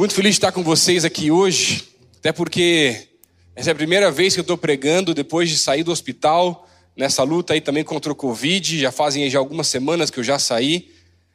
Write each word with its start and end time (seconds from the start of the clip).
Muito 0.00 0.14
feliz 0.14 0.30
de 0.30 0.38
estar 0.38 0.50
com 0.50 0.62
vocês 0.62 1.04
aqui 1.04 1.30
hoje, 1.30 1.86
até 2.20 2.32
porque 2.32 3.08
essa 3.54 3.68
é 3.68 3.72
a 3.72 3.74
primeira 3.74 4.10
vez 4.10 4.32
que 4.32 4.40
eu 4.40 4.42
estou 4.42 4.56
pregando 4.56 5.12
depois 5.12 5.50
de 5.50 5.58
sair 5.58 5.82
do 5.82 5.92
hospital, 5.92 6.66
nessa 6.96 7.22
luta 7.22 7.52
aí 7.52 7.60
também 7.60 7.84
contra 7.84 8.10
o 8.10 8.14
Covid. 8.14 8.80
Já 8.80 8.90
fazem 8.90 9.28
já 9.28 9.38
algumas 9.38 9.68
semanas 9.68 10.10
que 10.10 10.18
eu 10.18 10.24
já 10.24 10.38
saí, 10.38 10.90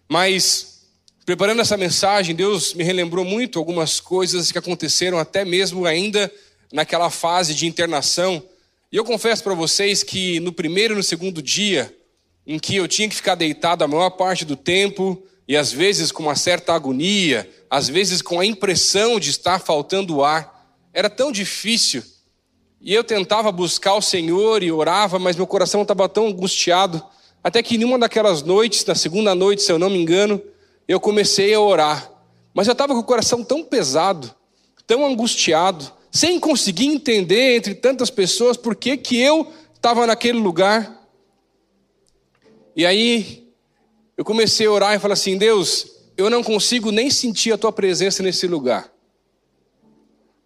mas 0.09 0.81
preparando 1.27 1.61
essa 1.61 1.77
mensagem, 1.77 2.33
Deus 2.33 2.73
me 2.73 2.83
relembrou 2.83 3.23
muito 3.23 3.59
algumas 3.59 3.99
coisas 3.99 4.51
que 4.51 4.57
aconteceram 4.57 5.19
até 5.19 5.45
mesmo 5.45 5.85
ainda 5.85 6.33
naquela 6.73 7.11
fase 7.11 7.53
de 7.53 7.67
internação. 7.67 8.41
E 8.91 8.97
eu 8.97 9.05
confesso 9.05 9.43
para 9.43 9.53
vocês 9.53 10.01
que 10.01 10.39
no 10.39 10.51
primeiro 10.51 10.95
e 10.95 10.97
no 10.97 11.03
segundo 11.03 11.39
dia, 11.39 11.95
em 12.47 12.57
que 12.57 12.77
eu 12.77 12.87
tinha 12.87 13.07
que 13.07 13.15
ficar 13.15 13.35
deitado 13.35 13.83
a 13.83 13.87
maior 13.87 14.09
parte 14.09 14.43
do 14.43 14.55
tempo, 14.55 15.23
e 15.47 15.55
às 15.55 15.71
vezes 15.71 16.11
com 16.11 16.23
uma 16.23 16.35
certa 16.35 16.73
agonia, 16.73 17.49
às 17.69 17.87
vezes 17.87 18.21
com 18.21 18.39
a 18.39 18.45
impressão 18.45 19.19
de 19.19 19.29
estar 19.29 19.59
faltando 19.59 20.23
ar. 20.23 20.73
Era 20.93 21.09
tão 21.09 21.31
difícil. 21.31 22.03
E 22.81 22.93
eu 22.93 23.03
tentava 23.03 23.51
buscar 23.51 23.95
o 23.95 24.01
Senhor 24.01 24.63
e 24.63 24.71
orava, 24.71 25.19
mas 25.19 25.35
meu 25.35 25.47
coração 25.47 25.81
estava 25.81 26.07
tão 26.09 26.27
angustiado. 26.27 27.03
Até 27.43 27.61
que 27.61 27.75
em 27.75 27.83
uma 27.83 27.99
daquelas 27.99 28.41
noites, 28.41 28.85
na 28.85 28.95
segunda 28.95 29.35
noite, 29.35 29.61
se 29.61 29.71
eu 29.71 29.77
não 29.77 29.89
me 29.89 29.97
engano, 29.97 30.41
eu 30.87 30.99
comecei 30.99 31.53
a 31.53 31.59
orar. 31.59 32.11
Mas 32.53 32.67
eu 32.67 32.71
estava 32.71 32.93
com 32.93 32.99
o 32.99 33.03
coração 33.03 33.43
tão 33.43 33.63
pesado, 33.63 34.33
tão 34.87 35.05
angustiado, 35.05 35.91
sem 36.11 36.39
conseguir 36.39 36.87
entender 36.87 37.57
entre 37.57 37.75
tantas 37.75 38.09
pessoas 38.09 38.55
por 38.55 38.75
que, 38.75 38.97
que 38.97 39.19
eu 39.19 39.51
estava 39.73 40.07
naquele 40.07 40.39
lugar. 40.39 41.07
E 42.75 42.85
aí 42.85 43.44
eu 44.17 44.23
comecei 44.23 44.65
a 44.67 44.71
orar 44.71 44.95
e 44.95 44.99
falar 44.99 45.13
assim: 45.13 45.37
Deus, 45.37 45.87
eu 46.17 46.29
não 46.29 46.43
consigo 46.43 46.91
nem 46.91 47.09
sentir 47.09 47.51
a 47.51 47.57
tua 47.57 47.71
presença 47.71 48.23
nesse 48.23 48.47
lugar. 48.47 48.91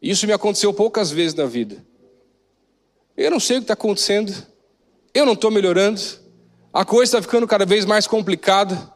Isso 0.01 0.25
me 0.25 0.33
aconteceu 0.33 0.73
poucas 0.73 1.11
vezes 1.11 1.35
na 1.35 1.45
vida. 1.45 1.85
Eu 3.15 3.29
não 3.29 3.39
sei 3.39 3.57
o 3.57 3.59
que 3.59 3.65
está 3.65 3.73
acontecendo, 3.73 4.33
eu 5.13 5.25
não 5.25 5.33
estou 5.33 5.51
melhorando, 5.51 6.01
a 6.71 6.85
coisa 6.85 7.17
está 7.17 7.21
ficando 7.21 7.45
cada 7.45 7.65
vez 7.65 7.83
mais 7.83 8.07
complicada, 8.07 8.93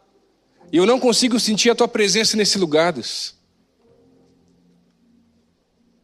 e 0.72 0.78
eu 0.78 0.86
não 0.86 1.00
consigo 1.00 1.40
sentir 1.40 1.70
a 1.70 1.76
tua 1.76 1.88
presença 1.88 2.38
nesse 2.38 2.58
lugar, 2.58 2.94
Deus. 2.94 3.36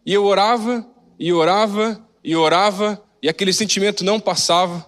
E 0.06 0.14
eu 0.14 0.26
orava, 0.26 0.86
e 1.18 1.32
orava, 1.32 2.06
e 2.24 2.36
orava, 2.36 3.04
e 3.22 3.30
aquele 3.30 3.54
sentimento 3.54 4.04
não 4.04 4.20
passava. 4.20 4.86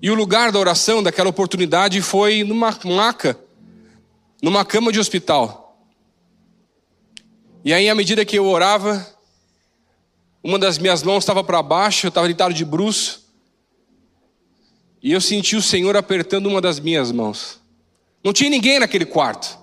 E 0.00 0.10
o 0.10 0.14
lugar 0.14 0.52
da 0.52 0.58
oração 0.58 1.02
daquela 1.02 1.30
oportunidade 1.30 2.00
foi 2.02 2.44
numa 2.44 2.78
maca, 2.84 3.38
numa 4.42 4.64
cama 4.64 4.92
de 4.92 5.00
hospital. 5.00 5.78
E 7.64 7.72
aí, 7.72 7.88
à 7.88 7.94
medida 7.94 8.24
que 8.24 8.38
eu 8.38 8.46
orava, 8.46 9.04
uma 10.42 10.58
das 10.58 10.78
minhas 10.78 11.02
mãos 11.02 11.24
estava 11.24 11.42
para 11.42 11.62
baixo, 11.62 12.06
eu 12.06 12.10
estava 12.10 12.26
deitado 12.28 12.54
de 12.54 12.64
bruço, 12.64 13.26
e 15.02 15.12
eu 15.12 15.20
senti 15.20 15.56
o 15.56 15.62
Senhor 15.62 15.96
apertando 15.96 16.46
uma 16.46 16.60
das 16.60 16.78
minhas 16.78 17.10
mãos. 17.10 17.60
Não 18.22 18.32
tinha 18.32 18.50
ninguém 18.50 18.78
naquele 18.78 19.06
quarto. 19.06 19.58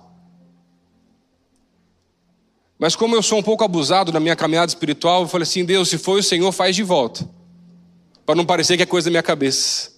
Mas 2.78 2.96
como 2.96 3.14
eu 3.14 3.22
sou 3.22 3.38
um 3.38 3.42
pouco 3.42 3.64
abusado 3.64 4.12
na 4.12 4.20
minha 4.20 4.36
caminhada 4.36 4.68
espiritual, 4.68 5.22
eu 5.22 5.28
falei 5.28 5.44
assim: 5.44 5.64
Deus, 5.64 5.88
se 5.88 5.96
foi 5.96 6.20
o 6.20 6.22
Senhor, 6.22 6.50
faz 6.52 6.74
de 6.76 6.82
volta. 6.82 7.28
Para 8.26 8.34
não 8.34 8.44
parecer 8.44 8.76
que 8.76 8.82
é 8.82 8.86
coisa 8.86 9.06
da 9.06 9.10
minha 9.10 9.22
cabeça. 9.22 9.93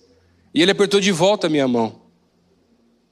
E 0.56 0.62
ele 0.62 0.70
apertou 0.70 0.98
de 1.00 1.12
volta 1.12 1.48
a 1.48 1.50
minha 1.50 1.68
mão 1.68 2.00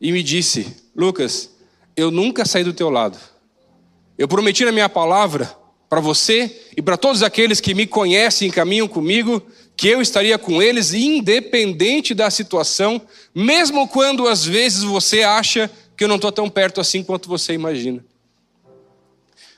e 0.00 0.11
me 0.11 0.23
disse: 0.23 0.75
Lucas, 0.97 1.51
eu 1.95 2.11
nunca 2.11 2.47
saí 2.47 2.64
do 2.64 2.73
teu 2.73 2.89
lado. 2.89 3.19
Eu 4.17 4.27
prometi 4.27 4.64
na 4.64 4.73
minha 4.73 4.89
palavra 4.89 5.55
para 5.86 6.01
você 6.01 6.62
e 6.75 6.81
para 6.81 6.97
todos 6.97 7.23
aqueles 7.23 7.61
que 7.61 7.75
me 7.75 7.86
conhecem 7.86 8.48
e 8.48 8.51
caminham 8.51 8.89
comigo 8.89 9.42
que 9.77 9.89
eu 9.89 10.01
estaria 10.01 10.39
com 10.39 10.62
eles 10.62 10.95
independente 10.95 12.14
da 12.14 12.31
situação, 12.31 13.02
mesmo 13.35 13.86
quando 13.89 14.27
às 14.27 14.42
vezes 14.42 14.83
você 14.83 15.23
acha 15.23 15.70
que 15.98 16.05
eu 16.05 16.08
não 16.08 16.17
estou 16.17 16.33
tão 16.33 16.48
perto 16.48 16.80
assim 16.80 17.02
quanto 17.02 17.29
você 17.29 17.52
imagina. 17.52 18.02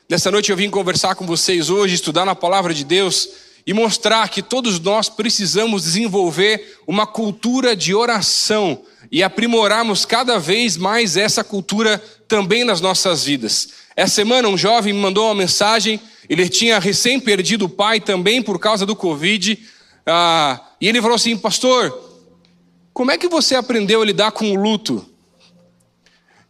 Nessa 0.09 0.33
noite 0.33 0.51
eu 0.51 0.57
vim 0.57 0.71
conversar 0.71 1.15
com 1.15 1.25
vocês 1.25 1.71
hoje, 1.71 1.95
estudar 1.95 2.25
na 2.25 2.35
palavra 2.35 2.75
de 2.75 2.83
Deus 2.83 3.46
e 3.67 3.73
mostrar 3.75 4.29
que 4.29 4.41
todos 4.41 4.79
nós 4.79 5.09
precisamos 5.09 5.83
desenvolver 5.83 6.79
uma 6.87 7.05
cultura 7.05 7.75
de 7.75 7.93
oração 7.93 8.81
e 9.11 9.25
aprimorarmos 9.25 10.05
cada 10.05 10.39
vez 10.39 10.77
mais 10.77 11.17
essa 11.17 11.43
cultura 11.43 11.99
também 12.29 12.63
nas 12.63 12.81
nossas 12.81 13.25
vidas. 13.25 13.71
Essa 13.97 14.15
semana 14.15 14.49
um 14.49 14.57
jovem 14.57 14.93
me 14.93 15.01
mandou 15.01 15.27
uma 15.27 15.35
mensagem, 15.35 16.01
ele 16.29 16.49
tinha 16.49 16.79
recém 16.79 17.19
perdido 17.19 17.65
o 17.65 17.69
pai 17.69 17.99
também 17.99 18.41
por 18.41 18.59
causa 18.61 18.87
do 18.87 18.95
Covid, 18.95 19.59
ah, 20.07 20.61
e 20.81 20.87
ele 20.87 21.03
falou 21.03 21.17
assim, 21.17 21.37
pastor, 21.37 21.93
como 22.93 23.11
é 23.11 23.19
que 23.19 23.29
você 23.29 23.57
aprendeu 23.57 24.01
a 24.01 24.05
lidar 24.05 24.31
com 24.31 24.53
o 24.53 24.55
luto? 24.55 25.05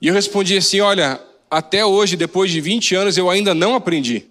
E 0.03 0.09
eu 0.09 0.15
respondi 0.15 0.57
assim, 0.57 0.81
olha, 0.81 1.19
até 1.51 1.85
hoje, 1.85 2.17
depois 2.17 2.51
de 2.51 2.61
20 2.61 2.95
anos, 2.95 3.17
eu 3.17 3.31
ainda 3.31 3.55
não 3.55 3.75
aprendi 3.75 4.27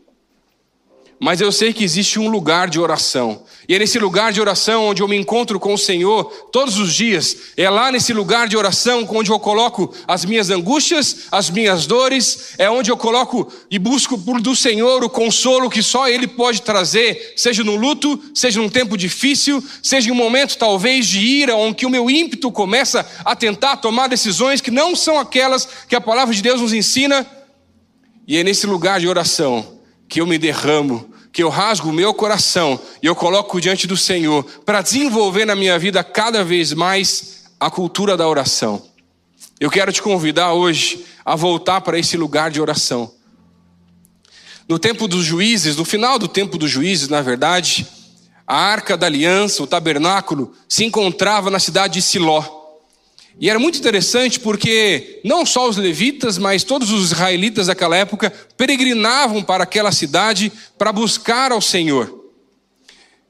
mas 1.20 1.40
eu 1.40 1.52
sei 1.52 1.72
que 1.72 1.84
existe 1.84 2.20
um 2.20 2.28
lugar 2.28 2.70
de 2.70 2.80
oração. 2.80 3.44
E 3.68 3.74
é 3.74 3.80
nesse 3.80 3.98
lugar 3.98 4.34
de 4.34 4.42
oração 4.42 4.86
onde 4.86 5.02
eu 5.02 5.08
me 5.08 5.16
encontro 5.16 5.60
com 5.60 5.74
o 5.74 5.78
Senhor 5.78 6.26
todos 6.52 6.78
os 6.78 6.94
dias. 6.94 7.38
É 7.56 7.70
lá 7.70 7.92
nesse 7.92 8.14
lugar 8.14 8.48
de 8.48 8.58
oração 8.58 9.08
onde 9.10 9.32
eu 9.32 9.40
coloco 9.40 9.94
as 10.08 10.26
minhas 10.26 10.50
angústias, 10.50 11.28
as 11.32 11.50
minhas 11.50 11.88
dores. 11.88 12.54
É 12.58 12.70
onde 12.70 12.92
eu 12.92 12.98
coloco 12.98 13.52
e 13.72 13.80
busco 13.80 14.18
por 14.20 14.42
do 14.42 14.56
Senhor 14.56 15.04
o 15.04 15.10
consolo 15.10 15.70
que 15.70 15.82
só 15.82 16.08
Ele 16.08 16.28
pode 16.28 16.62
trazer, 16.62 17.34
seja 17.36 17.64
no 17.64 17.76
luto, 17.76 18.22
seja 18.34 18.60
num 18.60 18.70
tempo 18.70 18.98
difícil, 18.98 19.64
seja 19.82 20.10
em 20.10 20.12
um 20.12 20.16
momento 20.16 20.58
talvez 20.58 21.08
de 21.08 21.20
ira, 21.20 21.56
onde 21.56 21.86
o 21.86 21.90
meu 21.90 22.10
ímpeto 22.10 22.52
começa 22.52 23.10
a 23.24 23.36
tentar 23.36 23.78
tomar 23.78 24.08
decisões 24.08 24.60
que 24.60 24.70
não 24.70 24.96
são 24.96 25.18
aquelas 25.18 25.68
que 25.88 25.96
a 25.96 26.02
palavra 26.02 26.36
de 26.36 26.42
Deus 26.42 26.62
nos 26.62 26.74
ensina. 26.74 27.26
E 28.28 28.38
é 28.38 28.44
nesse 28.44 28.68
lugar 28.68 29.00
de 29.00 29.08
oração 29.08 29.75
que 30.08 30.22
eu 30.22 30.28
me 30.28 30.38
derramo, 30.38 31.14
que 31.32 31.44
eu 31.44 31.50
rasgo 31.50 31.90
o 31.90 31.94
meu 31.94 32.14
coração 32.14 32.80
e 33.02 33.08
eu 33.08 33.16
coloco 33.16 33.60
diante 33.60 33.86
do 33.86 33.98
Senhor 33.98 34.44
para 34.66 34.82
desenvolver 34.82 35.46
na 35.46 35.56
minha 35.56 35.78
vida 35.78 36.04
cada 36.04 36.44
vez 36.44 36.74
mais 36.74 37.46
a 37.60 37.70
cultura 37.70 38.16
da 38.16 38.28
oração. 38.28 38.82
Eu 39.60 39.70
quero 39.70 39.92
te 39.92 40.02
convidar 40.02 40.54
hoje 40.54 41.06
a 41.24 41.36
voltar 41.36 41.82
para 41.82 41.98
esse 41.98 42.16
lugar 42.18 42.52
de 42.52 42.62
oração. 42.62 43.12
No 44.68 44.80
tempo 44.80 45.08
dos 45.08 45.24
juízes, 45.24 45.76
no 45.76 45.86
final 45.86 46.18
do 46.18 46.28
tempo 46.28 46.58
dos 46.58 46.72
juízes, 46.72 47.08
na 47.08 47.22
verdade, 47.22 47.88
a 48.48 48.56
arca 48.56 48.98
da 48.98 49.06
aliança, 49.06 49.62
o 49.62 49.68
tabernáculo, 49.68 50.54
se 50.68 50.84
encontrava 50.86 51.50
na 51.50 51.60
cidade 51.60 51.96
de 51.96 52.02
Siló. 52.02 52.65
E 53.40 53.50
era 53.50 53.60
muito 53.60 53.78
interessante 53.78 54.40
porque 54.40 55.20
não 55.24 55.46
só 55.46 55.68
os 55.68 55.76
levitas, 55.76 56.38
mas 56.38 56.64
todos 56.64 56.92
os 56.92 57.12
israelitas 57.12 57.68
daquela 57.68 57.96
época 57.96 58.32
peregrinavam 58.56 59.44
para 59.44 59.64
aquela 59.64 59.92
cidade 59.92 60.52
para 60.78 60.94
buscar 60.94 61.52
ao 61.52 61.62
Senhor. 61.62 62.24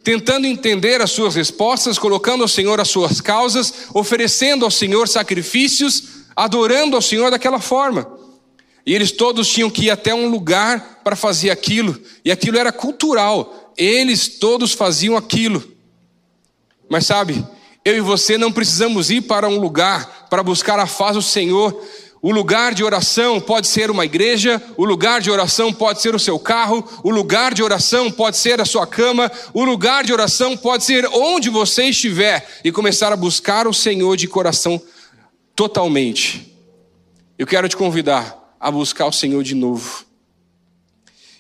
Tentando 0.04 0.46
entender 0.46 1.02
as 1.02 1.10
suas 1.10 1.34
respostas, 1.34 1.98
colocando 1.98 2.44
ao 2.44 2.48
Senhor 2.48 2.80
as 2.80 2.90
suas 2.90 3.20
causas, 3.20 3.88
oferecendo 3.94 4.64
ao 4.64 4.70
Senhor 4.70 5.08
sacrifícios, 5.08 6.04
adorando 6.36 6.96
ao 6.96 7.02
Senhor 7.02 7.32
daquela 7.32 7.60
forma. 7.60 8.08
E 8.86 8.94
eles 8.94 9.12
todos 9.12 9.50
tinham 9.50 9.72
que 9.72 9.86
ir 9.86 9.90
até 9.90 10.14
um 10.14 10.30
lugar 10.30 11.02
para 11.04 11.16
fazer 11.16 11.50
aquilo, 11.50 12.00
e 12.24 12.32
aquilo 12.32 12.60
era 12.60 12.72
cultural, 12.72 13.74
eles 13.76 14.28
todos 14.38 14.74
faziam 14.74 15.18
aquilo. 15.18 15.64
Mas 16.88 17.08
sabe, 17.08 17.44
eu 17.86 17.96
e 17.96 18.02
você 18.02 18.36
não 18.36 18.52
precisamos 18.52 19.12
ir 19.12 19.22
para 19.22 19.48
um 19.48 19.60
lugar 19.60 20.26
para 20.28 20.42
buscar 20.42 20.80
a 20.80 20.88
face 20.88 21.14
do 21.14 21.22
Senhor. 21.22 21.80
O 22.20 22.32
lugar 22.32 22.74
de 22.74 22.84
oração 22.84 23.40
pode 23.40 23.68
ser 23.68 23.92
uma 23.92 24.04
igreja, 24.04 24.60
o 24.76 24.84
lugar 24.84 25.22
de 25.22 25.30
oração 25.30 25.72
pode 25.72 26.02
ser 26.02 26.16
o 26.16 26.20
seu 26.20 26.40
carro, 26.40 26.84
o 27.04 27.12
lugar 27.12 27.54
de 27.54 27.62
oração 27.62 28.12
pode 28.12 28.38
ser 28.38 28.60
a 28.60 28.66
sua 28.66 28.88
cama, 28.88 29.32
o 29.54 29.64
lugar 29.64 30.04
de 30.04 30.12
oração 30.12 30.58
pode 30.58 30.84
ser 30.84 31.06
onde 31.14 31.52
você 31.52 31.84
estiver 31.84 32.60
e 32.64 32.72
começar 32.72 33.14
a 33.14 33.16
buscar 33.16 33.68
o 33.68 33.74
Senhor 33.74 34.18
de 34.18 34.28
coração 34.28 34.82
totalmente. 35.56 36.58
Eu 37.38 37.46
quero 37.46 37.70
te 37.70 37.78
convidar 37.78 38.56
a 38.60 38.72
buscar 38.72 39.06
o 39.06 39.12
Senhor 39.12 39.44
de 39.44 39.54
novo. 39.54 40.04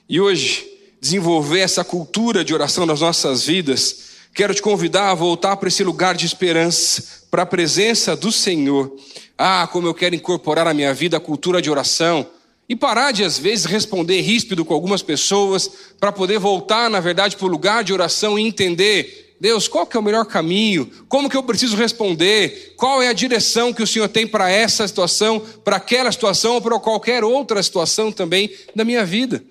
E 0.07 0.21
hoje, 0.21 0.67
desenvolver 1.01 1.61
essa 1.61 1.83
cultura 1.83 2.45
de 2.45 2.53
oração 2.53 2.85
nas 2.85 3.01
nossas 3.01 3.43
vidas 3.43 4.14
Quero 4.35 4.53
te 4.53 4.61
convidar 4.61 5.11
a 5.11 5.13
voltar 5.13 5.55
para 5.55 5.69
esse 5.69 5.81
lugar 5.81 6.13
de 6.13 6.25
esperança, 6.25 7.23
para 7.31 7.43
a 7.43 7.45
presença 7.45 8.17
do 8.17 8.33
Senhor. 8.33 8.93
Ah, 9.37 9.65
como 9.71 9.87
eu 9.87 9.93
quero 9.93 10.13
incorporar 10.13 10.65
na 10.65 10.73
minha 10.73 10.93
vida 10.93 11.15
a 11.15 11.21
cultura 11.21 11.61
de 11.61 11.71
oração 11.71 12.27
e 12.67 12.75
parar 12.75 13.13
de, 13.13 13.23
às 13.23 13.39
vezes, 13.39 13.63
responder 13.63 14.19
ríspido 14.19 14.65
com 14.65 14.73
algumas 14.73 15.01
pessoas, 15.01 15.71
para 16.01 16.11
poder 16.11 16.37
voltar, 16.37 16.89
na 16.89 16.99
verdade, 16.99 17.37
para 17.37 17.45
o 17.45 17.49
lugar 17.49 17.81
de 17.81 17.93
oração 17.93 18.37
e 18.37 18.45
entender 18.45 19.37
Deus, 19.39 19.69
qual 19.69 19.87
que 19.87 19.95
é 19.95 19.99
o 20.01 20.03
melhor 20.03 20.25
caminho? 20.25 20.91
Como 21.07 21.29
que 21.29 21.37
eu 21.37 21.43
preciso 21.43 21.77
responder? 21.77 22.73
Qual 22.75 23.01
é 23.01 23.07
a 23.07 23.13
direção 23.13 23.71
que 23.71 23.83
o 23.83 23.87
Senhor 23.87 24.09
tem 24.09 24.27
para 24.27 24.49
essa 24.49 24.85
situação, 24.85 25.41
para 25.63 25.77
aquela 25.77 26.11
situação 26.11 26.55
ou 26.55 26.61
para 26.61 26.77
qualquer 26.77 27.23
outra 27.23 27.63
situação 27.63 28.11
também 28.11 28.49
da 28.75 28.83
minha 28.83 29.05
vida? 29.05 29.41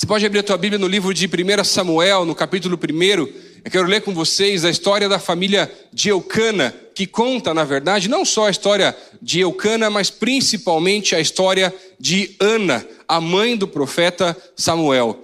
Você 0.00 0.06
pode 0.06 0.24
abrir 0.24 0.38
a 0.38 0.42
tua 0.42 0.56
Bíblia 0.56 0.78
no 0.78 0.88
livro 0.88 1.12
de 1.12 1.26
1 1.26 1.62
Samuel, 1.62 2.24
no 2.24 2.34
capítulo 2.34 2.74
1. 2.74 3.02
Eu 3.62 3.70
quero 3.70 3.86
ler 3.86 4.00
com 4.00 4.14
vocês 4.14 4.64
a 4.64 4.70
história 4.70 5.10
da 5.10 5.18
família 5.18 5.70
de 5.92 6.08
Eucana, 6.08 6.74
que 6.94 7.06
conta, 7.06 7.52
na 7.52 7.64
verdade, 7.64 8.08
não 8.08 8.24
só 8.24 8.46
a 8.46 8.50
história 8.50 8.96
de 9.20 9.40
Eucana, 9.40 9.90
mas 9.90 10.08
principalmente 10.08 11.14
a 11.14 11.20
história 11.20 11.74
de 11.98 12.34
Ana, 12.40 12.82
a 13.06 13.20
mãe 13.20 13.54
do 13.54 13.68
profeta 13.68 14.34
Samuel. 14.56 15.22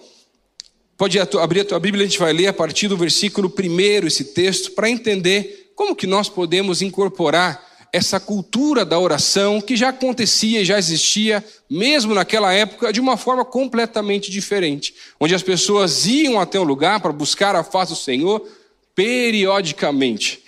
Pode 0.98 1.18
abrir 1.18 1.60
a 1.60 1.64
tua 1.64 1.80
Bíblia, 1.80 2.04
a 2.04 2.06
gente 2.06 2.18
vai 2.18 2.34
ler 2.34 2.48
a 2.48 2.52
partir 2.52 2.86
do 2.86 2.98
versículo 2.98 3.50
1 3.58 4.06
esse 4.06 4.24
texto, 4.24 4.72
para 4.72 4.90
entender 4.90 5.72
como 5.74 5.96
que 5.96 6.06
nós 6.06 6.28
podemos 6.28 6.82
incorporar 6.82 7.65
essa 7.92 8.20
cultura 8.20 8.84
da 8.84 8.98
oração 8.98 9.60
que 9.60 9.76
já 9.76 9.88
acontecia 9.88 10.60
e 10.60 10.64
já 10.64 10.78
existia, 10.78 11.44
mesmo 11.68 12.14
naquela 12.14 12.52
época, 12.52 12.92
de 12.92 13.00
uma 13.00 13.16
forma 13.16 13.44
completamente 13.44 14.30
diferente, 14.30 14.94
onde 15.18 15.34
as 15.34 15.42
pessoas 15.42 16.06
iam 16.06 16.40
até 16.40 16.58
um 16.60 16.64
lugar 16.64 17.00
para 17.00 17.12
buscar 17.12 17.54
a 17.54 17.64
face 17.64 17.92
do 17.92 17.98
Senhor 17.98 18.46
periodicamente. 18.94 20.42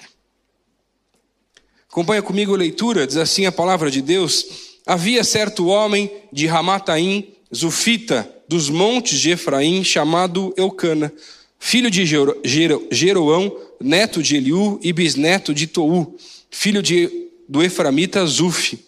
Acompanha 1.90 2.22
comigo 2.22 2.54
a 2.54 2.58
leitura, 2.58 3.06
diz 3.06 3.16
assim 3.16 3.46
a 3.46 3.52
palavra 3.52 3.90
de 3.90 4.02
Deus: 4.02 4.46
Havia 4.86 5.24
certo 5.24 5.66
homem 5.66 6.10
de 6.32 6.46
Ramataim, 6.46 7.34
Zufita, 7.54 8.30
dos 8.46 8.68
montes 8.70 9.18
de 9.18 9.30
Efraim, 9.30 9.84
chamado 9.84 10.54
Eucana, 10.56 11.12
filho 11.58 11.90
de 11.90 12.04
Jeroão, 12.90 13.54
neto 13.80 14.22
de 14.22 14.36
Eliú 14.36 14.78
e 14.82 14.92
bisneto 14.92 15.52
de 15.52 15.66
Tou, 15.66 16.16
filho 16.50 16.82
de 16.82 17.27
do 17.48 17.62
Eframita 17.62 18.24
Zuf. 18.26 18.78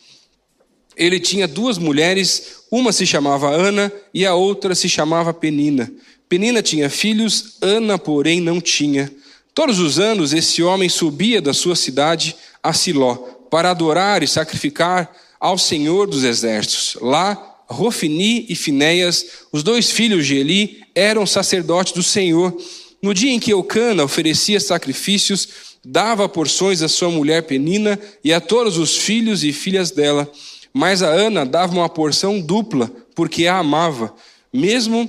Ele 0.97 1.19
tinha 1.19 1.49
duas 1.49 1.79
mulheres, 1.79 2.65
uma 2.71 2.93
se 2.93 3.07
chamava 3.07 3.49
Ana 3.51 3.91
e 4.13 4.27
a 4.27 4.35
outra 4.35 4.75
se 4.75 4.89
chamava 4.89 5.33
Penina. 5.33 5.91
Penina 6.29 6.63
tinha 6.63 6.91
filhos, 6.91 7.57
Ana, 7.61 7.99
porém, 7.99 8.41
não 8.41 8.61
tinha. 8.61 9.11
Todos 9.55 9.79
os 9.79 9.99
anos 9.99 10.33
esse 10.33 10.63
homem 10.63 10.89
subia 10.89 11.41
da 11.41 11.53
sua 11.53 11.75
cidade 11.75 12.37
a 12.63 12.73
Siló 12.73 13.17
para 13.51 13.71
adorar 13.71 14.23
e 14.23 14.29
sacrificar 14.29 15.11
ao 15.41 15.59
Senhor 15.59 16.07
dos 16.07 16.23
Exércitos. 16.23 16.97
Lá, 17.01 17.63
Rofini 17.67 18.47
e 18.49 18.55
Finéias, 18.55 19.25
os 19.51 19.63
dois 19.63 19.91
filhos 19.91 20.27
de 20.27 20.37
Eli, 20.37 20.83
eram 20.95 21.27
sacerdotes 21.27 21.93
do 21.93 22.03
Senhor. 22.03 22.57
No 23.03 23.15
dia 23.15 23.33
em 23.33 23.41
que 23.41 23.53
Eucana 23.53 24.05
oferecia 24.05 24.61
sacrifícios, 24.61 25.49
dava 25.85 26.29
porções 26.29 26.83
à 26.83 26.89
sua 26.89 27.11
mulher 27.11 27.43
Penina 27.45 27.99
e 28.23 28.33
a 28.33 28.41
todos 28.41 28.79
os 28.79 28.97
filhos 28.97 29.45
e 29.45 29.53
filhas 29.53 29.91
dela. 29.91 30.31
Mas 30.73 31.03
a 31.03 31.09
Ana 31.09 31.45
dava 31.45 31.73
uma 31.73 31.89
porção 31.89 32.41
dupla, 32.41 32.91
porque 33.15 33.47
a 33.47 33.59
amava, 33.59 34.15
mesmo 34.53 35.09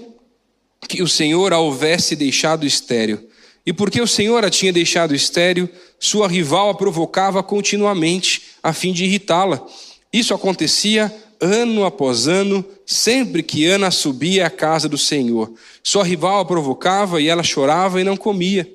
que 0.88 1.04
o 1.04 1.08
Senhor 1.08 1.54
a 1.54 1.60
houvesse 1.60 2.16
deixado 2.16 2.66
estéril. 2.66 3.20
E 3.66 3.72
porque 3.72 4.02
o 4.02 4.08
Senhor 4.08 4.44
a 4.44 4.50
tinha 4.50 4.74
deixado 4.74 5.14
estéril, 5.14 5.70
sua 6.00 6.28
rival 6.28 6.70
a 6.70 6.74
provocava 6.74 7.44
continuamente, 7.44 8.42
a 8.64 8.74
fim 8.74 8.92
de 8.92 9.06
irritá-la. 9.06 9.64
Isso 10.12 10.34
acontecia 10.34 11.14
ano 11.40 11.86
após 11.86 12.28
ano, 12.28 12.66
sempre 12.86 13.44
que 13.44 13.66
Ana 13.66 13.92
subia 13.92 14.48
à 14.48 14.50
casa 14.50 14.90
do 14.90 14.98
Senhor. 14.98 15.52
Sua 15.84 16.04
rival 16.04 16.40
a 16.40 16.46
provocava 16.46 17.22
e 17.22 17.28
ela 17.28 17.44
chorava 17.44 18.02
e 18.02 18.04
não 18.04 18.18
comia. 18.18 18.68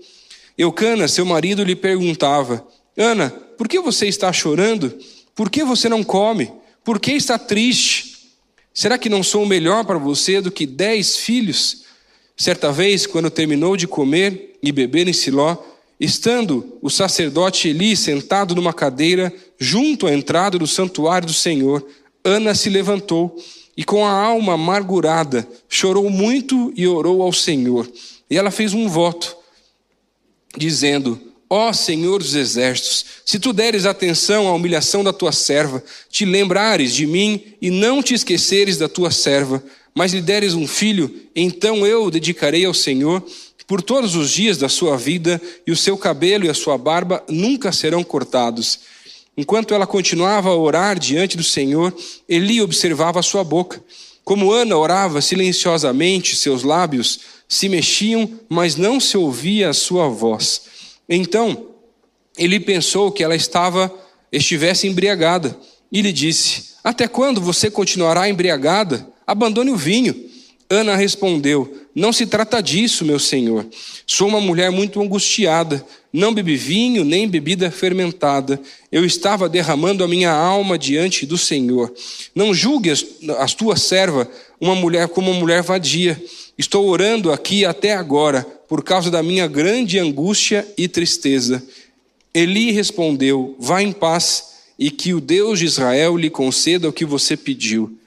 Eucana, 0.57 1.07
seu 1.07 1.27
marido, 1.27 1.63
lhe 1.63 1.77
perguntava: 1.77 2.67
Ana, 2.97 3.31
por 3.31 3.69
que 3.69 3.79
você 3.81 4.07
está 4.07 4.33
chorando? 4.33 4.97
Por 5.35 5.51
que 5.51 5.63
você 5.65 5.89
não 5.89 6.03
come? 6.03 6.51
Por 6.85 6.99
que 6.99 7.13
está 7.13 7.39
triste? 7.39 8.17
Será 8.73 8.99
que 8.99 9.09
não 9.09 9.23
sou 9.23 9.45
melhor 9.45 9.85
para 9.85 9.99
você 9.99 10.41
do 10.41 10.51
que 10.51 10.67
dez 10.67 11.17
filhos? 11.17 11.85
Certa 12.37 12.71
vez, 12.71 13.07
quando 13.07 13.31
terminou 13.31 13.77
de 13.77 13.87
comer 13.87 14.59
e 14.63 14.71
beber 14.71 15.09
em 15.09 15.13
Siló, 15.13 15.57
estando 15.99 16.79
o 16.83 16.91
sacerdote 16.91 17.69
Eli 17.69 17.97
sentado 17.97 18.55
numa 18.55 18.73
cadeira 18.73 19.33
junto 19.59 20.07
à 20.07 20.13
entrada 20.13 20.59
do 20.59 20.67
santuário 20.67 21.27
do 21.27 21.33
Senhor, 21.33 21.87
Ana 22.23 22.55
se 22.55 22.69
levantou 22.69 23.35
e, 23.77 23.85
com 23.85 24.05
a 24.05 24.11
alma 24.11 24.55
amargurada, 24.55 25.49
chorou 25.69 26.11
muito 26.11 26.73
e 26.77 26.87
orou 26.87 27.23
ao 27.23 27.33
Senhor. 27.33 27.91
E 28.29 28.37
ela 28.37 28.51
fez 28.51 28.75
um 28.75 28.89
voto 28.89 29.37
dizendo: 30.57 31.21
Ó 31.49 31.73
Senhor 31.73 32.19
dos 32.19 32.35
exércitos, 32.35 33.05
se 33.25 33.39
tu 33.39 33.53
deres 33.53 33.87
atenção 33.87 34.49
à 34.49 34.53
humilhação 34.53 35.05
da 35.05 35.13
tua 35.13 35.33
serva, 35.33 35.83
te 36.11 36.25
lembrares 36.25 36.93
de 36.95 37.07
mim 37.07 37.43
e 37.61 37.71
não 37.71 38.03
te 38.03 38.15
esqueceres 38.15 38.79
da 38.79 38.89
tua 38.89 39.11
serva, 39.11 39.63
mas 39.95 40.13
lhe 40.13 40.21
deres 40.21 40.55
um 40.55 40.67
filho, 40.67 41.15
então 41.35 41.87
eu 41.87 42.05
o 42.05 42.11
dedicarei 42.11 42.65
ao 42.65 42.75
Senhor 42.75 43.25
por 43.67 43.83
todos 43.83 44.15
os 44.15 44.31
dias 44.31 44.59
da 44.59 44.69
sua 44.69 44.97
vida, 44.97 45.41
e 45.67 45.73
o 45.73 45.77
seu 45.77 45.99
cabelo 45.99 46.47
e 46.47 46.49
a 46.49 46.55
sua 46.55 46.79
barba 46.79 47.23
nunca 47.29 47.73
serão 47.73 48.05
cortados. 48.05 48.79
Enquanto 49.37 49.75
ela 49.75 49.87
continuava 49.87 50.51
a 50.51 50.57
orar 50.57 50.99
diante 50.99 51.37
do 51.37 51.43
Senhor, 51.43 51.95
Eli 52.29 52.63
observava 52.63 53.19
a 53.21 53.25
sua 53.25 53.43
boca. 53.43 53.83
Como 54.25 54.53
Ana 54.53 54.77
orava 54.77 55.21
silenciosamente, 55.21 56.37
seus 56.37 56.63
lábios 56.63 57.21
se 57.49 57.69
mexiam, 57.69 58.29
mas 58.49 58.77
não 58.77 58.99
se 58.99 59.17
ouvia 59.17 59.71
a 59.71 59.75
sua 59.75 60.09
voz. 60.09 60.63
Então, 61.09 61.69
ele 62.37 62.61
pensou 62.61 63.11
que 63.11 63.23
ela 63.23 63.37
estava 63.37 63.93
estivesse 64.31 64.87
embriagada 64.87 65.57
e 65.91 66.03
lhe 66.03 66.13
disse: 66.13 66.75
Até 66.83 67.09
quando 67.09 67.41
você 67.41 67.71
continuará 67.71 68.29
embriagada? 68.29 69.07
Abandone 69.27 69.71
o 69.71 69.77
vinho. 69.77 70.15
Ana 70.69 70.97
respondeu: 70.97 71.87
Não 71.95 72.13
se 72.13 72.27
trata 72.27 72.61
disso, 72.61 73.05
meu 73.05 73.19
senhor. 73.19 73.67
Sou 74.07 74.27
uma 74.27 74.41
mulher 74.41 74.71
muito 74.71 75.01
angustiada. 75.01 75.85
Não 76.13 76.33
bebi 76.33 76.57
vinho 76.57 77.05
nem 77.05 77.29
bebida 77.29 77.71
fermentada. 77.71 78.61
Eu 78.91 79.05
estava 79.05 79.49
derramando 79.49 80.03
a 80.03 80.09
minha 80.09 80.33
alma 80.33 80.79
diante 80.79 81.27
do 81.27 81.37
Senhor. 81.37 81.93
Não 82.35 82.55
julgue 82.55 82.91
a 83.39 83.47
tua 83.47 83.77
serva 83.77 84.29
uma 84.61 84.75
mulher 84.75 85.09
como 85.09 85.31
uma 85.31 85.41
mulher 85.41 85.63
vadia. 85.63 86.23
Estou 86.57 86.87
orando 86.89 87.33
aqui 87.33 87.65
até 87.65 87.95
agora 87.95 88.43
por 88.69 88.83
causa 88.83 89.11
da 89.11 89.23
minha 89.23 89.47
grande 89.47 89.99
angústia 89.99 90.67
e 90.77 90.89
tristeza. 90.89 91.63
Eli 92.35 92.71
respondeu: 92.73 93.57
Vá 93.59 93.83
em 93.83 93.93
paz 93.93 94.57
e 94.79 94.91
que 94.91 95.15
o 95.15 95.21
Deus 95.21 95.59
de 95.59 95.67
Israel 95.67 96.17
lhe 96.17 96.31
conceda 96.31 96.89
o 96.89 96.93
que 96.93 97.05
você 97.05 97.37
pediu. 97.37 97.99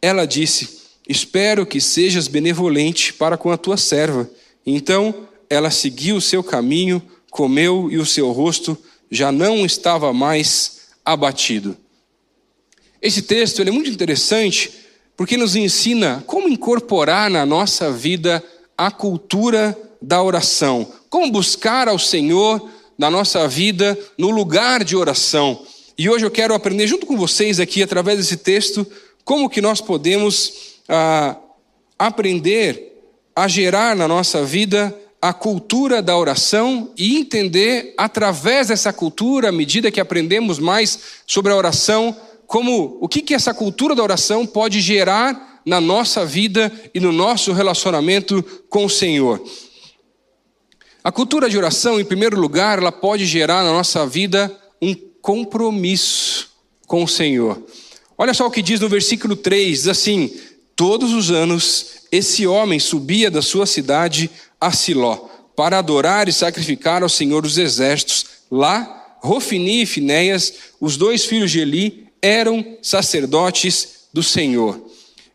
Ela 0.00 0.26
disse: 0.26 0.78
Espero 1.08 1.66
que 1.66 1.80
sejas 1.80 2.28
benevolente 2.28 3.12
para 3.12 3.36
com 3.36 3.50
a 3.50 3.56
tua 3.56 3.76
serva. 3.76 4.28
Então 4.66 5.26
ela 5.48 5.70
seguiu 5.70 6.16
o 6.16 6.20
seu 6.20 6.42
caminho, 6.44 7.02
comeu 7.30 7.90
e 7.90 7.96
o 7.96 8.04
seu 8.04 8.30
rosto 8.30 8.76
já 9.10 9.32
não 9.32 9.64
estava 9.64 10.12
mais 10.12 10.88
abatido. 11.04 11.76
Esse 13.00 13.22
texto 13.22 13.62
é 13.62 13.70
muito 13.70 13.88
interessante 13.88 14.70
porque 15.18 15.36
nos 15.36 15.56
ensina 15.56 16.22
como 16.28 16.48
incorporar 16.48 17.28
na 17.28 17.44
nossa 17.44 17.90
vida 17.90 18.40
a 18.76 18.88
cultura 18.88 19.76
da 20.00 20.22
oração, 20.22 20.86
como 21.10 21.32
buscar 21.32 21.88
ao 21.88 21.98
Senhor 21.98 22.70
na 22.96 23.10
nossa 23.10 23.48
vida 23.48 23.98
no 24.16 24.30
lugar 24.30 24.84
de 24.84 24.94
oração. 24.94 25.60
E 25.98 26.08
hoje 26.08 26.24
eu 26.24 26.30
quero 26.30 26.54
aprender 26.54 26.86
junto 26.86 27.04
com 27.04 27.16
vocês 27.16 27.58
aqui, 27.58 27.82
através 27.82 28.18
desse 28.18 28.36
texto, 28.36 28.86
como 29.24 29.50
que 29.50 29.60
nós 29.60 29.80
podemos 29.80 30.78
ah, 30.88 31.36
aprender 31.98 32.96
a 33.34 33.48
gerar 33.48 33.96
na 33.96 34.06
nossa 34.06 34.44
vida 34.44 34.96
a 35.20 35.32
cultura 35.32 36.00
da 36.00 36.16
oração 36.16 36.92
e 36.96 37.16
entender, 37.16 37.92
através 37.98 38.68
dessa 38.68 38.92
cultura, 38.92 39.48
à 39.48 39.52
medida 39.52 39.90
que 39.90 40.00
aprendemos 40.00 40.60
mais 40.60 40.96
sobre 41.26 41.52
a 41.52 41.56
oração, 41.56 42.16
como 42.48 42.96
o 42.98 43.06
que, 43.06 43.20
que 43.20 43.34
essa 43.34 43.52
cultura 43.52 43.94
da 43.94 44.02
oração 44.02 44.46
pode 44.46 44.80
gerar 44.80 45.60
na 45.66 45.82
nossa 45.82 46.24
vida 46.24 46.72
e 46.94 46.98
no 46.98 47.12
nosso 47.12 47.52
relacionamento 47.52 48.42
com 48.70 48.86
o 48.86 48.90
Senhor. 48.90 49.44
A 51.04 51.12
cultura 51.12 51.50
de 51.50 51.58
oração, 51.58 52.00
em 52.00 52.04
primeiro 52.06 52.40
lugar, 52.40 52.78
ela 52.78 52.90
pode 52.90 53.26
gerar 53.26 53.62
na 53.62 53.70
nossa 53.70 54.06
vida 54.06 54.50
um 54.80 54.94
compromisso 55.20 56.48
com 56.86 57.04
o 57.04 57.08
Senhor. 57.08 57.62
Olha 58.16 58.32
só 58.32 58.46
o 58.46 58.50
que 58.50 58.62
diz 58.62 58.80
no 58.80 58.88
versículo 58.88 59.36
3: 59.36 59.80
diz 59.80 59.88
assim: 59.88 60.34
Todos 60.74 61.12
os 61.12 61.30
anos 61.30 62.06
esse 62.10 62.46
homem 62.46 62.80
subia 62.80 63.30
da 63.30 63.42
sua 63.42 63.66
cidade 63.66 64.30
a 64.58 64.72
Siló 64.72 65.28
para 65.54 65.78
adorar 65.78 66.30
e 66.30 66.32
sacrificar 66.32 67.02
ao 67.02 67.10
Senhor 67.10 67.42
dos 67.42 67.58
Exércitos. 67.58 68.24
Lá, 68.50 69.18
Rofini 69.20 69.82
e 69.82 69.86
Finéias, 69.86 70.54
os 70.80 70.96
dois 70.96 71.26
filhos 71.26 71.50
de 71.50 71.60
Eli, 71.60 72.07
eram 72.22 72.78
sacerdotes 72.82 74.08
do 74.12 74.22
Senhor. 74.22 74.80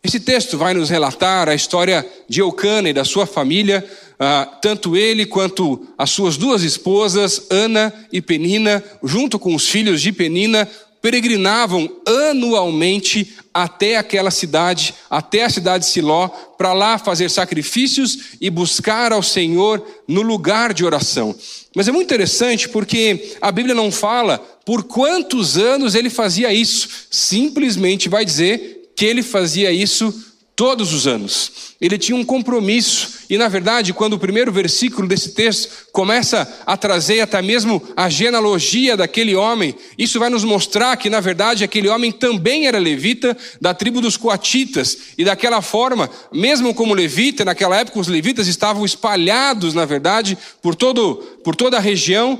Esse 0.03 0.19
texto 0.19 0.57
vai 0.57 0.73
nos 0.73 0.89
relatar 0.89 1.47
a 1.47 1.55
história 1.55 2.05
de 2.27 2.41
Eucana 2.41 2.89
e 2.89 2.93
da 2.93 3.05
sua 3.05 3.25
família, 3.25 3.85
uh, 4.13 4.59
tanto 4.61 4.97
ele 4.97 5.25
quanto 5.25 5.87
as 5.97 6.09
suas 6.09 6.35
duas 6.35 6.61
esposas, 6.61 7.47
Ana 7.49 7.93
e 8.11 8.21
Penina, 8.21 8.83
junto 9.01 9.39
com 9.39 9.55
os 9.55 9.69
filhos 9.69 10.01
de 10.01 10.11
Penina, 10.11 10.69
peregrinavam 11.01 11.89
anualmente 12.29 13.35
até 13.53 13.97
aquela 13.97 14.31
cidade, 14.31 14.93
até 15.09 15.43
a 15.43 15.49
cidade 15.49 15.85
de 15.85 15.91
Siló, 15.91 16.27
para 16.57 16.73
lá 16.73 16.97
fazer 16.97 17.29
sacrifícios 17.29 18.37
e 18.41 18.49
buscar 18.49 19.11
ao 19.11 19.21
Senhor 19.21 19.85
no 20.07 20.21
lugar 20.21 20.73
de 20.73 20.83
oração. 20.83 21.35
Mas 21.75 21.87
é 21.87 21.91
muito 21.91 22.07
interessante 22.07 22.69
porque 22.69 23.35
a 23.41 23.51
Bíblia 23.51 23.75
não 23.75 23.91
fala 23.91 24.41
por 24.65 24.83
quantos 24.83 25.57
anos 25.57 25.95
ele 25.95 26.09
fazia 26.09 26.53
isso, 26.53 26.87
simplesmente 27.09 28.09
vai 28.09 28.23
dizer 28.23 28.91
que 28.95 29.05
ele 29.05 29.21
fazia 29.21 29.71
isso 29.71 30.13
todos 30.55 30.93
os 30.93 31.07
anos. 31.07 31.51
Ele 31.81 31.97
tinha 31.97 32.15
um 32.15 32.23
compromisso, 32.23 33.25
e 33.29 33.37
na 33.37 33.47
verdade, 33.47 33.91
quando 33.91 34.13
o 34.13 34.19
primeiro 34.19 34.51
versículo 34.51 35.07
desse 35.07 35.33
texto 35.33 35.87
começa 35.91 36.61
a 36.65 36.77
trazer 36.77 37.21
até 37.21 37.41
mesmo 37.41 37.81
a 37.95 38.07
genealogia 38.07 38.95
daquele 38.95 39.35
homem, 39.35 39.75
isso 39.97 40.19
vai 40.19 40.29
nos 40.29 40.43
mostrar 40.43 40.95
que 40.95 41.09
na 41.09 41.19
verdade 41.19 41.63
aquele 41.63 41.89
homem 41.89 42.11
também 42.11 42.67
era 42.67 42.77
levita 42.77 43.35
da 43.59 43.73
tribo 43.73 43.99
dos 43.99 44.15
coatitas, 44.15 44.97
e 45.17 45.25
daquela 45.25 45.61
forma, 45.61 46.09
mesmo 46.31 46.73
como 46.73 46.93
levita, 46.93 47.43
naquela 47.43 47.77
época 47.77 47.99
os 47.99 48.07
levitas 48.07 48.47
estavam 48.47 48.85
espalhados, 48.85 49.73
na 49.73 49.85
verdade, 49.85 50.37
por, 50.61 50.75
todo, 50.75 51.15
por 51.43 51.55
toda 51.55 51.77
a 51.77 51.81
região, 51.81 52.39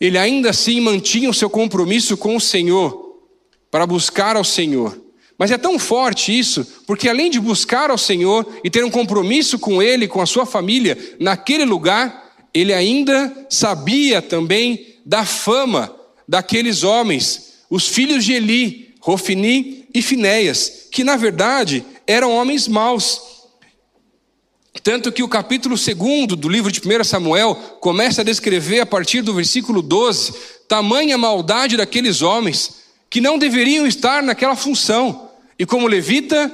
ele 0.00 0.18
ainda 0.18 0.50
assim 0.50 0.80
mantinha 0.80 1.30
o 1.30 1.34
seu 1.34 1.50
compromisso 1.50 2.16
com 2.16 2.36
o 2.36 2.40
Senhor, 2.40 3.16
para 3.70 3.86
buscar 3.86 4.36
ao 4.36 4.44
Senhor. 4.44 4.98
Mas 5.38 5.50
é 5.50 5.58
tão 5.58 5.78
forte 5.78 6.36
isso, 6.36 6.66
porque 6.86 7.08
além 7.08 7.30
de 7.30 7.38
buscar 7.38 7.90
ao 7.90 7.98
Senhor 7.98 8.46
e 8.64 8.68
ter 8.68 8.84
um 8.84 8.90
compromisso 8.90 9.58
com 9.58 9.80
Ele, 9.80 10.08
com 10.08 10.20
a 10.20 10.26
sua 10.26 10.44
família, 10.44 10.98
naquele 11.20 11.64
lugar, 11.64 12.28
ele 12.52 12.72
ainda 12.72 13.46
sabia 13.48 14.20
também 14.20 14.96
da 15.06 15.24
fama 15.24 15.94
daqueles 16.26 16.82
homens, 16.82 17.54
os 17.70 17.86
filhos 17.86 18.24
de 18.24 18.32
Eli, 18.32 18.94
Rofini 19.00 19.86
e 19.94 20.02
Finéias, 20.02 20.88
que 20.90 21.04
na 21.04 21.16
verdade 21.16 21.84
eram 22.06 22.32
homens 22.32 22.66
maus. 22.66 23.37
Tanto 24.82 25.12
que 25.12 25.22
o 25.22 25.28
capítulo 25.28 25.76
2 25.76 26.38
do 26.38 26.48
livro 26.48 26.70
de 26.70 26.80
1 26.80 27.04
Samuel 27.04 27.54
começa 27.80 28.20
a 28.20 28.24
descrever 28.24 28.80
a 28.80 28.86
partir 28.86 29.22
do 29.22 29.34
versículo 29.34 29.82
12 29.82 30.32
tamanha 30.68 31.16
maldade 31.16 31.76
daqueles 31.76 32.20
homens 32.20 32.76
que 33.08 33.20
não 33.20 33.38
deveriam 33.38 33.86
estar 33.86 34.22
naquela 34.22 34.54
função. 34.54 35.30
E 35.58 35.64
como 35.64 35.86
levita, 35.86 36.52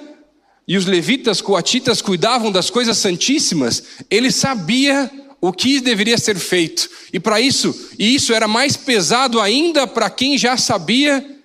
e 0.66 0.76
os 0.76 0.87
levitas 0.87 1.40
coatitas 1.40 2.00
cuidavam 2.00 2.50
das 2.50 2.71
coisas 2.71 2.97
santíssimas, 2.97 3.83
ele 4.09 4.31
sabia 4.31 5.11
o 5.40 5.52
que 5.52 5.81
deveria 5.81 6.16
ser 6.16 6.38
feito. 6.38 6.88
E 7.12 7.21
para 7.21 7.40
isso, 7.40 7.90
e 7.99 8.14
isso 8.14 8.33
era 8.33 8.49
mais 8.49 8.76
pesado 8.76 9.40
ainda 9.40 9.87
para 9.87 10.09
quem 10.09 10.38
já 10.38 10.57
sabia, 10.57 11.38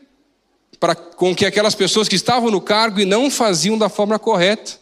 para 0.79 0.95
com 0.95 1.35
que 1.35 1.45
aquelas 1.45 1.75
pessoas 1.75 2.07
que 2.07 2.15
estavam 2.15 2.49
no 2.49 2.61
cargo 2.61 3.01
e 3.01 3.05
não 3.05 3.29
faziam 3.29 3.77
da 3.77 3.89
forma 3.89 4.17
correta. 4.17 4.79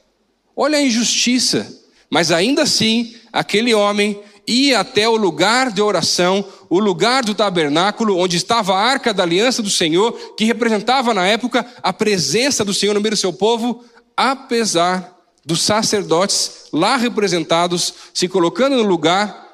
Olha 0.55 0.77
a 0.77 0.81
injustiça. 0.81 1.86
Mas 2.09 2.31
ainda 2.31 2.63
assim, 2.63 3.15
aquele 3.31 3.73
homem 3.73 4.19
ia 4.47 4.79
até 4.79 5.09
o 5.09 5.17
lugar 5.17 5.71
de 5.71 5.81
oração, 5.81 6.43
o 6.69 6.79
lugar 6.79 7.23
do 7.23 7.35
tabernáculo, 7.35 8.17
onde 8.17 8.37
estava 8.37 8.73
a 8.73 8.79
arca 8.79 9.13
da 9.13 9.23
aliança 9.23 9.61
do 9.61 9.69
Senhor, 9.69 10.13
que 10.37 10.45
representava 10.45 11.13
na 11.13 11.27
época 11.27 11.65
a 11.83 11.91
presença 11.91 12.63
do 12.63 12.73
Senhor 12.73 12.93
no 12.93 13.01
meio 13.01 13.15
do 13.15 13.19
seu 13.19 13.33
povo, 13.33 13.83
apesar 14.15 15.15
dos 15.45 15.61
sacerdotes 15.61 16.67
lá 16.71 16.95
representados 16.97 17.93
se 18.13 18.27
colocando 18.27 18.77
no 18.77 18.83
lugar, 18.83 19.45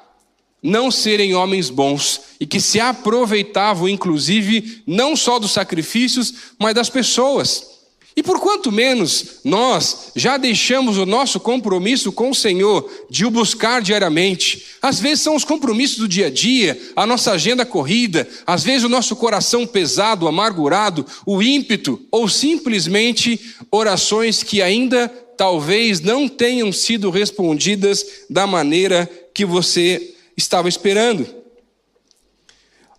não 0.62 0.90
serem 0.90 1.34
homens 1.34 1.68
bons 1.68 2.20
e 2.40 2.46
que 2.46 2.60
se 2.60 2.80
aproveitavam, 2.80 3.88
inclusive, 3.88 4.82
não 4.86 5.14
só 5.14 5.38
dos 5.38 5.52
sacrifícios, 5.52 6.34
mas 6.58 6.74
das 6.74 6.88
pessoas. 6.88 7.73
E 8.16 8.22
por 8.22 8.38
quanto 8.38 8.70
menos 8.70 9.40
nós 9.42 10.12
já 10.14 10.36
deixamos 10.36 10.98
o 10.98 11.06
nosso 11.06 11.40
compromisso 11.40 12.12
com 12.12 12.30
o 12.30 12.34
Senhor 12.34 12.88
de 13.10 13.26
o 13.26 13.30
buscar 13.30 13.82
diariamente. 13.82 14.66
Às 14.80 15.00
vezes 15.00 15.24
são 15.24 15.34
os 15.34 15.44
compromissos 15.44 15.98
do 15.98 16.06
dia 16.06 16.28
a 16.28 16.30
dia, 16.30 16.80
a 16.94 17.04
nossa 17.06 17.32
agenda 17.32 17.66
corrida, 17.66 18.28
às 18.46 18.62
vezes 18.62 18.84
o 18.84 18.88
nosso 18.88 19.16
coração 19.16 19.66
pesado, 19.66 20.28
amargurado, 20.28 21.04
o 21.26 21.42
ímpeto, 21.42 22.00
ou 22.08 22.28
simplesmente 22.28 23.56
orações 23.68 24.44
que 24.44 24.62
ainda 24.62 25.08
talvez 25.36 26.00
não 26.00 26.28
tenham 26.28 26.70
sido 26.72 27.10
respondidas 27.10 28.06
da 28.30 28.46
maneira 28.46 29.10
que 29.34 29.44
você 29.44 30.14
estava 30.36 30.68
esperando. 30.68 31.26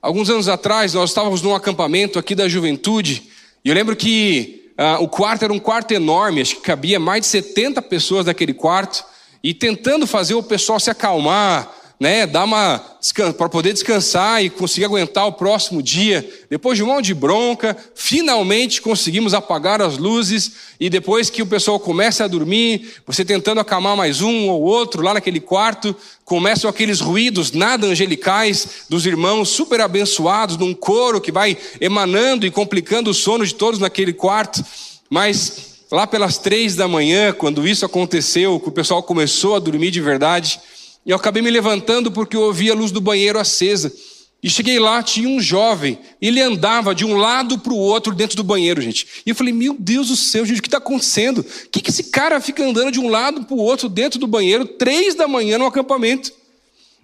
Alguns 0.01 0.29
anos 0.29 0.50
atrás, 0.50 0.93
nós 0.93 1.12
estávamos 1.12 1.41
num 1.41 1.55
acampamento 1.55 2.19
aqui 2.19 2.36
da 2.36 2.50
juventude, 2.50 3.24
e 3.63 3.69
eu 3.69 3.74
lembro 3.74 3.95
que 3.95 4.64
Uh, 4.77 5.03
o 5.03 5.08
quarto 5.08 5.44
era 5.44 5.53
um 5.53 5.60
quarto 5.60 5.94
enorme, 5.94 6.41
acho 6.41 6.55
que 6.55 6.62
cabia 6.62 7.00
mais 7.00 7.22
de 7.22 7.27
70 7.27 7.82
pessoas 7.82 8.25
naquele 8.25 8.53
quarto, 8.53 9.05
e 9.41 9.53
tentando 9.53 10.05
fazer 10.05 10.34
o 10.34 10.44
pessoal 10.44 10.79
se 10.79 10.89
acalmar, 10.89 11.72
né, 12.00 12.28
dar 12.28 12.44
uma 12.46 12.96
para 13.38 13.48
poder 13.48 13.72
descansar 13.72 14.44
e 14.44 14.50
conseguir 14.50 14.86
aguentar 14.86 15.28
o 15.28 15.34
próximo 15.34 15.82
dia. 15.82 16.28
Depois 16.50 16.78
de 16.78 16.84
um 16.84 16.88
monte 16.88 17.06
de 17.06 17.14
bronca, 17.14 17.78
finalmente 17.94 18.82
conseguimos 18.82 19.34
apagar 19.34 19.82
as 19.82 19.98
luzes 19.98 20.52
e 20.80 20.90
depois 20.90 21.30
que 21.30 21.42
o 21.42 21.46
pessoal 21.46 21.80
começa 21.80 22.24
a 22.24 22.28
dormir, 22.28 22.94
você 23.06 23.24
tentando 23.24 23.62
acalmar 23.62 23.96
mais 23.96 24.22
um 24.22 24.50
ou 24.50 24.64
outro 24.64 25.04
lá 25.04 25.14
naquele 25.14 25.40
quarto, 25.40 25.96
começam 26.24 26.70
aqueles 26.70 27.00
ruídos 27.00 27.52
nada 27.52 27.88
angelicais 27.88 28.86
dos 28.90 29.06
irmãos 29.06 29.50
super 29.50 29.80
abençoados 29.82 30.58
num 30.58 30.74
coro 30.74 31.22
que 31.22 31.32
vai 31.32 31.58
emanando 31.80 32.46
e 32.46 32.52
complicando 32.52 33.12
o 33.12 33.14
sono 33.14 33.46
de 33.46 33.54
todos 33.54 33.80
naquele 33.80 34.14
quarto. 34.14 34.66
Mas 35.10 35.75
lá 35.92 36.08
pelas 36.08 36.38
três 36.38 36.75
da 36.75 36.88
manhã, 36.88 37.32
quando 37.32 37.68
isso 37.68 37.86
aconteceu, 37.86 38.60
que 38.60 38.70
o 38.70 38.72
pessoal 38.72 39.04
começou 39.04 39.56
a 39.56 39.60
dormir 39.60 39.92
de 39.92 40.02
verdade, 40.02 40.60
e 41.05 41.12
eu 41.12 41.15
acabei 41.15 41.41
me 41.41 41.51
levantando 41.51 42.12
porque 42.12 42.35
eu 42.35 42.41
ouvi 42.41 42.71
a 42.71 42.74
luz 42.74 42.91
do 42.91 43.00
banheiro 43.00 43.38
acesa. 43.38 43.93
E 44.41 44.50
cheguei 44.50 44.77
lá, 44.77 45.01
tinha 45.01 45.27
um 45.27 45.39
jovem, 45.39 45.97
ele 46.21 46.39
andava 46.39 46.93
de 46.93 47.03
um 47.03 47.17
lado 47.17 47.57
para 47.57 47.74
o 47.74 47.77
outro 47.77 48.13
dentro 48.13 48.38
do 48.38 48.43
banheiro, 48.43 48.79
gente. 48.81 49.07
E 49.25 49.31
eu 49.31 49.35
falei, 49.35 49.51
meu 49.51 49.75
Deus 49.77 50.09
do 50.09 50.15
céu, 50.15 50.45
gente, 50.45 50.59
o 50.59 50.62
que 50.62 50.67
está 50.67 50.77
acontecendo? 50.77 51.39
O 51.39 51.69
que, 51.71 51.81
que 51.81 51.89
esse 51.89 52.05
cara 52.05 52.39
fica 52.39 52.63
andando 52.63 52.91
de 52.91 53.00
um 53.00 53.09
lado 53.09 53.43
para 53.43 53.55
o 53.55 53.59
outro 53.59 53.89
dentro 53.89 54.19
do 54.19 54.27
banheiro, 54.27 54.65
três 54.65 55.15
da 55.15 55.27
manhã 55.27 55.57
no 55.57 55.65
acampamento? 55.65 56.31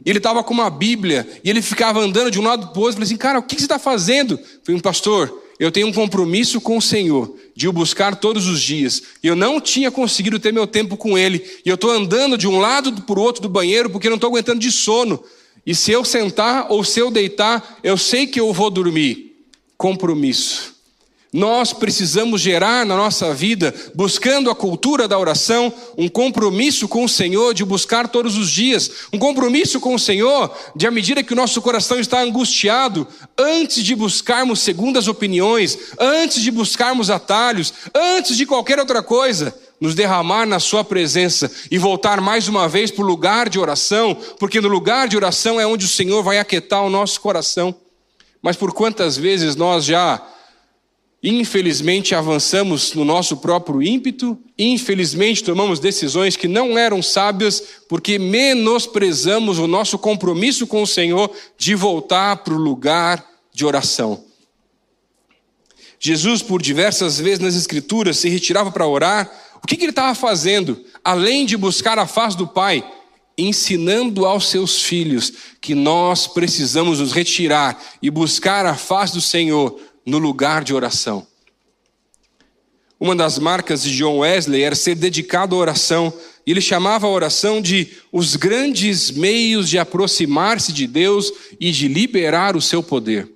E 0.05 0.09
ele 0.09 0.19
estava 0.19 0.43
com 0.43 0.53
uma 0.53 0.69
Bíblia, 0.69 1.27
e 1.43 1.49
ele 1.49 1.61
ficava 1.61 1.99
andando 1.99 2.29
de 2.29 2.39
um 2.39 2.43
lado 2.43 2.67
para 2.67 2.79
o 2.79 2.83
outro. 2.83 2.89
Eu 2.89 2.93
falei 2.93 3.05
assim, 3.05 3.17
cara, 3.17 3.39
o 3.39 3.43
que, 3.43 3.55
que 3.55 3.61
você 3.61 3.65
está 3.65 3.79
fazendo? 3.79 4.33
Eu 4.35 4.59
falei, 4.63 4.81
pastor, 4.81 5.41
eu 5.61 5.71
tenho 5.71 5.85
um 5.85 5.93
compromisso 5.93 6.59
com 6.59 6.75
o 6.75 6.81
Senhor 6.81 7.37
de 7.55 7.67
o 7.67 7.71
buscar 7.71 8.15
todos 8.15 8.47
os 8.47 8.59
dias. 8.59 9.03
E 9.21 9.27
eu 9.27 9.35
não 9.35 9.61
tinha 9.61 9.91
conseguido 9.91 10.39
ter 10.39 10.51
meu 10.51 10.65
tempo 10.65 10.97
com 10.97 11.15
Ele. 11.15 11.45
E 11.63 11.69
eu 11.69 11.75
estou 11.75 11.91
andando 11.91 12.35
de 12.35 12.47
um 12.47 12.57
lado 12.57 12.91
para 13.03 13.19
o 13.19 13.21
outro 13.21 13.43
do 13.43 13.47
banheiro 13.47 13.87
porque 13.87 14.09
não 14.09 14.15
estou 14.15 14.29
aguentando 14.31 14.59
de 14.59 14.71
sono. 14.71 15.23
E 15.63 15.75
se 15.75 15.91
eu 15.91 16.03
sentar 16.03 16.65
ou 16.71 16.83
se 16.83 16.99
eu 16.99 17.11
deitar, 17.11 17.77
eu 17.83 17.95
sei 17.95 18.25
que 18.25 18.39
eu 18.39 18.51
vou 18.51 18.71
dormir. 18.71 19.45
Compromisso. 19.77 20.73
Nós 21.33 21.71
precisamos 21.71 22.41
gerar 22.41 22.85
na 22.85 22.97
nossa 22.97 23.33
vida, 23.33 23.73
buscando 23.95 24.49
a 24.49 24.55
cultura 24.55 25.07
da 25.07 25.17
oração, 25.17 25.73
um 25.97 26.09
compromisso 26.09 26.89
com 26.89 27.05
o 27.05 27.09
Senhor 27.09 27.53
de 27.53 27.63
buscar 27.63 28.09
todos 28.09 28.37
os 28.37 28.51
dias, 28.51 28.91
um 29.13 29.17
compromisso 29.17 29.79
com 29.79 29.95
o 29.95 29.99
Senhor 29.99 30.53
de, 30.75 30.85
à 30.85 30.91
medida 30.91 31.23
que 31.23 31.31
o 31.31 31.35
nosso 31.35 31.61
coração 31.61 32.01
está 32.01 32.21
angustiado, 32.21 33.07
antes 33.37 33.81
de 33.81 33.95
buscarmos 33.95 34.59
segundas 34.59 35.07
opiniões, 35.07 35.77
antes 35.97 36.43
de 36.43 36.51
buscarmos 36.51 37.09
atalhos, 37.09 37.73
antes 37.95 38.35
de 38.35 38.45
qualquer 38.45 38.77
outra 38.77 39.01
coisa, 39.01 39.55
nos 39.79 39.95
derramar 39.95 40.45
na 40.45 40.59
Sua 40.59 40.83
presença 40.83 41.49
e 41.71 41.77
voltar 41.77 42.19
mais 42.19 42.49
uma 42.49 42.67
vez 42.67 42.91
para 42.91 43.05
o 43.05 43.07
lugar 43.07 43.47
de 43.47 43.57
oração, 43.57 44.17
porque 44.37 44.59
no 44.59 44.67
lugar 44.67 45.07
de 45.07 45.15
oração 45.15 45.61
é 45.61 45.65
onde 45.65 45.85
o 45.85 45.89
Senhor 45.89 46.21
vai 46.23 46.39
aquietar 46.39 46.83
o 46.83 46.89
nosso 46.89 47.21
coração. 47.21 47.73
Mas 48.41 48.57
por 48.57 48.73
quantas 48.73 49.15
vezes 49.15 49.55
nós 49.55 49.85
já 49.85 50.21
Infelizmente 51.23 52.15
avançamos 52.15 52.95
no 52.95 53.05
nosso 53.05 53.37
próprio 53.37 53.83
ímpeto, 53.83 54.39
infelizmente 54.57 55.43
tomamos 55.43 55.79
decisões 55.79 56.35
que 56.35 56.47
não 56.47 56.75
eram 56.75 57.01
sábias, 57.03 57.61
porque 57.87 58.17
menosprezamos 58.17 59.59
o 59.59 59.67
nosso 59.67 59.99
compromisso 59.99 60.65
com 60.65 60.81
o 60.81 60.87
Senhor 60.87 61.31
de 61.59 61.75
voltar 61.75 62.37
para 62.37 62.55
o 62.55 62.57
lugar 62.57 63.23
de 63.53 63.63
oração. 63.63 64.23
Jesus, 65.99 66.41
por 66.41 66.59
diversas 66.59 67.19
vezes 67.19 67.37
nas 67.37 67.55
Escrituras, 67.55 68.17
se 68.17 68.27
retirava 68.27 68.71
para 68.71 68.87
orar. 68.87 69.31
O 69.63 69.67
que, 69.67 69.77
que 69.77 69.83
ele 69.83 69.91
estava 69.91 70.15
fazendo? 70.15 70.83
Além 71.03 71.45
de 71.45 71.55
buscar 71.55 71.99
a 71.99 72.07
face 72.07 72.35
do 72.35 72.47
Pai, 72.47 72.83
ensinando 73.37 74.25
aos 74.25 74.49
seus 74.49 74.81
filhos 74.81 75.31
que 75.61 75.75
nós 75.75 76.25
precisamos 76.25 76.99
nos 76.99 77.11
retirar 77.11 77.79
e 78.01 78.09
buscar 78.09 78.65
a 78.65 78.75
face 78.75 79.13
do 79.13 79.21
Senhor 79.21 79.79
no 80.05 80.17
lugar 80.17 80.63
de 80.63 80.73
oração. 80.73 81.27
Uma 82.99 83.15
das 83.15 83.39
marcas 83.39 83.81
de 83.81 83.97
John 83.97 84.19
Wesley 84.19 84.61
era 84.61 84.75
ser 84.75 84.93
dedicado 84.93 85.55
à 85.55 85.57
oração, 85.57 86.13
e 86.45 86.51
ele 86.51 86.61
chamava 86.61 87.07
a 87.07 87.09
oração 87.09 87.59
de 87.59 87.87
os 88.11 88.35
grandes 88.35 89.09
meios 89.09 89.67
de 89.67 89.79
aproximar-se 89.79 90.71
de 90.71 90.85
Deus 90.85 91.31
e 91.59 91.71
de 91.71 91.87
liberar 91.87 92.55
o 92.55 92.61
seu 92.61 92.83
poder. 92.83 93.27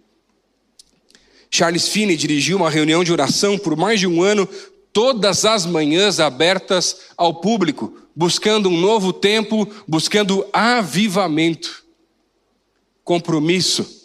Charles 1.49 1.87
Finney 1.87 2.15
dirigiu 2.15 2.57
uma 2.57 2.69
reunião 2.69 3.03
de 3.03 3.11
oração 3.11 3.57
por 3.57 3.75
mais 3.75 3.99
de 3.99 4.05
um 4.05 4.21
ano, 4.21 4.47
todas 4.93 5.45
as 5.45 5.65
manhãs 5.65 6.19
abertas 6.19 6.97
ao 7.17 7.33
público, 7.33 7.97
buscando 8.15 8.69
um 8.69 8.79
novo 8.79 9.11
tempo, 9.11 9.67
buscando 9.87 10.45
avivamento. 10.53 11.83
Compromisso. 13.03 14.04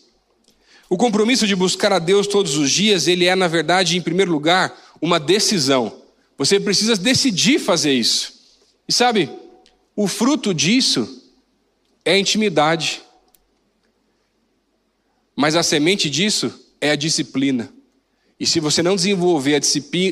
O 0.91 0.97
compromisso 0.97 1.47
de 1.47 1.55
buscar 1.55 1.93
a 1.93 2.01
Deus 2.01 2.27
todos 2.27 2.57
os 2.57 2.69
dias, 2.69 3.07
ele 3.07 3.25
é, 3.25 3.37
na 3.37 3.47
verdade, 3.47 3.97
em 3.97 4.03
primeiro 4.03 4.33
lugar, 4.33 4.77
uma 5.01 5.21
decisão. 5.21 6.03
Você 6.37 6.59
precisa 6.59 6.97
decidir 6.97 7.61
fazer 7.61 7.93
isso. 7.93 8.33
E 8.89 8.93
sabe, 8.93 9.31
o 9.95 10.09
fruto 10.09 10.53
disso 10.53 11.31
é 12.05 12.15
a 12.15 12.19
intimidade. 12.19 13.03
Mas 15.37 15.55
a 15.55 15.63
semente 15.63 16.11
disso 16.11 16.53
é 16.81 16.91
a 16.91 16.97
disciplina. 16.97 17.73
E 18.39 18.45
se 18.45 18.59
você 18.59 18.83
não 18.83 18.97
desenvolver 18.97 19.63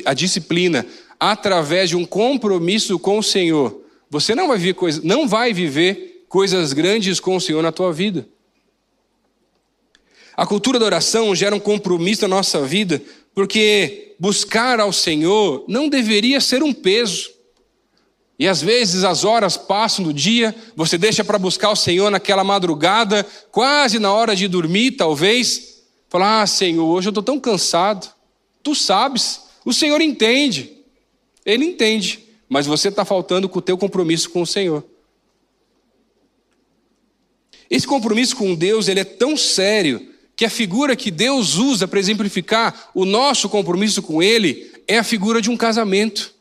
a 0.05 0.13
disciplina, 0.13 0.85
através 1.19 1.89
de 1.89 1.97
um 1.97 2.05
compromisso 2.05 2.97
com 2.97 3.19
o 3.19 3.23
Senhor, 3.23 3.83
você 4.09 4.33
não 4.33 4.47
vai, 4.47 4.73
coisa, 4.73 5.01
não 5.03 5.27
vai 5.27 5.53
viver 5.53 6.25
coisas 6.29 6.71
grandes 6.71 7.19
com 7.19 7.35
o 7.35 7.41
Senhor 7.41 7.61
na 7.61 7.73
tua 7.73 7.91
vida. 7.91 8.25
A 10.39 10.45
cultura 10.45 10.79
da 10.79 10.85
oração 10.85 11.35
gera 11.35 11.53
um 11.53 11.59
compromisso 11.59 12.21
na 12.21 12.37
nossa 12.37 12.61
vida, 12.61 13.01
porque 13.35 14.15
buscar 14.17 14.79
ao 14.79 14.93
Senhor 14.93 15.65
não 15.67 15.89
deveria 15.89 16.39
ser 16.39 16.63
um 16.63 16.73
peso. 16.73 17.29
E 18.39 18.47
às 18.47 18.61
vezes 18.61 19.03
as 19.03 19.25
horas 19.25 19.57
passam 19.57 20.05
do 20.05 20.13
dia, 20.13 20.55
você 20.77 20.97
deixa 20.97 21.25
para 21.25 21.37
buscar 21.37 21.71
o 21.71 21.75
Senhor 21.75 22.09
naquela 22.09 22.41
madrugada, 22.41 23.27
quase 23.51 23.99
na 23.99 24.13
hora 24.13 24.33
de 24.33 24.47
dormir, 24.47 24.91
talvez. 24.91 25.83
Falar: 26.07 26.43
Ah, 26.43 26.47
Senhor, 26.47 26.85
hoje 26.85 27.09
eu 27.09 27.11
estou 27.11 27.21
tão 27.21 27.37
cansado. 27.37 28.09
Tu 28.63 28.73
sabes, 28.73 29.41
o 29.65 29.73
Senhor 29.73 29.99
entende. 29.99 30.71
Ele 31.45 31.65
entende, 31.65 32.23
mas 32.47 32.65
você 32.65 32.87
está 32.87 33.03
faltando 33.03 33.49
com 33.49 33.59
o 33.59 33.61
teu 33.61 33.77
compromisso 33.77 34.29
com 34.29 34.43
o 34.43 34.47
Senhor. 34.47 34.85
Esse 37.69 37.85
compromisso 37.85 38.37
com 38.37 38.55
Deus 38.55 38.87
ele 38.87 39.01
é 39.01 39.05
tão 39.05 39.35
sério 39.35 40.08
que 40.39 40.45
a 40.45 40.49
figura 40.49 40.95
que 40.95 41.11
Deus 41.11 41.57
usa 41.57 41.85
para 41.85 41.99
exemplificar 41.99 42.91
o 42.95 43.03
nosso 43.03 43.49
compromisso 43.49 44.01
com 44.01 44.23
Ele 44.23 44.71
é 44.87 44.97
a 44.97 45.03
figura 45.03 45.41
de 45.41 45.49
um 45.49 45.57
casamento. 45.57 46.33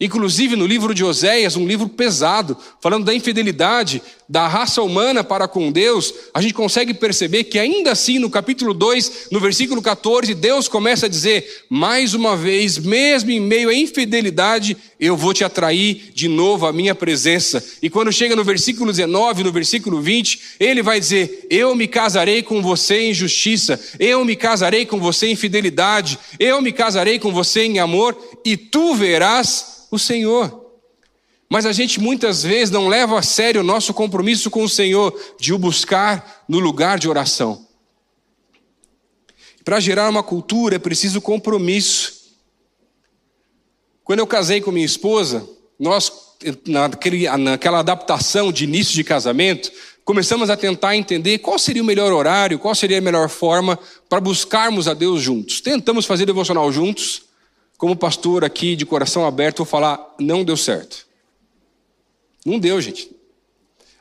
Inclusive 0.00 0.54
no 0.54 0.64
livro 0.64 0.94
de 0.94 1.02
Oséias, 1.04 1.56
um 1.56 1.66
livro 1.66 1.88
pesado, 1.88 2.56
falando 2.80 3.06
da 3.06 3.12
infidelidade 3.12 4.00
da 4.28 4.46
raça 4.46 4.82
humana 4.82 5.24
para 5.24 5.48
com 5.48 5.72
Deus, 5.72 6.12
a 6.34 6.42
gente 6.42 6.52
consegue 6.52 6.92
perceber 6.92 7.44
que 7.44 7.58
ainda 7.58 7.92
assim 7.92 8.18
no 8.18 8.28
capítulo 8.28 8.74
2, 8.74 9.28
no 9.32 9.40
versículo 9.40 9.80
14, 9.80 10.34
Deus 10.34 10.68
começa 10.68 11.06
a 11.06 11.08
dizer: 11.08 11.64
mais 11.70 12.12
uma 12.12 12.36
vez, 12.36 12.76
mesmo 12.76 13.30
em 13.30 13.40
meio 13.40 13.70
à 13.70 13.74
infidelidade, 13.74 14.76
eu 15.00 15.16
vou 15.16 15.32
te 15.32 15.44
atrair 15.44 16.10
de 16.12 16.28
novo 16.28 16.66
à 16.66 16.72
minha 16.72 16.94
presença. 16.94 17.64
E 17.80 17.88
quando 17.88 18.12
chega 18.12 18.36
no 18.36 18.44
versículo 18.44 18.92
19, 18.92 19.44
no 19.44 19.52
versículo 19.52 20.02
20, 20.02 20.40
ele 20.60 20.82
vai 20.82 21.00
dizer: 21.00 21.46
Eu 21.48 21.74
me 21.74 21.88
casarei 21.88 22.42
com 22.42 22.60
você 22.60 23.08
em 23.08 23.14
justiça, 23.14 23.80
eu 23.98 24.22
me 24.26 24.36
casarei 24.36 24.84
com 24.84 25.00
você 25.00 25.28
em 25.28 25.36
fidelidade, 25.36 26.18
eu 26.38 26.60
me 26.60 26.72
casarei 26.72 27.18
com 27.18 27.32
você 27.32 27.62
em 27.62 27.78
amor, 27.78 28.14
e 28.44 28.58
tu 28.58 28.94
verás 28.94 29.86
o 29.90 29.98
Senhor. 29.98 30.67
Mas 31.48 31.64
a 31.64 31.72
gente 31.72 31.98
muitas 31.98 32.42
vezes 32.42 32.70
não 32.70 32.88
leva 32.88 33.18
a 33.18 33.22
sério 33.22 33.62
o 33.62 33.64
nosso 33.64 33.94
compromisso 33.94 34.50
com 34.50 34.62
o 34.62 34.68
Senhor 34.68 35.18
de 35.40 35.54
o 35.54 35.58
buscar 35.58 36.44
no 36.46 36.58
lugar 36.58 36.98
de 36.98 37.08
oração. 37.08 37.66
Para 39.64 39.80
gerar 39.80 40.08
uma 40.08 40.22
cultura 40.22 40.76
é 40.76 40.78
preciso 40.78 41.20
compromisso. 41.20 42.18
Quando 44.04 44.20
eu 44.20 44.26
casei 44.26 44.60
com 44.60 44.70
minha 44.70 44.84
esposa, 44.84 45.48
nós, 45.78 46.12
naquela 47.38 47.80
adaptação 47.80 48.52
de 48.52 48.64
início 48.64 48.94
de 48.94 49.04
casamento, 49.04 49.70
começamos 50.04 50.50
a 50.50 50.56
tentar 50.56 50.96
entender 50.96 51.38
qual 51.38 51.58
seria 51.58 51.82
o 51.82 51.86
melhor 51.86 52.12
horário, 52.12 52.58
qual 52.58 52.74
seria 52.74 52.98
a 52.98 53.02
melhor 53.02 53.28
forma 53.28 53.78
para 54.08 54.20
buscarmos 54.20 54.88
a 54.88 54.94
Deus 54.94 55.22
juntos. 55.22 55.60
Tentamos 55.60 56.04
fazer 56.04 56.26
devocional 56.26 56.70
juntos, 56.72 57.22
como 57.76 57.94
pastor 57.94 58.44
aqui 58.44 58.74
de 58.74 58.84
coração 58.84 59.26
aberto, 59.26 59.58
vou 59.58 59.66
falar, 59.66 60.14
não 60.18 60.42
deu 60.42 60.56
certo. 60.56 61.07
Não 62.48 62.58
deu, 62.58 62.80
gente. 62.80 63.10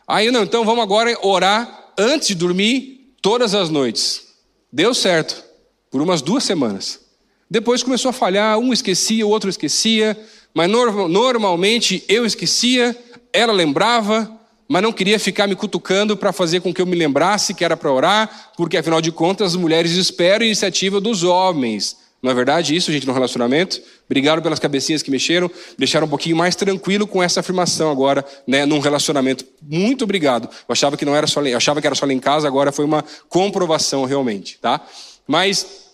Aí 0.07 0.31
não, 0.31 0.43
então 0.43 0.63
vamos 0.63 0.83
agora 0.83 1.17
orar 1.21 1.91
antes 1.97 2.29
de 2.29 2.35
dormir 2.35 3.13
todas 3.21 3.53
as 3.53 3.69
noites. 3.69 4.27
Deu 4.71 4.93
certo, 4.93 5.43
por 5.91 6.01
umas 6.01 6.21
duas 6.21 6.43
semanas. 6.43 7.01
Depois 7.49 7.83
começou 7.83 8.09
a 8.09 8.13
falhar, 8.13 8.57
um 8.57 8.71
esquecia, 8.71 9.25
o 9.25 9.29
outro 9.29 9.49
esquecia, 9.49 10.17
mas 10.53 10.69
normalmente 10.69 12.03
eu 12.07 12.25
esquecia, 12.25 12.97
ela 13.33 13.51
lembrava, 13.51 14.31
mas 14.67 14.81
não 14.81 14.93
queria 14.93 15.19
ficar 15.19 15.47
me 15.47 15.55
cutucando 15.55 16.15
para 16.15 16.31
fazer 16.31 16.61
com 16.61 16.73
que 16.73 16.81
eu 16.81 16.85
me 16.85 16.95
lembrasse 16.95 17.53
que 17.53 17.65
era 17.65 17.75
para 17.75 17.91
orar, 17.91 18.51
porque 18.55 18.77
afinal 18.77 19.01
de 19.01 19.11
contas 19.11 19.53
as 19.53 19.55
mulheres 19.55 19.91
esperam 19.91 20.43
a 20.43 20.47
iniciativa 20.47 20.99
dos 21.01 21.23
homens. 21.23 21.97
Não 22.21 22.31
é 22.31 22.33
verdade 22.33 22.75
isso, 22.75 22.91
gente, 22.91 23.05
no 23.05 23.13
relacionamento? 23.13 23.79
Obrigado 24.05 24.41
pelas 24.41 24.59
cabecinhas 24.59 25.03
que 25.03 25.11
mexeram, 25.11 25.49
deixaram 25.77 26.07
um 26.07 26.09
pouquinho 26.09 26.35
mais 26.35 26.55
tranquilo 26.55 27.05
com 27.05 27.21
essa 27.21 27.41
afirmação 27.41 27.91
agora, 27.91 28.25
né, 28.47 28.65
num 28.65 28.79
relacionamento. 28.79 29.45
Muito 29.61 30.03
obrigado. 30.03 30.45
Eu 30.45 30.73
achava 30.73 30.97
que 30.97 31.05
não 31.05 31.15
era 31.15 31.27
só, 31.27 31.41
eu 31.43 31.55
achava 31.55 31.79
que 31.79 31.85
era 31.85 31.95
só 31.95 32.05
lá 32.05 32.13
em 32.13 32.19
casa, 32.19 32.47
agora 32.47 32.71
foi 32.71 32.85
uma 32.85 33.03
comprovação 33.29 34.03
realmente, 34.05 34.57
tá? 34.59 34.81
Mas 35.27 35.85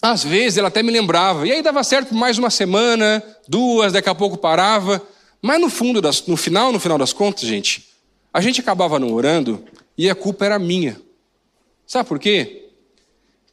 às 0.00 0.22
vezes 0.22 0.58
ela 0.58 0.68
até 0.68 0.82
me 0.82 0.92
lembrava, 0.92 1.46
e 1.46 1.52
aí 1.52 1.62
dava 1.62 1.82
certo 1.82 2.08
por 2.08 2.14
mais 2.14 2.38
uma 2.38 2.50
semana, 2.50 3.22
duas, 3.48 3.92
daqui 3.92 4.08
a 4.08 4.14
pouco 4.14 4.36
parava, 4.36 5.02
mas 5.42 5.60
no 5.60 5.68
fundo, 5.68 6.00
das, 6.00 6.26
no 6.26 6.36
final, 6.36 6.70
no 6.70 6.78
final 6.78 6.96
das 6.96 7.12
contas, 7.12 7.48
gente, 7.48 7.88
a 8.32 8.40
gente 8.40 8.60
acabava 8.60 8.98
não 8.98 9.12
orando 9.12 9.64
e 9.98 10.08
a 10.08 10.14
culpa 10.14 10.44
era 10.44 10.58
minha. 10.58 11.00
Sabe 11.86 12.08
por 12.08 12.18
quê? 12.18 12.63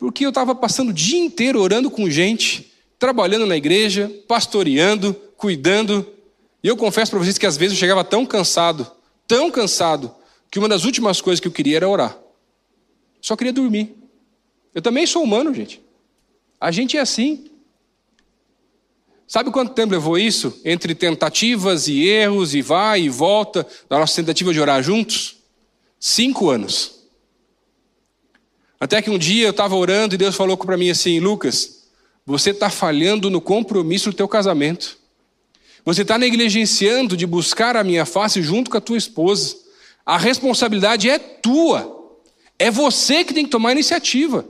Porque 0.01 0.25
eu 0.25 0.29
estava 0.29 0.55
passando 0.55 0.89
o 0.89 0.93
dia 0.93 1.19
inteiro 1.19 1.61
orando 1.61 1.91
com 1.91 2.09
gente, 2.09 2.73
trabalhando 2.97 3.45
na 3.45 3.55
igreja, 3.55 4.11
pastoreando, 4.27 5.13
cuidando. 5.37 6.07
E 6.63 6.67
eu 6.67 6.75
confesso 6.75 7.11
para 7.11 7.19
vocês 7.19 7.37
que 7.37 7.45
às 7.45 7.55
vezes 7.55 7.77
eu 7.77 7.79
chegava 7.79 8.03
tão 8.03 8.25
cansado, 8.25 8.91
tão 9.27 9.51
cansado, 9.51 10.11
que 10.49 10.57
uma 10.57 10.67
das 10.67 10.85
últimas 10.85 11.21
coisas 11.21 11.39
que 11.39 11.47
eu 11.47 11.51
queria 11.51 11.77
era 11.77 11.87
orar. 11.87 12.17
Só 13.21 13.35
queria 13.35 13.53
dormir. 13.53 13.95
Eu 14.73 14.81
também 14.81 15.05
sou 15.05 15.21
humano, 15.21 15.53
gente. 15.53 15.79
A 16.59 16.71
gente 16.71 16.97
é 16.97 17.01
assim. 17.01 17.51
Sabe 19.27 19.51
quanto 19.51 19.75
tempo 19.75 19.93
levou 19.93 20.17
isso? 20.17 20.59
Entre 20.65 20.95
tentativas 20.95 21.87
e 21.87 22.07
erros, 22.07 22.55
e 22.55 22.63
vai 22.63 23.03
e 23.03 23.09
volta, 23.09 23.67
da 23.87 23.99
nossa 23.99 24.15
tentativa 24.15 24.51
de 24.51 24.59
orar 24.59 24.81
juntos? 24.81 25.37
Cinco 25.99 26.49
anos. 26.49 27.00
Até 28.81 28.99
que 28.99 29.11
um 29.11 29.17
dia 29.19 29.45
eu 29.45 29.51
estava 29.51 29.75
orando 29.75 30.15
e 30.15 30.17
Deus 30.17 30.35
falou 30.35 30.57
para 30.57 30.75
mim 30.75 30.89
assim: 30.89 31.19
Lucas, 31.19 31.83
você 32.25 32.49
está 32.49 32.67
falhando 32.67 33.29
no 33.29 33.39
compromisso 33.39 34.09
do 34.09 34.15
teu 34.15 34.27
casamento. 34.27 34.97
Você 35.85 36.01
está 36.01 36.17
negligenciando 36.17 37.15
de 37.15 37.27
buscar 37.27 37.77
a 37.77 37.83
minha 37.83 38.07
face 38.07 38.41
junto 38.41 38.71
com 38.71 38.77
a 38.77 38.81
tua 38.81 38.97
esposa. 38.97 39.55
A 40.03 40.17
responsabilidade 40.17 41.07
é 41.07 41.19
tua. 41.19 42.17
É 42.57 42.71
você 42.71 43.23
que 43.23 43.35
tem 43.35 43.45
que 43.45 43.51
tomar 43.51 43.69
a 43.69 43.73
iniciativa. 43.73 44.47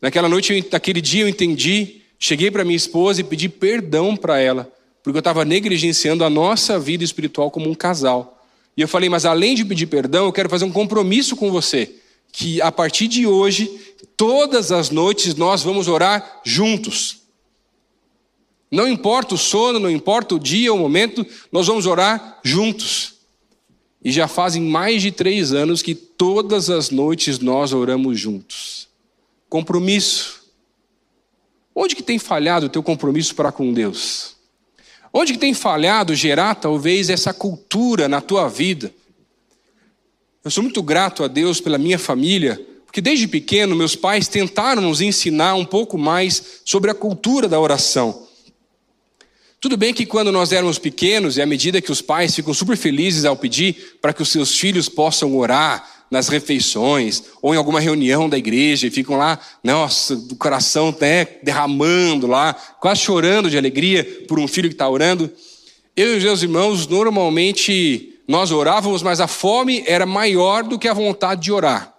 Naquela 0.00 0.28
noite, 0.28 0.66
naquele 0.72 1.00
dia, 1.00 1.22
eu 1.22 1.28
entendi. 1.28 2.02
Cheguei 2.18 2.50
para 2.50 2.64
minha 2.64 2.76
esposa 2.76 3.20
e 3.20 3.24
pedi 3.24 3.48
perdão 3.48 4.16
para 4.16 4.40
ela, 4.40 4.72
porque 5.04 5.16
eu 5.16 5.20
estava 5.20 5.44
negligenciando 5.44 6.24
a 6.24 6.30
nossa 6.30 6.80
vida 6.80 7.04
espiritual 7.04 7.48
como 7.48 7.70
um 7.70 7.74
casal. 7.74 8.44
E 8.76 8.80
eu 8.80 8.88
falei, 8.88 9.08
mas 9.08 9.24
além 9.24 9.54
de 9.54 9.64
pedir 9.64 9.86
perdão, 9.86 10.26
eu 10.26 10.32
quero 10.32 10.48
fazer 10.48 10.64
um 10.64 10.72
compromisso 10.72 11.36
com 11.36 11.50
você 11.50 12.01
que 12.32 12.62
a 12.62 12.72
partir 12.72 13.06
de 13.06 13.26
hoje, 13.26 13.70
todas 14.16 14.72
as 14.72 14.88
noites 14.88 15.34
nós 15.34 15.62
vamos 15.62 15.86
orar 15.86 16.40
juntos. 16.42 17.18
Não 18.70 18.88
importa 18.88 19.34
o 19.34 19.38
sono, 19.38 19.78
não 19.78 19.90
importa 19.90 20.34
o 20.34 20.38
dia, 20.38 20.72
o 20.72 20.78
momento, 20.78 21.26
nós 21.52 21.66
vamos 21.66 21.84
orar 21.84 22.40
juntos. 22.42 23.16
E 24.02 24.10
já 24.10 24.26
fazem 24.26 24.62
mais 24.62 25.02
de 25.02 25.12
três 25.12 25.52
anos 25.52 25.82
que 25.82 25.94
todas 25.94 26.70
as 26.70 26.88
noites 26.88 27.38
nós 27.38 27.74
oramos 27.74 28.18
juntos. 28.18 28.88
Compromisso. 29.48 30.42
Onde 31.74 31.94
que 31.94 32.02
tem 32.02 32.18
falhado 32.18 32.66
o 32.66 32.68
teu 32.70 32.82
compromisso 32.82 33.34
para 33.34 33.52
com 33.52 33.72
Deus? 33.72 34.36
Onde 35.12 35.34
que 35.34 35.38
tem 35.38 35.52
falhado 35.52 36.14
gerar 36.14 36.54
talvez 36.54 37.10
essa 37.10 37.34
cultura 37.34 38.08
na 38.08 38.22
tua 38.22 38.48
vida? 38.48 38.92
Eu 40.44 40.50
sou 40.50 40.62
muito 40.62 40.82
grato 40.82 41.22
a 41.22 41.28
Deus 41.28 41.60
pela 41.60 41.78
minha 41.78 41.98
família, 41.98 42.60
porque 42.84 43.00
desde 43.00 43.28
pequeno 43.28 43.76
meus 43.76 43.94
pais 43.94 44.26
tentaram 44.26 44.82
nos 44.82 45.00
ensinar 45.00 45.54
um 45.54 45.64
pouco 45.64 45.96
mais 45.96 46.60
sobre 46.64 46.90
a 46.90 46.94
cultura 46.94 47.48
da 47.48 47.60
oração. 47.60 48.26
Tudo 49.60 49.76
bem 49.76 49.94
que 49.94 50.04
quando 50.04 50.32
nós 50.32 50.50
éramos 50.50 50.80
pequenos, 50.80 51.36
e 51.36 51.42
à 51.42 51.46
medida 51.46 51.80
que 51.80 51.92
os 51.92 52.02
pais 52.02 52.34
ficam 52.34 52.52
super 52.52 52.76
felizes 52.76 53.24
ao 53.24 53.36
pedir 53.36 53.96
para 54.00 54.12
que 54.12 54.20
os 54.20 54.30
seus 54.30 54.58
filhos 54.58 54.88
possam 54.88 55.36
orar, 55.36 55.88
nas 56.12 56.28
refeições 56.28 57.22
ou 57.40 57.54
em 57.54 57.56
alguma 57.56 57.80
reunião 57.80 58.28
da 58.28 58.36
igreja 58.36 58.86
e 58.86 58.90
ficam 58.90 59.16
lá, 59.16 59.40
nossa, 59.64 60.14
do 60.14 60.36
coração 60.36 60.90
até 60.90 61.40
derramando 61.42 62.26
lá, 62.26 62.52
quase 62.52 63.00
chorando 63.00 63.48
de 63.48 63.56
alegria 63.56 64.04
por 64.28 64.38
um 64.38 64.46
filho 64.46 64.68
que 64.68 64.74
está 64.74 64.86
orando. 64.86 65.32
Eu 65.96 66.12
e 66.12 66.18
os 66.18 66.22
meus 66.22 66.42
irmãos, 66.42 66.86
normalmente, 66.86 68.11
nós 68.26 68.50
orávamos, 68.50 69.02
mas 69.02 69.20
a 69.20 69.26
fome 69.26 69.82
era 69.86 70.06
maior 70.06 70.62
do 70.62 70.78
que 70.78 70.88
a 70.88 70.94
vontade 70.94 71.42
de 71.42 71.52
orar. 71.52 71.92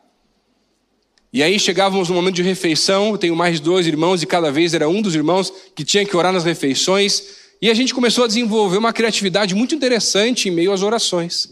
E 1.32 1.42
aí 1.42 1.60
chegávamos 1.60 2.10
no 2.10 2.16
momento 2.16 2.36
de 2.36 2.44
refeição, 2.44 3.10
eu 3.10 3.18
tenho 3.18 3.36
mais 3.36 3.60
dois 3.60 3.88
irmãos 3.88 4.22
e 4.22 4.26
cada 4.28 4.52
vez 4.52 4.74
era 4.74 4.88
um 4.88 5.02
dos 5.02 5.16
irmãos 5.16 5.52
que 5.76 5.84
tinha 5.84 6.06
que 6.06 6.16
orar 6.16 6.32
nas 6.32 6.44
refeições. 6.44 7.24
E 7.60 7.72
a 7.72 7.74
gente 7.74 7.94
começou 7.94 8.24
a 8.24 8.28
desenvolver 8.28 8.78
uma 8.78 8.94
criatividade 8.94 9.56
muito 9.56 9.74
interessante 9.74 10.48
em 10.48 10.52
meio 10.52 10.72
às 10.72 10.84
orações. 10.84 11.52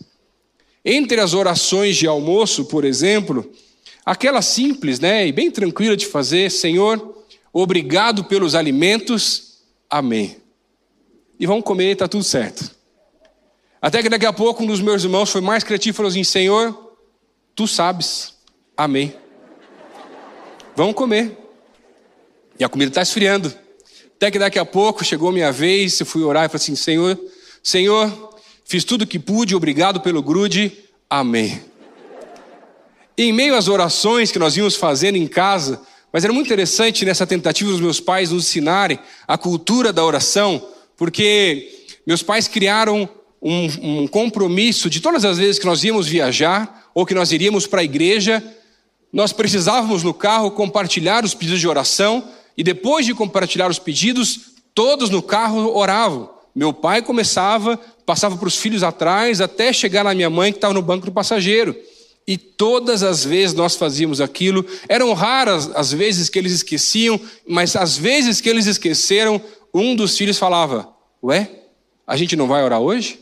Entre 0.85 1.19
as 1.19 1.33
orações 1.33 1.97
de 1.97 2.05
almoço, 2.05 2.65
por 2.65 2.85
exemplo, 2.85 3.51
aquela 4.05 4.41
simples, 4.41 4.99
né, 4.99 5.27
e 5.27 5.31
bem 5.31 5.49
tranquila 5.49 5.97
de 5.97 6.05
fazer, 6.05 6.51
Senhor, 6.51 7.23
obrigado 7.51 8.23
pelos 8.25 8.53
alimentos, 8.53 9.63
amém. 9.89 10.37
E 11.39 11.47
vamos 11.47 11.63
comer, 11.63 11.93
está 11.93 12.07
tudo 12.07 12.23
certo. 12.23 12.80
Até 13.81 14.03
que 14.03 14.09
daqui 14.09 14.27
a 14.27 14.33
pouco 14.33 14.61
um 14.61 14.67
dos 14.67 14.79
meus 14.79 15.03
irmãos 15.03 15.31
foi 15.31 15.41
mais 15.41 15.63
criativo 15.63 15.95
e 15.95 15.97
falou 15.97 16.09
assim: 16.09 16.23
Senhor, 16.23 16.93
tu 17.55 17.67
sabes, 17.67 18.35
amém. 18.77 19.15
Vamos 20.75 20.93
comer. 20.93 21.35
E 22.59 22.63
a 22.63 22.69
comida 22.69 22.91
está 22.91 23.01
esfriando. 23.01 23.51
Até 24.15 24.29
que 24.29 24.37
daqui 24.37 24.59
a 24.59 24.65
pouco 24.65 25.03
chegou 25.03 25.31
minha 25.31 25.51
vez, 25.51 25.99
eu 25.99 26.05
fui 26.05 26.21
orar 26.21 26.45
e 26.45 26.47
falei 26.47 26.61
assim: 26.61 26.75
Senhor, 26.75 27.19
Senhor, 27.63 28.35
fiz 28.63 28.83
tudo 28.83 29.01
o 29.01 29.07
que 29.07 29.17
pude, 29.17 29.55
obrigado 29.55 29.99
pelo 29.99 30.21
grude, 30.21 30.77
amém. 31.09 31.59
E 33.17 33.23
em 33.23 33.33
meio 33.33 33.55
às 33.55 33.67
orações 33.67 34.31
que 34.31 34.37
nós 34.37 34.55
íamos 34.55 34.75
fazendo 34.75 35.15
em 35.15 35.27
casa, 35.27 35.81
mas 36.13 36.23
era 36.23 36.31
muito 36.31 36.45
interessante 36.45 37.03
nessa 37.03 37.25
tentativa 37.25 37.71
dos 37.71 37.81
meus 37.81 37.99
pais 37.99 38.29
nos 38.29 38.45
ensinarem 38.45 38.99
a 39.27 39.39
cultura 39.39 39.91
da 39.91 40.05
oração, 40.05 40.67
porque 40.95 41.87
meus 42.05 42.21
pais 42.21 42.47
criaram 42.47 43.09
um, 43.41 44.01
um 44.03 44.07
compromisso 44.07 44.89
de 44.89 44.99
todas 44.99 45.25
as 45.25 45.37
vezes 45.37 45.57
que 45.57 45.65
nós 45.65 45.83
íamos 45.83 46.07
viajar 46.07 46.89
ou 46.93 47.05
que 47.05 47.15
nós 47.15 47.31
iríamos 47.31 47.65
para 47.65 47.81
a 47.81 47.83
igreja, 47.83 48.43
nós 49.11 49.33
precisávamos 49.33 50.03
no 50.03 50.13
carro 50.13 50.51
compartilhar 50.51 51.25
os 51.25 51.33
pedidos 51.33 51.59
de 51.59 51.67
oração 51.67 52.23
e 52.55 52.63
depois 52.63 53.05
de 53.05 53.13
compartilhar 53.13 53.69
os 53.69 53.79
pedidos, 53.79 54.51
todos 54.75 55.09
no 55.09 55.21
carro 55.21 55.75
oravam. 55.75 56.29
Meu 56.53 56.73
pai 56.73 57.01
começava, 57.01 57.79
passava 58.05 58.37
para 58.37 58.47
os 58.47 58.57
filhos 58.57 58.83
atrás, 58.83 59.41
até 59.41 59.73
chegar 59.73 60.03
na 60.03 60.13
minha 60.13 60.29
mãe 60.29 60.51
que 60.51 60.57
estava 60.57 60.73
no 60.73 60.81
banco 60.81 61.05
do 61.05 61.11
passageiro. 61.11 61.75
E 62.27 62.37
todas 62.37 63.03
as 63.03 63.25
vezes 63.25 63.55
nós 63.55 63.75
fazíamos 63.75 64.21
aquilo, 64.21 64.65
eram 64.87 65.11
raras 65.13 65.71
as 65.73 65.91
vezes 65.91 66.29
que 66.29 66.37
eles 66.37 66.51
esqueciam, 66.51 67.19
mas 67.47 67.75
as 67.75 67.97
vezes 67.97 68.39
que 68.39 68.49
eles 68.49 68.67
esqueceram, 68.67 69.41
um 69.73 69.95
dos 69.95 70.15
filhos 70.17 70.37
falava: 70.37 70.93
Ué, 71.23 71.49
a 72.05 72.15
gente 72.15 72.35
não 72.35 72.47
vai 72.47 72.63
orar 72.63 72.79
hoje? 72.79 73.19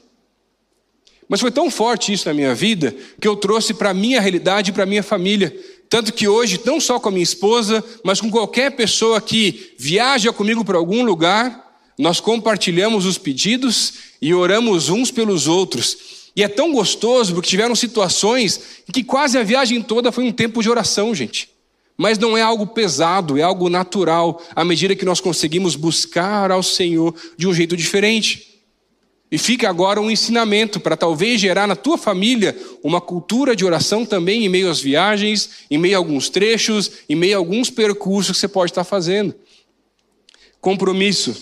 Mas 1.30 1.40
foi 1.40 1.52
tão 1.52 1.70
forte 1.70 2.12
isso 2.12 2.28
na 2.28 2.34
minha 2.34 2.56
vida 2.56 2.96
que 3.22 3.28
eu 3.28 3.36
trouxe 3.36 3.72
para 3.72 3.92
a 3.92 3.94
minha 3.94 4.20
realidade 4.20 4.72
e 4.72 4.74
para 4.74 4.84
a 4.84 4.88
minha 4.88 5.04
família. 5.04 5.56
Tanto 5.88 6.12
que 6.12 6.28
hoje, 6.28 6.60
não 6.66 6.80
só 6.82 7.00
com 7.00 7.10
a 7.10 7.12
minha 7.12 7.24
esposa, 7.24 7.84
mas 8.04 8.20
com 8.20 8.32
qualquer 8.32 8.72
pessoa 8.72 9.22
que 9.22 9.74
viaja 9.78 10.34
comigo 10.34 10.66
para 10.66 10.78
algum 10.78 11.04
lugar, 11.04 11.68
nós 12.00 12.20
compartilhamos 12.20 13.06
os 13.06 13.20
pedidos 13.20 13.94
e 14.20 14.34
oramos 14.34 14.90
uns 14.90 15.12
pelos 15.12 15.48
outros. 15.48 15.98
E 16.36 16.42
é 16.42 16.48
tão 16.48 16.72
gostoso 16.72 17.34
porque 17.34 17.50
tiveram 17.50 17.76
situações 17.76 18.60
em 18.88 18.92
que 18.92 19.04
quase 19.04 19.38
a 19.38 19.44
viagem 19.44 19.82
toda 19.82 20.12
foi 20.12 20.24
um 20.24 20.32
tempo 20.32 20.64
de 20.64 20.70
oração, 20.70 21.14
gente. 21.14 21.50
Mas 21.98 22.18
não 22.18 22.38
é 22.38 22.42
algo 22.42 22.66
pesado, 22.66 23.38
é 23.38 23.42
algo 23.42 23.70
natural, 23.70 24.42
à 24.56 24.64
medida 24.64 24.96
que 24.96 25.04
nós 25.06 25.20
conseguimos 25.20 25.76
buscar 25.76 26.50
ao 26.50 26.64
Senhor 26.64 27.14
de 27.38 27.46
um 27.46 27.54
jeito 27.54 27.76
diferente. 27.76 28.49
E 29.32 29.38
fica 29.38 29.70
agora 29.70 30.02
um 30.02 30.10
ensinamento 30.10 30.80
para 30.80 30.98
talvez 30.98 31.40
gerar 31.40 31.68
na 31.68 31.76
tua 31.76 31.98
família 31.98 32.58
uma 32.84 33.00
cultura 33.00 33.56
de 33.56 33.64
oração 33.64 34.04
também 34.04 34.44
em 34.44 34.50
meio 34.50 34.70
às 34.70 34.80
viagens, 34.80 35.50
em 35.70 35.78
meio 35.78 35.96
a 35.96 36.00
alguns 36.00 36.30
trechos, 36.30 36.92
em 37.08 37.16
meio 37.16 37.36
a 37.36 37.38
alguns 37.38 37.70
percursos 37.70 38.38
que 38.38 38.40
você 38.40 38.48
pode 38.48 38.72
estar 38.72 38.84
fazendo. 38.84 39.36
Compromisso. 40.60 41.36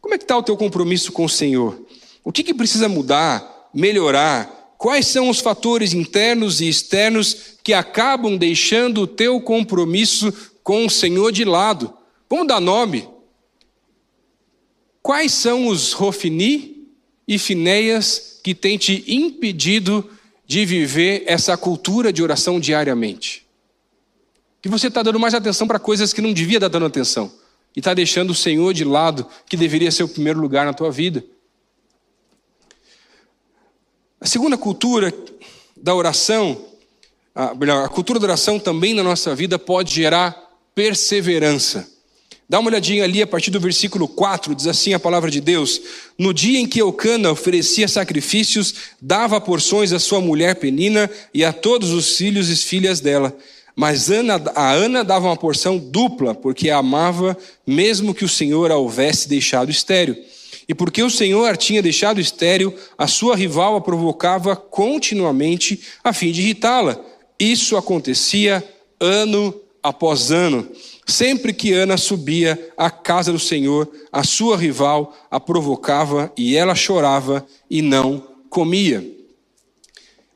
Como 0.00 0.14
é 0.14 0.18
que 0.18 0.24
está 0.24 0.38
o 0.38 0.42
teu 0.42 0.56
compromisso 0.56 1.10
com 1.10 1.24
o 1.24 1.28
Senhor? 1.28 1.84
O 2.22 2.30
que, 2.30 2.44
que 2.44 2.54
precisa 2.54 2.88
mudar, 2.88 3.68
melhorar? 3.74 4.74
Quais 4.78 5.08
são 5.08 5.28
os 5.28 5.40
fatores 5.40 5.92
internos 5.92 6.60
e 6.60 6.68
externos 6.68 7.56
que 7.64 7.74
acabam 7.74 8.36
deixando 8.36 9.02
o 9.02 9.06
teu 9.08 9.40
compromisso 9.40 10.32
com 10.62 10.86
o 10.86 10.90
Senhor 10.90 11.32
de 11.32 11.44
lado? 11.44 11.92
Vamos 12.30 12.46
dar 12.46 12.60
nome. 12.60 13.08
Quais 15.02 15.32
são 15.32 15.66
os 15.66 15.92
Rofini? 15.92 16.77
E 17.28 17.38
Finéias 17.38 18.40
que 18.42 18.54
tem 18.54 18.78
te 18.78 19.04
impedido 19.06 20.10
de 20.46 20.64
viver 20.64 21.24
essa 21.26 21.54
cultura 21.58 22.10
de 22.10 22.22
oração 22.22 22.58
diariamente? 22.58 23.46
Que 24.62 24.68
você 24.70 24.88
está 24.88 25.02
dando 25.02 25.20
mais 25.20 25.34
atenção 25.34 25.68
para 25.68 25.78
coisas 25.78 26.14
que 26.14 26.22
não 26.22 26.32
devia 26.32 26.56
estar 26.56 26.68
dando 26.68 26.86
atenção 26.86 27.30
e 27.76 27.80
está 27.80 27.92
deixando 27.92 28.30
o 28.30 28.34
Senhor 28.34 28.72
de 28.72 28.82
lado, 28.82 29.26
que 29.46 29.56
deveria 29.56 29.90
ser 29.90 30.02
o 30.02 30.08
primeiro 30.08 30.40
lugar 30.40 30.64
na 30.64 30.72
tua 30.72 30.90
vida. 30.90 31.22
A 34.18 34.26
segunda 34.26 34.56
cultura 34.56 35.12
da 35.76 35.94
oração, 35.94 36.64
a, 37.34 37.52
a 37.84 37.88
cultura 37.88 38.18
da 38.18 38.24
oração 38.26 38.58
também 38.58 38.94
na 38.94 39.02
nossa 39.02 39.34
vida 39.34 39.58
pode 39.58 39.94
gerar 39.94 40.50
perseverança. 40.74 41.97
Dá 42.48 42.58
uma 42.58 42.70
olhadinha 42.70 43.04
ali 43.04 43.20
a 43.20 43.26
partir 43.26 43.50
do 43.50 43.60
versículo 43.60 44.08
4, 44.08 44.54
diz 44.54 44.66
assim 44.66 44.94
a 44.94 44.98
palavra 44.98 45.30
de 45.30 45.38
Deus: 45.38 45.82
No 46.16 46.32
dia 46.32 46.58
em 46.58 46.66
que 46.66 46.80
Eucana 46.80 47.30
oferecia 47.30 47.86
sacrifícios, 47.86 48.74
dava 49.02 49.38
porções 49.38 49.92
à 49.92 49.98
sua 49.98 50.18
mulher 50.20 50.54
Penina 50.54 51.10
e 51.34 51.44
a 51.44 51.52
todos 51.52 51.90
os 51.90 52.16
filhos 52.16 52.48
e 52.48 52.56
filhas 52.56 53.00
dela. 53.00 53.36
Mas 53.76 54.10
Ana, 54.10 54.42
a 54.54 54.72
Ana 54.72 55.04
dava 55.04 55.26
uma 55.26 55.36
porção 55.36 55.76
dupla, 55.76 56.34
porque 56.34 56.70
a 56.70 56.78
amava, 56.78 57.36
mesmo 57.66 58.14
que 58.14 58.24
o 58.24 58.28
Senhor 58.28 58.72
a 58.72 58.76
houvesse 58.76 59.28
deixado 59.28 59.70
estéreo. 59.70 60.16
E 60.66 60.74
porque 60.74 61.02
o 61.02 61.10
Senhor 61.10 61.46
a 61.46 61.54
tinha 61.54 61.82
deixado 61.82 62.18
estéreo, 62.18 62.74
a 62.96 63.06
sua 63.06 63.36
rival 63.36 63.76
a 63.76 63.80
provocava 63.80 64.56
continuamente 64.56 65.80
a 66.02 66.14
fim 66.14 66.32
de 66.32 66.40
irritá-la. 66.40 66.98
Isso 67.38 67.76
acontecia 67.76 68.64
ano 68.98 69.54
após 69.82 70.30
ano. 70.30 70.66
Sempre 71.08 71.54
que 71.54 71.72
Ana 71.72 71.96
subia 71.96 72.70
à 72.76 72.90
casa 72.90 73.32
do 73.32 73.38
Senhor, 73.38 73.90
a 74.12 74.22
sua 74.22 74.58
rival 74.58 75.16
a 75.30 75.40
provocava 75.40 76.30
e 76.36 76.54
ela 76.54 76.74
chorava 76.74 77.46
e 77.70 77.80
não 77.80 78.22
comia. 78.50 79.18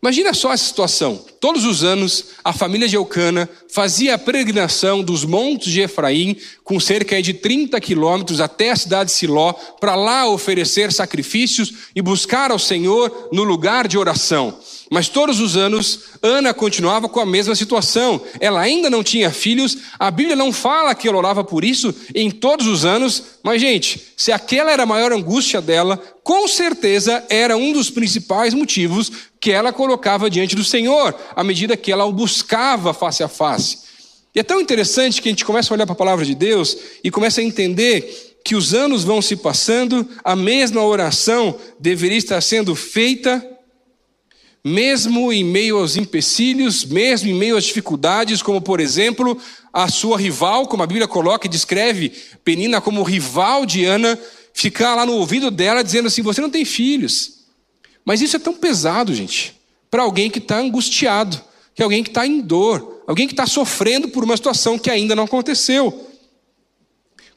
Imagina 0.03 0.33
só 0.33 0.51
essa 0.53 0.65
situação. 0.65 1.23
Todos 1.39 1.67
os 1.67 1.85
anos, 1.85 2.25
a 2.43 2.55
família 2.55 2.89
de 2.89 2.97
Eucana 2.97 3.49
fazia 3.69 4.15
a 4.15 4.19
peregrinação 4.19 5.03
dos 5.03 5.25
montes 5.27 5.71
de 5.71 5.83
Efraim, 5.83 6.37
com 6.65 6.81
cerca 6.81 7.21
de 7.23 7.35
30 7.35 7.79
quilômetros 7.79 8.41
até 8.41 8.71
a 8.71 8.77
cidade 8.77 9.11
de 9.11 9.17
Siló, 9.17 9.53
para 9.53 9.95
lá 9.95 10.27
oferecer 10.27 10.91
sacrifícios 10.91 11.73
e 11.95 12.01
buscar 12.01 12.51
ao 12.51 12.59
Senhor 12.59 13.29
no 13.31 13.45
lugar 13.45 13.87
de 13.87 13.99
oração. 13.99 14.59
Mas 14.93 15.09
todos 15.09 15.41
os 15.41 15.57
anos, 15.57 16.01
Ana 16.23 16.53
continuava 16.53 17.09
com 17.09 17.19
a 17.19 17.25
mesma 17.25 17.55
situação. 17.55 18.21
Ela 18.39 18.61
ainda 18.61 18.91
não 18.91 19.03
tinha 19.03 19.31
filhos, 19.31 19.79
a 19.99 20.11
Bíblia 20.11 20.37
não 20.37 20.53
fala 20.53 20.95
que 20.95 21.09
ela 21.09 21.17
orava 21.17 21.43
por 21.43 21.65
isso 21.65 21.95
em 22.15 22.31
todos 22.31 22.67
os 22.67 22.85
anos, 22.85 23.23
mas, 23.43 23.59
gente, 23.59 24.13
se 24.15 24.31
aquela 24.31 24.71
era 24.71 24.83
a 24.83 24.87
maior 24.87 25.11
angústia 25.11 25.63
dela, 25.63 25.97
com 26.23 26.47
certeza 26.47 27.25
era 27.31 27.57
um 27.57 27.73
dos 27.73 27.89
principais 27.89 28.53
motivos 28.53 29.11
que 29.41 29.51
ela 29.51 29.73
colocava 29.73 30.29
diante 30.29 30.55
do 30.55 30.63
Senhor, 30.63 31.15
à 31.35 31.43
medida 31.43 31.75
que 31.75 31.91
ela 31.91 32.05
o 32.05 32.13
buscava 32.13 32.93
face 32.93 33.23
a 33.23 33.29
face. 33.29 33.79
E 34.35 34.41
é 34.41 34.43
tão 34.43 34.61
interessante 34.61 35.23
que 35.23 35.29
a 35.31 35.33
gente 35.33 35.47
começa 35.47 35.73
a 35.73 35.75
olhar 35.75 35.87
para 35.87 35.95
a 35.95 35.97
palavra 35.97 36.27
de 36.27 36.35
Deus 36.35 36.77
e 37.03 37.11
começa 37.11 37.41
a 37.41 37.45
entender 37.45 38.37
que 38.45 38.55
os 38.55 38.75
anos 38.75 39.05
vão 39.05 39.23
se 39.23 39.37
passando, 39.37 40.07
a 40.23 40.37
mesma 40.37 40.85
oração 40.85 41.59
deveria 41.81 42.19
estar 42.19 42.43
sendo 42.43 42.75
feita 42.75 43.52
mesmo 44.65 45.33
em 45.33 45.43
meio 45.43 45.79
aos 45.79 45.97
empecilhos, 45.97 46.85
mesmo 46.85 47.29
em 47.29 47.35
meio 47.35 47.57
às 47.57 47.65
dificuldades, 47.65 48.43
como 48.43 48.61
por 48.61 48.79
exemplo, 48.79 49.37
a 49.73 49.89
sua 49.89 50.17
rival, 50.17 50.69
como 50.69 50.83
a 50.83 50.87
Bíblia 50.87 51.09
coloca 51.09 51.47
e 51.47 51.51
descreve 51.51 52.13
Penina 52.45 52.81
como 52.81 53.03
rival 53.03 53.67
de 53.67 53.85
Ana, 53.85 54.19
ficar 54.55 54.95
lá 54.95 55.05
no 55.05 55.15
ouvido 55.15 55.51
dela 55.51 55.83
dizendo 55.83 56.07
assim: 56.07 56.23
Você 56.23 56.41
não 56.41 56.51
tem 56.51 56.65
filhos. 56.65 57.43
Mas 58.05 58.21
isso 58.21 58.37
é 58.37 58.39
tão 58.39 58.55
pesado, 58.55 59.15
gente, 59.15 59.55
para 59.91 60.03
alguém 60.03 60.31
que 60.31 60.39
está 60.39 60.59
angustiado, 60.59 61.41
que 61.75 61.83
é 61.83 61.85
alguém 61.85 62.03
que 62.03 62.11
está 62.11 62.27
em 62.27 62.41
dor, 62.41 63.03
alguém 63.07 63.27
que 63.27 63.33
está 63.33 63.47
sofrendo 63.47 64.09
por 64.09 64.25
uma 64.25 64.37
situação 64.37 64.79
que 64.79 64.91
ainda 64.91 65.15
não 65.15 65.25
aconteceu. 65.25 66.09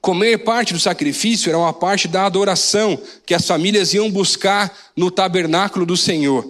Comer 0.02 0.40
parte 0.40 0.74
do 0.74 0.80
sacrifício 0.80 1.50
era 1.50 1.58
uma 1.58 1.74
parte 1.74 2.08
da 2.08 2.26
adoração 2.26 3.00
que 3.26 3.34
as 3.34 3.46
famílias 3.48 3.94
iam 3.94 4.12
buscar 4.12 4.76
no 4.96 5.10
tabernáculo 5.10 5.86
do 5.86 5.98
Senhor. 5.98 6.48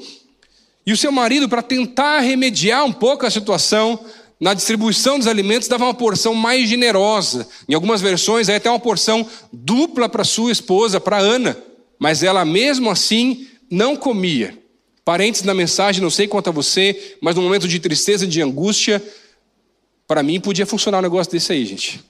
E 0.85 0.93
o 0.93 0.97
seu 0.97 1.11
marido, 1.11 1.49
para 1.49 1.63
tentar 1.63 2.19
remediar 2.19 2.85
um 2.85 2.93
pouco 2.93 3.25
a 3.25 3.31
situação, 3.31 3.99
na 4.39 4.53
distribuição 4.53 5.17
dos 5.17 5.27
alimentos, 5.27 5.67
dava 5.67 5.85
uma 5.85 5.93
porção 5.93 6.35
mais 6.35 6.69
generosa. 6.69 7.47
Em 7.67 7.73
algumas 7.73 8.01
versões, 8.01 8.49
aí 8.49 8.57
até 8.57 8.69
uma 8.69 8.79
porção 8.79 9.25
dupla 9.51 10.07
para 10.07 10.23
sua 10.23 10.51
esposa, 10.51 10.99
para 10.99 11.17
Ana. 11.17 11.57
Mas 11.97 12.21
ela 12.21 12.45
mesmo 12.45 12.89
assim 12.91 13.47
não 13.69 13.95
comia. 13.95 14.57
Parênteses 15.03 15.45
na 15.45 15.53
mensagem, 15.53 16.01
não 16.01 16.09
sei 16.09 16.27
quanto 16.27 16.49
a 16.49 16.53
você, 16.53 17.15
mas 17.21 17.35
no 17.35 17.41
momento 17.41 17.67
de 17.67 17.79
tristeza, 17.79 18.27
de 18.27 18.41
angústia, 18.41 19.01
para 20.07 20.21
mim 20.21 20.39
podia 20.39 20.65
funcionar 20.65 20.99
um 20.99 21.03
negócio 21.03 21.31
desse 21.31 21.51
aí, 21.51 21.65
gente. 21.65 22.03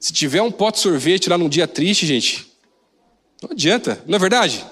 Se 0.00 0.12
tiver 0.12 0.42
um 0.42 0.50
pote 0.50 0.76
de 0.76 0.82
sorvete 0.82 1.28
lá 1.28 1.38
num 1.38 1.48
dia 1.48 1.66
triste, 1.66 2.06
gente, 2.06 2.46
não 3.42 3.50
adianta, 3.50 4.02
não 4.06 4.16
é 4.16 4.18
verdade? 4.18 4.64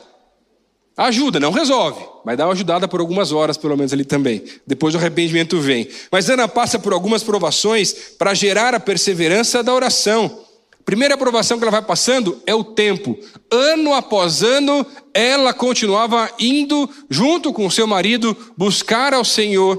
Ajuda, 0.97 1.39
não 1.39 1.51
resolve, 1.51 2.03
mas 2.25 2.39
dá 2.39 2.47
uma 2.47 2.55
ajudada 2.55 2.89
por 2.89 3.01
algumas 3.01 3.31
horas, 3.31 3.59
pelo 3.59 3.77
menos 3.77 3.93
ali 3.93 4.05
também. 4.05 4.43
Depois 4.67 4.95
o 4.95 4.99
arrependimento 4.99 5.61
vem. 5.61 5.87
Mas 6.11 6.31
Ana 6.31 6.49
passa 6.49 6.79
por 6.79 6.95
algumas 6.95 7.23
provações 7.23 7.93
para 8.19 8.33
gerar 8.33 8.75
a 8.75 8.81
perseverança 8.81 9.63
da 9.63 9.75
oração. 9.75 10.41
Primeira 10.87 11.15
aprovação 11.15 11.59
que 11.59 11.65
ela 11.65 11.71
vai 11.71 11.83
passando 11.83 12.41
é 12.47 12.55
o 12.55 12.65
tempo. 12.65 13.19
Ano 13.51 13.93
após 13.93 14.43
ano, 14.43 14.87
ela 15.13 15.53
continuava 15.53 16.31
indo, 16.39 16.89
junto 17.11 17.53
com 17.53 17.69
seu 17.69 17.87
marido, 17.87 18.35
buscar 18.57 19.13
ao 19.13 19.25
Senhor 19.25 19.77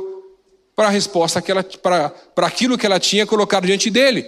para 0.76 0.90
a 0.90 0.92
resposta 0.92 1.42
que 1.42 1.50
ela, 1.50 1.64
para 1.64 2.46
aquilo 2.46 2.78
que 2.78 2.86
ela 2.86 3.00
tinha 3.00 3.26
colocado 3.26 3.66
diante 3.66 3.90
dele. 3.90 4.24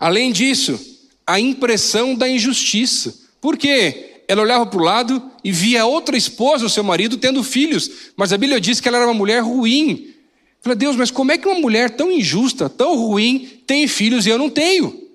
Além 0.00 0.32
disso, 0.32 0.80
a 1.24 1.38
impressão 1.38 2.16
da 2.16 2.28
injustiça. 2.28 3.14
Por 3.40 3.56
quê? 3.56 4.07
Ela 4.28 4.42
olhava 4.42 4.66
para 4.66 4.78
o 4.78 4.84
lado 4.84 5.22
e 5.42 5.50
via 5.50 5.86
outra 5.86 6.16
esposa, 6.16 6.66
o 6.66 6.70
seu 6.70 6.84
marido, 6.84 7.16
tendo 7.16 7.42
filhos, 7.42 8.12
mas 8.14 8.32
a 8.32 8.38
Bíblia 8.38 8.60
diz 8.60 8.80
que 8.80 8.86
ela 8.86 8.98
era 8.98 9.06
uma 9.06 9.14
mulher 9.14 9.42
ruim. 9.42 10.14
Falei, 10.60 10.76
Deus, 10.76 10.94
mas 10.94 11.10
como 11.10 11.32
é 11.32 11.38
que 11.38 11.48
uma 11.48 11.58
mulher 11.58 11.90
tão 11.90 12.12
injusta, 12.12 12.68
tão 12.68 12.94
ruim, 12.96 13.62
tem 13.66 13.88
filhos 13.88 14.26
e 14.26 14.28
eu 14.28 14.38
não 14.38 14.50
tenho? 14.50 15.08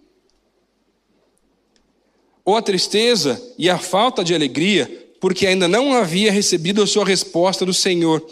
ou 2.46 2.58
a 2.58 2.62
tristeza 2.62 3.42
e 3.58 3.70
a 3.70 3.78
falta 3.78 4.24
de 4.24 4.36
alegria, 4.36 5.08
porque 5.20 5.48
ainda 5.48 5.68
não 5.68 5.94
havia 5.94 6.32
recebido 6.32 6.82
a 6.82 6.88
sua 6.88 7.06
resposta 7.06 7.66
do 7.66 7.74
Senhor. 7.74 8.26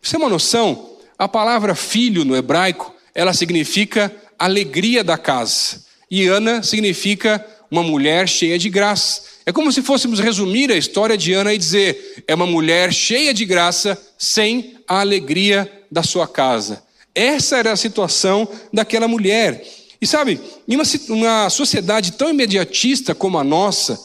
Você 0.00 0.16
tem 0.16 0.20
uma 0.20 0.30
noção? 0.30 0.96
A 1.18 1.28
palavra 1.28 1.74
filho 1.74 2.24
no 2.24 2.34
hebraico, 2.34 2.94
ela 3.14 3.34
significa 3.34 4.14
alegria 4.38 5.04
da 5.04 5.18
casa. 5.18 5.84
E 6.10 6.26
Ana 6.26 6.62
significa 6.62 7.44
uma 7.70 7.82
mulher 7.82 8.26
cheia 8.26 8.58
de 8.58 8.70
graça. 8.70 9.22
É 9.50 9.52
como 9.52 9.72
se 9.72 9.82
fôssemos 9.82 10.20
resumir 10.20 10.70
a 10.70 10.76
história 10.76 11.18
de 11.18 11.32
Ana 11.32 11.52
e 11.52 11.58
dizer: 11.58 12.22
é 12.28 12.36
uma 12.36 12.46
mulher 12.46 12.92
cheia 12.92 13.34
de 13.34 13.44
graça 13.44 14.00
sem 14.16 14.76
a 14.86 15.00
alegria 15.00 15.68
da 15.90 16.04
sua 16.04 16.28
casa. 16.28 16.84
Essa 17.12 17.56
era 17.56 17.72
a 17.72 17.76
situação 17.76 18.48
daquela 18.72 19.08
mulher. 19.08 19.66
E 20.00 20.06
sabe, 20.06 20.40
em 20.68 20.76
uma, 20.76 20.84
uma 21.08 21.50
sociedade 21.50 22.12
tão 22.12 22.30
imediatista 22.30 23.12
como 23.12 23.38
a 23.38 23.42
nossa, 23.42 24.00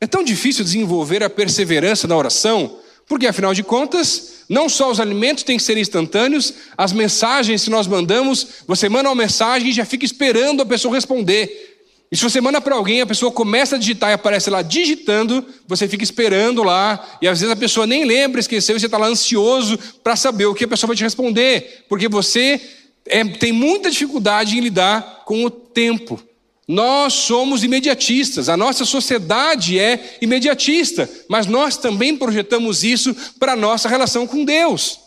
é 0.00 0.06
tão 0.06 0.24
difícil 0.24 0.64
desenvolver 0.64 1.22
a 1.22 1.28
perseverança 1.28 2.08
na 2.08 2.16
oração, 2.16 2.78
porque 3.06 3.26
afinal 3.26 3.52
de 3.52 3.62
contas, 3.62 4.44
não 4.48 4.66
só 4.66 4.90
os 4.90 4.98
alimentos 4.98 5.44
têm 5.44 5.58
que 5.58 5.62
ser 5.62 5.76
instantâneos, 5.76 6.54
as 6.74 6.94
mensagens 6.94 7.64
que 7.64 7.70
nós 7.70 7.86
mandamos, 7.86 8.46
você 8.66 8.88
manda 8.88 9.10
uma 9.10 9.14
mensagem 9.14 9.68
e 9.68 9.74
já 9.74 9.84
fica 9.84 10.06
esperando 10.06 10.62
a 10.62 10.66
pessoa 10.66 10.94
responder. 10.94 11.75
E 12.10 12.16
se 12.16 12.22
você 12.22 12.40
manda 12.40 12.60
para 12.60 12.76
alguém, 12.76 13.00
a 13.00 13.06
pessoa 13.06 13.32
começa 13.32 13.74
a 13.76 13.78
digitar 13.78 14.10
e 14.10 14.14
aparece 14.14 14.48
lá 14.48 14.62
digitando, 14.62 15.44
você 15.66 15.88
fica 15.88 16.04
esperando 16.04 16.62
lá, 16.62 17.18
e 17.20 17.26
às 17.26 17.40
vezes 17.40 17.52
a 17.52 17.56
pessoa 17.58 17.86
nem 17.86 18.04
lembra, 18.04 18.38
esqueceu, 18.38 18.76
e 18.76 18.80
você 18.80 18.86
está 18.86 18.96
lá 18.96 19.08
ansioso 19.08 19.76
para 20.04 20.14
saber 20.14 20.46
o 20.46 20.54
que 20.54 20.64
a 20.64 20.68
pessoa 20.68 20.88
vai 20.88 20.96
te 20.96 21.02
responder, 21.02 21.84
porque 21.88 22.08
você 22.08 22.60
é, 23.06 23.24
tem 23.24 23.52
muita 23.52 23.90
dificuldade 23.90 24.56
em 24.56 24.60
lidar 24.60 25.24
com 25.24 25.44
o 25.44 25.50
tempo. 25.50 26.22
Nós 26.68 27.12
somos 27.12 27.64
imediatistas, 27.64 28.48
a 28.48 28.56
nossa 28.56 28.84
sociedade 28.84 29.78
é 29.78 30.18
imediatista, 30.20 31.08
mas 31.28 31.46
nós 31.46 31.76
também 31.76 32.16
projetamos 32.16 32.84
isso 32.84 33.14
para 33.38 33.52
a 33.52 33.56
nossa 33.56 33.88
relação 33.88 34.26
com 34.26 34.44
Deus. 34.44 35.00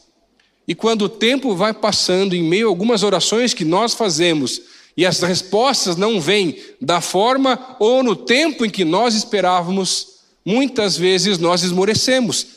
E 0.67 0.75
quando 0.75 1.03
o 1.03 1.09
tempo 1.09 1.55
vai 1.55 1.73
passando, 1.73 2.35
em 2.35 2.43
meio 2.43 2.67
a 2.67 2.69
algumas 2.69 3.03
orações 3.03 3.53
que 3.53 3.65
nós 3.65 3.93
fazemos, 3.93 4.61
e 4.99 5.05
as 5.05 5.21
respostas 5.21 5.95
não 5.95 6.19
vêm 6.19 6.61
da 6.81 6.99
forma 6.99 7.77
ou 7.79 8.03
no 8.03 8.17
tempo 8.17 8.65
em 8.65 8.69
que 8.69 8.83
nós 8.83 9.15
esperávamos, 9.15 10.19
muitas 10.43 10.97
vezes 10.97 11.37
nós 11.37 11.63
esmorecemos, 11.63 12.47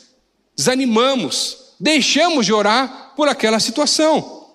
desanimamos, 0.53 1.75
deixamos 1.79 2.45
de 2.45 2.51
orar 2.51 3.13
por 3.15 3.29
aquela 3.29 3.61
situação. 3.61 4.49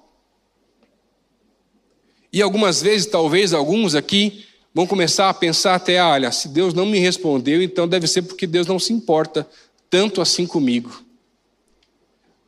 E 2.31 2.42
algumas 2.42 2.83
vezes, 2.83 3.07
talvez 3.07 3.55
alguns 3.55 3.94
aqui 3.94 4.44
vão 4.74 4.87
começar 4.87 5.31
a 5.31 5.35
pensar 5.35 5.74
até, 5.74 5.98
ah, 5.98 6.11
olha, 6.11 6.31
se 6.31 6.46
Deus 6.48 6.74
não 6.74 6.85
me 6.85 6.98
respondeu, 6.98 7.62
então 7.62 7.88
deve 7.88 8.07
ser 8.07 8.20
porque 8.20 8.46
Deus 8.46 8.66
não 8.66 8.79
se 8.79 8.92
importa 8.92 9.48
tanto 9.88 10.20
assim 10.20 10.46
comigo. 10.46 11.03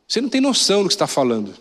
Você 0.07 0.21
não 0.21 0.29
tem 0.29 0.39
noção 0.39 0.83
do 0.83 0.87
que 0.87 0.93
está 0.93 1.07
falando. 1.07 1.55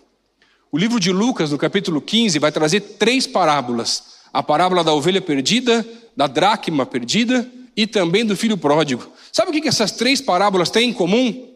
O 0.73 0.79
livro 0.79 1.01
de 1.01 1.11
Lucas, 1.11 1.51
no 1.51 1.59
capítulo 1.59 2.01
15, 2.01 2.39
vai 2.39 2.53
trazer 2.53 2.81
três 2.81 3.27
parábolas: 3.27 4.05
a 4.33 4.41
parábola 4.41 4.85
da 4.85 4.93
ovelha 4.93 5.21
perdida, 5.21 5.85
da 6.17 6.29
dracma 6.29 6.87
perdida 6.87 7.51
e 7.77 7.89
também 7.89 8.25
do 8.25 8.37
filho 8.37 8.57
pródigo. 8.57 9.11
Sabe 9.33 9.51
o 9.51 9.61
que 9.61 9.67
essas 9.67 9.91
três 9.91 10.21
parábolas 10.21 10.71
têm 10.71 10.91
em 10.91 10.93
comum? 10.93 11.49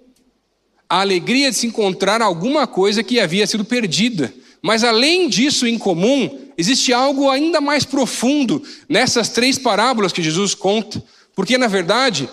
A 0.88 1.00
alegria 1.00 1.50
de 1.50 1.56
se 1.56 1.66
encontrar 1.66 2.20
alguma 2.22 2.66
coisa 2.66 3.04
que 3.04 3.20
havia 3.20 3.46
sido 3.46 3.64
perdida. 3.64 4.34
Mas 4.60 4.82
além 4.82 5.28
disso 5.28 5.66
em 5.66 5.78
comum, 5.78 6.48
existe 6.58 6.92
algo 6.92 7.30
ainda 7.30 7.60
mais 7.60 7.84
profundo 7.84 8.62
nessas 8.88 9.28
três 9.28 9.58
parábolas 9.58 10.12
que 10.12 10.22
Jesus 10.22 10.54
conta, 10.54 11.02
porque 11.36 11.56
na 11.58 11.66
verdade, 11.68 12.28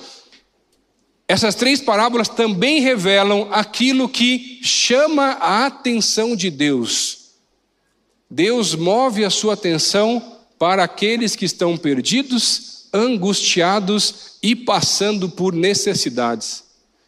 essas 1.32 1.56
três 1.56 1.80
parábolas 1.80 2.28
também 2.28 2.82
revelam 2.82 3.48
aquilo 3.54 4.10
que 4.10 4.60
chama 4.62 5.38
a 5.40 5.66
atenção 5.66 6.36
de 6.36 6.50
Deus. 6.50 7.20
Deus 8.30 8.76
move 8.76 9.24
a 9.24 9.30
sua 9.30 9.54
atenção 9.54 10.40
para 10.60 10.84
aqueles 10.84 11.34
que 11.34 11.46
estão 11.46 11.78
perdidos, 11.78 12.90
angustiados 12.94 14.34
e 14.44 14.54
passando 14.54 15.30
por 15.30 15.54
necessidades. 15.54 16.66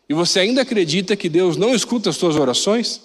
E 0.08 0.14
você 0.14 0.40
ainda 0.40 0.62
acredita 0.62 1.18
que 1.18 1.28
Deus 1.28 1.58
não 1.58 1.76
escuta 1.76 2.10
as 2.10 2.16
suas 2.16 2.38
orações? 2.38 3.02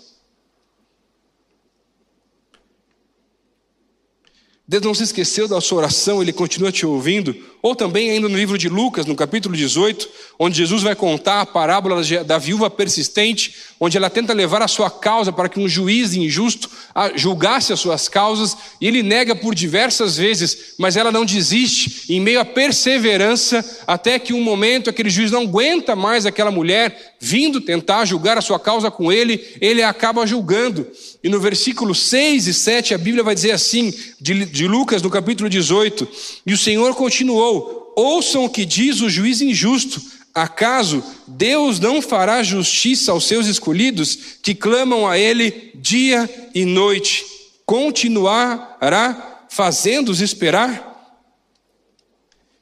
Deus 4.68 4.85
não 4.85 4.94
se 4.94 5.02
esqueceu 5.02 5.48
da 5.48 5.61
sua 5.61 5.78
oração, 5.78 6.22
Ele 6.22 6.33
continua 6.33 6.70
te 6.70 6.87
ouvindo. 6.87 7.35
Ou 7.61 7.75
também, 7.75 8.11
ainda 8.11 8.29
no 8.29 8.37
livro 8.37 8.57
de 8.57 8.68
Lucas, 8.68 9.05
no 9.05 9.16
capítulo 9.16 9.57
18, 9.57 10.09
onde 10.38 10.57
Jesus 10.57 10.83
vai 10.83 10.94
contar 10.94 11.40
a 11.40 11.47
parábola 11.47 12.03
da 12.25 12.38
viúva 12.38 12.71
persistente, 12.71 13.55
onde 13.81 13.97
ela 13.97 14.09
tenta 14.09 14.33
levar 14.33 14.62
a 14.62 14.68
sua 14.68 14.88
causa 14.88 15.33
para 15.33 15.49
que 15.49 15.59
um 15.59 15.68
juiz 15.68 16.14
injusto 16.14 16.71
julgasse 17.16 17.73
as 17.73 17.81
suas 17.81 18.09
causas, 18.09 18.57
e 18.81 18.87
ele 18.87 19.03
nega 19.03 19.35
por 19.35 19.55
diversas 19.55 20.16
vezes, 20.16 20.75
mas 20.79 20.97
ela 20.97 21.11
não 21.11 21.25
desiste, 21.25 22.12
em 22.12 22.21
meio 22.21 22.40
à 22.40 22.44
perseverança, 22.44 23.64
até 23.87 24.18
que 24.18 24.33
um 24.33 24.42
momento 24.42 24.90
aquele 24.90 25.11
juiz 25.11 25.31
não 25.31 25.42
aguenta 25.42 25.97
mais 25.97 26.27
aquela 26.27 26.51
mulher 26.51 27.16
vindo 27.21 27.61
tentar 27.61 28.05
julgar 28.05 28.38
a 28.38 28.40
sua 28.40 28.61
causa 28.61 28.90
com 28.90 29.12
ele, 29.12 29.44
ele 29.61 29.83
acaba 29.83 30.27
julgando. 30.27 30.87
E 31.23 31.29
no 31.29 31.40
versículo 31.40 31.94
6 31.94 32.47
e 32.47 32.55
7, 32.55 32.94
a 32.94 32.99
Bíblia 32.99 33.25
vai 33.25 33.35
dizer 33.35 33.51
assim, 33.51 33.92
de, 34.21 34.68
Lucas, 34.68 35.03
no 35.03 35.11
capítulo 35.11 35.51
18: 35.51 36.07
E 36.47 36.53
o 36.53 36.59
Senhor 36.59 36.94
continuou: 36.94 37.47
Ouçam 37.96 38.44
o 38.44 38.50
que 38.50 38.64
diz 38.64 39.00
o 39.00 39.08
juiz 39.08 39.40
injusto. 39.40 40.00
Acaso 40.34 41.02
Deus 41.26 41.80
não 41.80 42.00
fará 42.00 42.42
justiça 42.42 43.12
aos 43.12 43.26
seus 43.26 43.46
escolhidos 43.46 44.16
que 44.42 44.54
clamam 44.54 45.06
a 45.06 45.18
Ele 45.18 45.72
dia 45.74 46.28
e 46.54 46.64
noite? 46.64 47.24
Continuará 47.66 49.46
fazendo-os 49.48 50.20
esperar? 50.20 50.88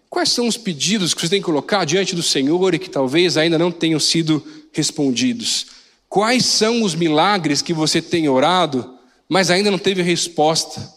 Quais 0.09 0.31
são 0.31 0.49
os 0.49 0.57
pedidos 0.57 1.13
que 1.13 1.21
você 1.21 1.29
tem 1.29 1.41
que 1.41 1.45
colocar 1.45 1.85
diante 1.85 2.15
do 2.15 2.23
Senhor 2.23 2.75
e 2.75 2.79
que 2.79 2.89
talvez 2.89 3.37
ainda 3.37 3.59
não 3.59 3.71
tenham 3.71 4.01
sido 4.01 4.43
respondidos? 4.73 5.67
Quais 6.09 6.47
são 6.47 6.83
os 6.83 6.95
milagres 6.95 7.61
que 7.61 7.75
você 7.75 8.01
tem 8.01 8.29
orado, 8.29 8.97
mas 9.29 9.51
ainda 9.51 9.71
não 9.71 9.79
teve 9.79 10.01
resposta? 10.01 10.91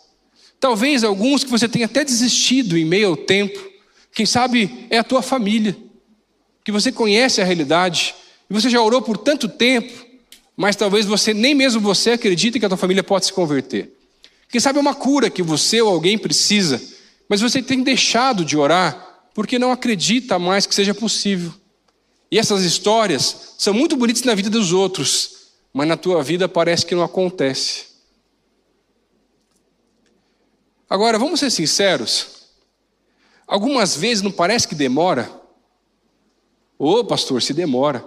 Talvez 0.60 1.04
alguns 1.04 1.44
que 1.44 1.50
você 1.50 1.68
tenha 1.68 1.86
até 1.86 2.06
desistido 2.06 2.78
em 2.78 2.86
meio 2.86 3.10
ao 3.10 3.18
tempo. 3.18 3.69
Quem 4.14 4.26
sabe 4.26 4.88
é 4.90 4.98
a 4.98 5.04
tua 5.04 5.22
família, 5.22 5.78
que 6.64 6.72
você 6.72 6.92
conhece 6.92 7.42
a 7.42 7.46
realidade, 7.46 8.16
e 8.50 8.54
você 8.54 8.70
já 8.70 8.82
orou 8.82 9.02
por 9.02 9.18
tanto 9.18 9.48
tempo, 9.48 10.06
mas 10.58 10.76
talvez 10.76 11.06
você, 11.06 11.34
nem 11.34 11.56
mesmo 11.56 11.80
você 11.80 12.12
acredite 12.12 12.60
que 12.60 12.66
a 12.66 12.70
tua 12.70 12.78
família 12.78 13.04
pode 13.04 13.26
se 13.26 13.34
converter. 13.34 13.94
Quem 14.50 14.60
sabe 14.60 14.80
é 14.80 14.82
uma 14.82 14.96
cura 14.96 15.30
que 15.30 15.44
você 15.44 15.82
ou 15.82 15.90
alguém 15.90 16.18
precisa, 16.18 16.82
mas 17.30 17.40
você 17.40 17.62
tem 17.62 17.84
deixado 17.84 18.44
de 18.44 18.58
orar 18.58 19.30
porque 19.34 19.60
não 19.60 19.72
acredita 19.72 20.40
mais 20.40 20.66
que 20.66 20.76
seja 20.76 20.94
possível. 20.94 21.54
E 22.32 22.38
essas 22.38 22.64
histórias 22.64 23.54
são 23.58 23.74
muito 23.74 23.96
bonitas 23.96 24.24
na 24.24 24.36
vida 24.36 24.50
dos 24.50 24.74
outros, 24.74 25.52
mas 25.72 25.88
na 25.88 25.96
tua 25.96 26.22
vida 26.24 26.50
parece 26.50 26.86
que 26.86 26.96
não 26.96 27.04
acontece. 27.04 27.86
Agora, 30.90 31.20
vamos 31.20 31.40
ser 31.40 31.52
sinceros. 31.52 32.39
Algumas 33.50 33.98
vezes 33.98 34.22
não 34.22 34.32
parece 34.32 34.68
que 34.68 34.76
demora? 34.76 35.28
Ô, 36.78 37.00
oh, 37.00 37.04
pastor, 37.04 37.42
se 37.42 37.52
demora. 37.52 38.06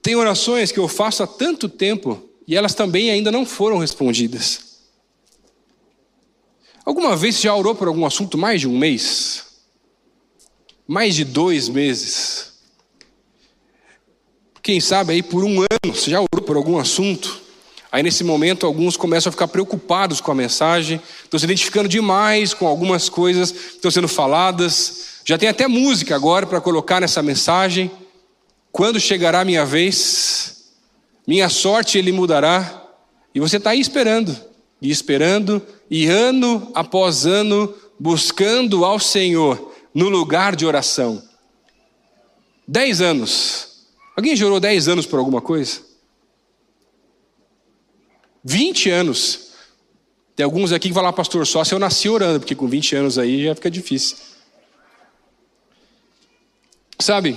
Tem 0.00 0.14
orações 0.14 0.70
que 0.70 0.78
eu 0.78 0.86
faço 0.86 1.24
há 1.24 1.26
tanto 1.26 1.68
tempo 1.68 2.22
e 2.46 2.54
elas 2.54 2.72
também 2.72 3.10
ainda 3.10 3.32
não 3.32 3.44
foram 3.44 3.78
respondidas. 3.78 4.78
Alguma 6.84 7.16
vez 7.16 7.40
já 7.40 7.52
orou 7.52 7.74
por 7.74 7.88
algum 7.88 8.06
assunto 8.06 8.38
mais 8.38 8.60
de 8.60 8.68
um 8.68 8.78
mês? 8.78 9.44
Mais 10.86 11.16
de 11.16 11.24
dois 11.24 11.68
meses? 11.68 12.52
Quem 14.62 14.80
sabe 14.80 15.14
aí 15.14 15.22
por 15.22 15.42
um 15.42 15.62
ano 15.62 15.92
você 15.92 16.12
já 16.12 16.20
orou 16.20 16.46
por 16.46 16.56
algum 16.56 16.78
assunto? 16.78 17.43
Aí 17.94 18.02
nesse 18.02 18.24
momento 18.24 18.66
alguns 18.66 18.96
começam 18.96 19.30
a 19.30 19.32
ficar 19.32 19.46
preocupados 19.46 20.20
com 20.20 20.32
a 20.32 20.34
mensagem, 20.34 21.00
estão 21.22 21.38
se 21.38 21.44
identificando 21.44 21.88
demais 21.88 22.52
com 22.52 22.66
algumas 22.66 23.08
coisas 23.08 23.52
que 23.52 23.76
estão 23.76 23.88
sendo 23.88 24.08
faladas. 24.08 25.20
Já 25.24 25.38
tem 25.38 25.48
até 25.48 25.68
música 25.68 26.12
agora 26.16 26.44
para 26.44 26.60
colocar 26.60 27.00
nessa 27.00 27.22
mensagem. 27.22 27.88
Quando 28.72 28.98
chegará 28.98 29.42
a 29.42 29.44
minha 29.44 29.64
vez, 29.64 30.72
minha 31.24 31.48
sorte 31.48 31.96
ele 31.96 32.10
mudará, 32.10 32.82
e 33.32 33.38
você 33.38 33.58
está 33.58 33.70
aí 33.70 33.78
esperando, 33.78 34.36
e 34.82 34.90
esperando, 34.90 35.62
e 35.88 36.08
ano 36.08 36.72
após 36.74 37.26
ano 37.26 37.72
buscando 37.96 38.84
ao 38.84 38.98
Senhor 38.98 39.72
no 39.94 40.08
lugar 40.08 40.56
de 40.56 40.66
oração. 40.66 41.22
Dez 42.66 43.00
anos. 43.00 43.84
Alguém 44.16 44.34
já 44.34 44.44
orou 44.46 44.58
dez 44.58 44.88
anos 44.88 45.06
por 45.06 45.20
alguma 45.20 45.40
coisa? 45.40 45.83
Vinte 48.44 48.90
anos. 48.90 49.44
Tem 50.36 50.44
alguns 50.44 50.72
aqui 50.72 50.88
que 50.88 50.94
falam, 50.94 51.08
ah, 51.08 51.12
pastor, 51.12 51.46
só 51.46 51.64
se 51.64 51.74
eu 51.74 51.78
nasci 51.78 52.08
orando, 52.08 52.40
porque 52.40 52.54
com 52.54 52.66
20 52.66 52.96
anos 52.96 53.18
aí 53.18 53.44
já 53.44 53.54
fica 53.54 53.70
difícil. 53.70 54.16
Sabe, 56.98 57.36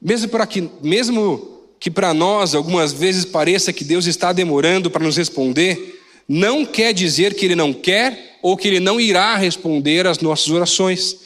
mesmo 0.00 0.28
para 0.28 0.46
que, 0.46 0.68
mesmo 0.82 1.62
que 1.80 1.90
para 1.90 2.14
nós 2.14 2.54
algumas 2.54 2.92
vezes 2.92 3.24
pareça 3.24 3.72
que 3.72 3.84
Deus 3.84 4.06
está 4.06 4.32
demorando 4.32 4.90
para 4.90 5.04
nos 5.04 5.16
responder, 5.16 6.02
não 6.28 6.64
quer 6.64 6.92
dizer 6.92 7.34
que 7.34 7.44
Ele 7.46 7.56
não 7.56 7.72
quer 7.72 8.38
ou 8.42 8.56
que 8.56 8.68
Ele 8.68 8.80
não 8.80 9.00
irá 9.00 9.36
responder 9.36 10.06
às 10.06 10.18
nossas 10.18 10.48
orações. 10.48 11.16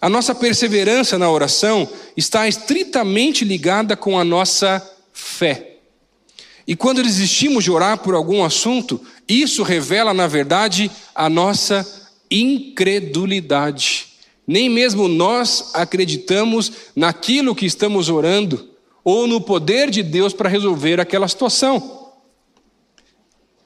A 0.00 0.08
nossa 0.08 0.34
perseverança 0.34 1.18
na 1.18 1.30
oração 1.30 1.88
está 2.16 2.46
estritamente 2.46 3.44
ligada 3.44 3.96
com 3.96 4.18
a 4.18 4.24
nossa 4.24 4.82
fé. 5.12 5.67
E 6.68 6.76
quando 6.76 7.02
desistimos 7.02 7.64
de 7.64 7.70
orar 7.70 7.96
por 7.96 8.14
algum 8.14 8.44
assunto, 8.44 9.00
isso 9.26 9.62
revela, 9.62 10.12
na 10.12 10.26
verdade, 10.26 10.90
a 11.14 11.26
nossa 11.30 11.86
incredulidade. 12.30 14.08
Nem 14.46 14.68
mesmo 14.68 15.08
nós 15.08 15.70
acreditamos 15.72 16.70
naquilo 16.94 17.54
que 17.54 17.64
estamos 17.64 18.10
orando 18.10 18.68
ou 19.02 19.26
no 19.26 19.40
poder 19.40 19.88
de 19.90 20.02
Deus 20.02 20.34
para 20.34 20.50
resolver 20.50 21.00
aquela 21.00 21.26
situação. 21.26 22.12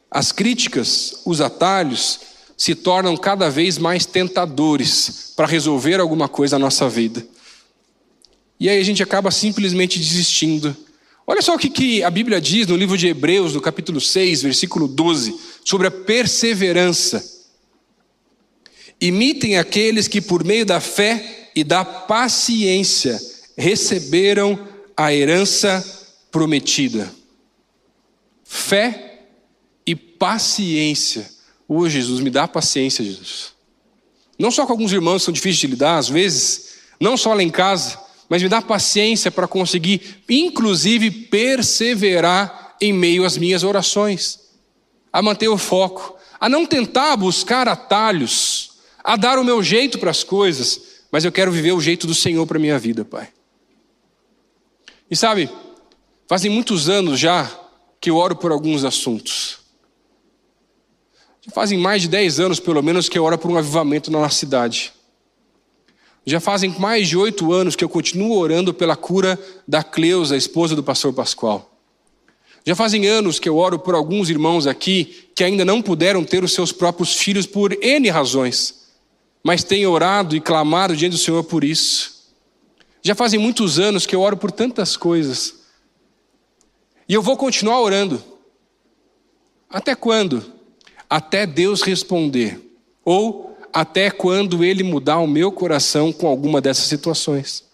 As 0.08 0.30
críticas, 0.30 1.22
os 1.26 1.40
atalhos, 1.40 2.20
se 2.56 2.72
tornam 2.72 3.16
cada 3.16 3.50
vez 3.50 3.78
mais 3.78 4.06
tentadores 4.06 5.32
para 5.34 5.48
resolver 5.48 5.98
alguma 5.98 6.28
coisa 6.28 6.56
na 6.56 6.66
nossa 6.66 6.88
vida. 6.88 7.26
E 8.60 8.68
aí 8.68 8.78
a 8.78 8.84
gente 8.84 9.02
acaba 9.02 9.32
simplesmente 9.32 9.98
desistindo. 9.98 10.76
Olha 11.32 11.40
só 11.40 11.54
o 11.54 11.58
que, 11.58 11.70
que 11.70 12.04
a 12.04 12.10
Bíblia 12.10 12.38
diz 12.38 12.66
no 12.66 12.76
livro 12.76 12.94
de 12.94 13.06
Hebreus, 13.06 13.54
no 13.54 13.60
capítulo 13.62 13.98
6, 14.02 14.42
versículo 14.42 14.86
12, 14.86 15.34
sobre 15.64 15.86
a 15.86 15.90
perseverança. 15.90 17.24
Imitem 19.00 19.56
aqueles 19.56 20.06
que, 20.06 20.20
por 20.20 20.44
meio 20.44 20.66
da 20.66 20.78
fé 20.78 21.50
e 21.56 21.64
da 21.64 21.86
paciência, 21.86 23.18
receberam 23.56 24.68
a 24.94 25.14
herança 25.14 25.82
prometida. 26.30 27.10
Fé 28.44 29.22
e 29.86 29.96
paciência. 29.96 31.30
Ô 31.66 31.78
oh, 31.78 31.88
Jesus, 31.88 32.20
me 32.20 32.28
dá 32.28 32.46
paciência, 32.46 33.02
Jesus. 33.02 33.54
Não 34.38 34.50
só 34.50 34.66
com 34.66 34.72
alguns 34.72 34.92
irmãos 34.92 35.22
que 35.22 35.24
são 35.24 35.32
difíceis 35.32 35.60
de 35.60 35.68
lidar, 35.68 35.96
às 35.96 36.10
vezes, 36.10 36.74
não 37.00 37.16
só 37.16 37.32
lá 37.32 37.42
em 37.42 37.48
casa, 37.48 37.98
mas 38.32 38.42
me 38.42 38.48
dá 38.48 38.62
paciência 38.62 39.30
para 39.30 39.46
conseguir, 39.46 40.22
inclusive, 40.26 41.10
perseverar 41.10 42.76
em 42.80 42.90
meio 42.90 43.26
às 43.26 43.36
minhas 43.36 43.62
orações, 43.62 44.40
a 45.12 45.20
manter 45.20 45.48
o 45.48 45.58
foco, 45.58 46.16
a 46.40 46.48
não 46.48 46.64
tentar 46.64 47.14
buscar 47.14 47.68
atalhos 47.68 48.70
a 49.04 49.16
dar 49.16 49.38
o 49.38 49.44
meu 49.44 49.62
jeito 49.62 49.98
para 49.98 50.10
as 50.10 50.24
coisas, 50.24 51.02
mas 51.12 51.26
eu 51.26 51.30
quero 51.30 51.52
viver 51.52 51.72
o 51.72 51.80
jeito 51.80 52.06
do 52.06 52.14
Senhor 52.14 52.46
para 52.46 52.56
a 52.56 52.60
minha 52.60 52.78
vida, 52.78 53.04
Pai. 53.04 53.28
E 55.10 55.14
sabe, 55.14 55.50
fazem 56.26 56.50
muitos 56.50 56.88
anos 56.88 57.20
já 57.20 57.50
que 58.00 58.08
eu 58.08 58.16
oro 58.16 58.34
por 58.34 58.50
alguns 58.50 58.82
assuntos. 58.82 59.58
Fazem 61.52 61.78
mais 61.78 62.00
de 62.00 62.08
10 62.08 62.40
anos, 62.40 62.58
pelo 62.58 62.82
menos, 62.82 63.10
que 63.10 63.18
eu 63.18 63.24
oro 63.24 63.36
por 63.36 63.50
um 63.50 63.58
avivamento 63.58 64.10
na 64.10 64.20
nossa 64.20 64.38
cidade. 64.38 64.90
Já 66.24 66.40
fazem 66.40 66.74
mais 66.78 67.08
de 67.08 67.16
oito 67.16 67.52
anos 67.52 67.74
que 67.74 67.84
eu 67.84 67.88
continuo 67.88 68.36
orando 68.36 68.72
pela 68.72 68.96
cura 68.96 69.38
da 69.66 69.82
Cleusa, 69.82 70.36
esposa 70.36 70.76
do 70.76 70.82
pastor 70.82 71.12
Pascoal. 71.12 71.70
Já 72.64 72.76
fazem 72.76 73.06
anos 73.06 73.40
que 73.40 73.48
eu 73.48 73.56
oro 73.56 73.78
por 73.78 73.94
alguns 73.94 74.30
irmãos 74.30 74.66
aqui 74.66 75.26
que 75.34 75.42
ainda 75.42 75.64
não 75.64 75.82
puderam 75.82 76.22
ter 76.22 76.44
os 76.44 76.52
seus 76.52 76.70
próprios 76.70 77.16
filhos 77.16 77.46
por 77.46 77.72
N 77.82 78.08
razões 78.08 78.82
mas 79.42 79.64
tenho 79.64 79.90
orado 79.90 80.36
e 80.36 80.40
clamado 80.40 80.96
diante 80.96 81.12
do 81.12 81.18
Senhor 81.18 81.42
por 81.44 81.64
isso. 81.64 82.30
Já 83.02 83.14
fazem 83.14 83.40
muitos 83.40 83.78
anos 83.78 84.06
que 84.06 84.14
eu 84.14 84.20
oro 84.20 84.36
por 84.36 84.52
tantas 84.52 84.96
coisas. 84.96 85.54
E 87.08 87.14
eu 87.14 87.20
vou 87.20 87.36
continuar 87.36 87.80
orando. 87.80 88.22
Até 89.68 89.94
quando? 89.94 90.44
Até 91.10 91.44
Deus 91.44 91.82
responder. 91.82 92.60
Ou 93.04 93.51
até 93.72 94.10
quando 94.10 94.62
Ele 94.62 94.82
mudar 94.82 95.18
o 95.18 95.26
meu 95.26 95.50
coração 95.50 96.12
com 96.12 96.26
alguma 96.26 96.60
dessas 96.60 96.86
situações. 96.86 97.64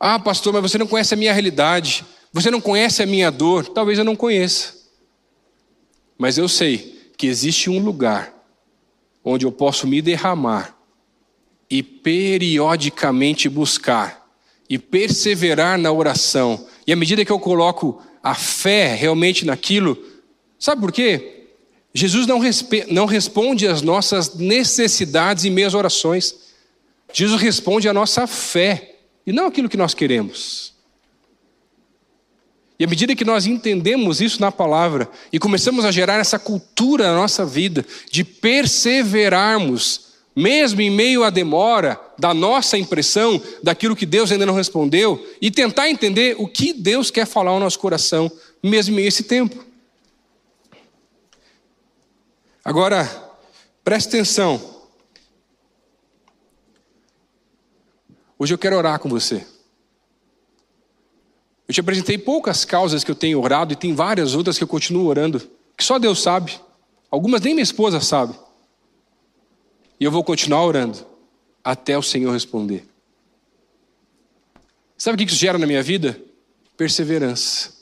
Ah, 0.00 0.18
pastor, 0.18 0.52
mas 0.52 0.62
você 0.62 0.78
não 0.78 0.86
conhece 0.86 1.14
a 1.14 1.16
minha 1.16 1.32
realidade. 1.32 2.04
Você 2.32 2.50
não 2.50 2.60
conhece 2.60 3.02
a 3.02 3.06
minha 3.06 3.30
dor. 3.30 3.66
Talvez 3.66 3.98
eu 3.98 4.04
não 4.04 4.14
conheça. 4.14 4.74
Mas 6.16 6.38
eu 6.38 6.48
sei 6.48 7.12
que 7.16 7.26
existe 7.26 7.68
um 7.68 7.80
lugar 7.80 8.32
onde 9.24 9.44
eu 9.44 9.52
posso 9.52 9.86
me 9.86 10.00
derramar 10.00 10.76
e 11.68 11.82
periodicamente 11.82 13.48
buscar 13.48 14.26
e 14.68 14.78
perseverar 14.78 15.78
na 15.78 15.90
oração. 15.92 16.66
E 16.86 16.92
à 16.92 16.96
medida 16.96 17.24
que 17.24 17.32
eu 17.32 17.38
coloco 17.38 18.02
a 18.22 18.34
fé 18.34 18.94
realmente 18.94 19.44
naquilo, 19.44 19.98
sabe 20.58 20.80
por 20.80 20.92
quê? 20.92 21.37
Jesus 21.94 22.26
não, 22.26 22.40
não 22.90 23.06
responde 23.06 23.66
às 23.66 23.82
nossas 23.82 24.34
necessidades 24.34 25.44
em 25.44 25.50
meias 25.50 25.74
orações. 25.74 26.34
Jesus 27.12 27.40
responde 27.40 27.88
à 27.88 27.92
nossa 27.92 28.26
fé 28.26 28.96
e 29.26 29.32
não 29.32 29.46
aquilo 29.46 29.68
que 29.68 29.76
nós 29.76 29.94
queremos. 29.94 30.74
E 32.78 32.84
à 32.84 32.86
medida 32.86 33.16
que 33.16 33.24
nós 33.24 33.46
entendemos 33.46 34.20
isso 34.20 34.40
na 34.40 34.52
palavra 34.52 35.08
e 35.32 35.38
começamos 35.38 35.84
a 35.84 35.90
gerar 35.90 36.18
essa 36.20 36.38
cultura 36.38 37.08
na 37.08 37.16
nossa 37.16 37.44
vida 37.44 37.84
de 38.10 38.22
perseverarmos, 38.22 40.08
mesmo 40.36 40.80
em 40.80 40.88
meio 40.88 41.24
à 41.24 41.30
demora 41.30 42.00
da 42.16 42.32
nossa 42.32 42.78
impressão 42.78 43.42
daquilo 43.62 43.96
que 43.96 44.06
Deus 44.06 44.30
ainda 44.30 44.46
não 44.46 44.54
respondeu, 44.54 45.26
e 45.42 45.50
tentar 45.50 45.90
entender 45.90 46.36
o 46.38 46.46
que 46.46 46.72
Deus 46.72 47.10
quer 47.10 47.26
falar 47.26 47.50
ao 47.50 47.58
nosso 47.58 47.80
coração, 47.80 48.30
mesmo 48.62 49.00
em 49.00 49.06
esse 49.06 49.24
tempo. 49.24 49.67
Agora, 52.68 53.06
preste 53.82 54.08
atenção. 54.08 54.60
Hoje 58.38 58.52
eu 58.52 58.58
quero 58.58 58.76
orar 58.76 58.98
com 58.98 59.08
você. 59.08 59.46
Eu 61.66 61.72
te 61.72 61.80
apresentei 61.80 62.18
poucas 62.18 62.66
causas 62.66 63.02
que 63.02 63.10
eu 63.10 63.14
tenho 63.14 63.40
orado 63.40 63.72
e 63.72 63.76
tem 63.76 63.94
várias 63.94 64.34
outras 64.34 64.58
que 64.58 64.64
eu 64.64 64.68
continuo 64.68 65.06
orando, 65.06 65.40
que 65.78 65.82
só 65.82 65.98
Deus 65.98 66.22
sabe. 66.22 66.60
Algumas 67.10 67.40
nem 67.40 67.54
minha 67.54 67.62
esposa 67.62 68.02
sabe. 68.02 68.38
E 69.98 70.04
eu 70.04 70.12
vou 70.12 70.22
continuar 70.22 70.62
orando 70.62 71.06
até 71.64 71.96
o 71.96 72.02
Senhor 72.02 72.32
responder. 72.32 72.86
Sabe 74.98 75.14
o 75.14 75.16
que 75.16 75.32
isso 75.32 75.40
gera 75.40 75.56
na 75.56 75.66
minha 75.66 75.82
vida? 75.82 76.20
Perseverança 76.76 77.72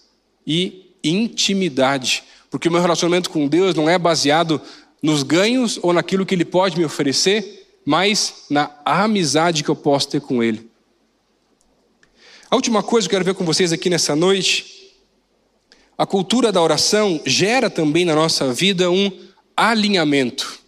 e 0.47 0.95
intimidade. 1.03 2.22
Porque 2.51 2.68
o 2.68 2.72
meu 2.72 2.80
relacionamento 2.80 3.30
com 3.30 3.49
Deus 3.49 3.74
não 3.74 3.88
é 3.88 3.99
baseado 3.99 4.61
nos 5.03 5.22
ganhos 5.22 5.78
ou 5.82 5.92
naquilo 5.92 6.24
que 6.24 6.34
Ele 6.34 6.44
pode 6.44 6.78
me 6.78 6.84
oferecer, 6.84 7.66
mas 7.84 8.44
na 8.51 8.70
amizade 8.84 9.62
que 9.62 9.68
eu 9.68 9.76
posso 9.76 10.09
ter 10.09 10.20
com 10.20 10.42
Ele. 10.42 10.68
A 12.51 12.57
última 12.57 12.82
coisa 12.82 13.09
que 13.09 13.14
eu 13.14 13.18
quero 13.18 13.24
ver 13.24 13.34
com 13.34 13.44
vocês 13.44 13.72
aqui 13.72 13.90
nessa 13.90 14.14
noite, 14.14 14.94
a 15.99 16.07
cultura 16.07 16.53
da 16.53 16.62
oração 16.62 17.20
gera 17.24 17.68
também 17.68 18.05
na 18.05 18.14
nossa 18.14 18.53
vida 18.53 18.90
um 18.90 19.11
alinhamento. 19.57 20.61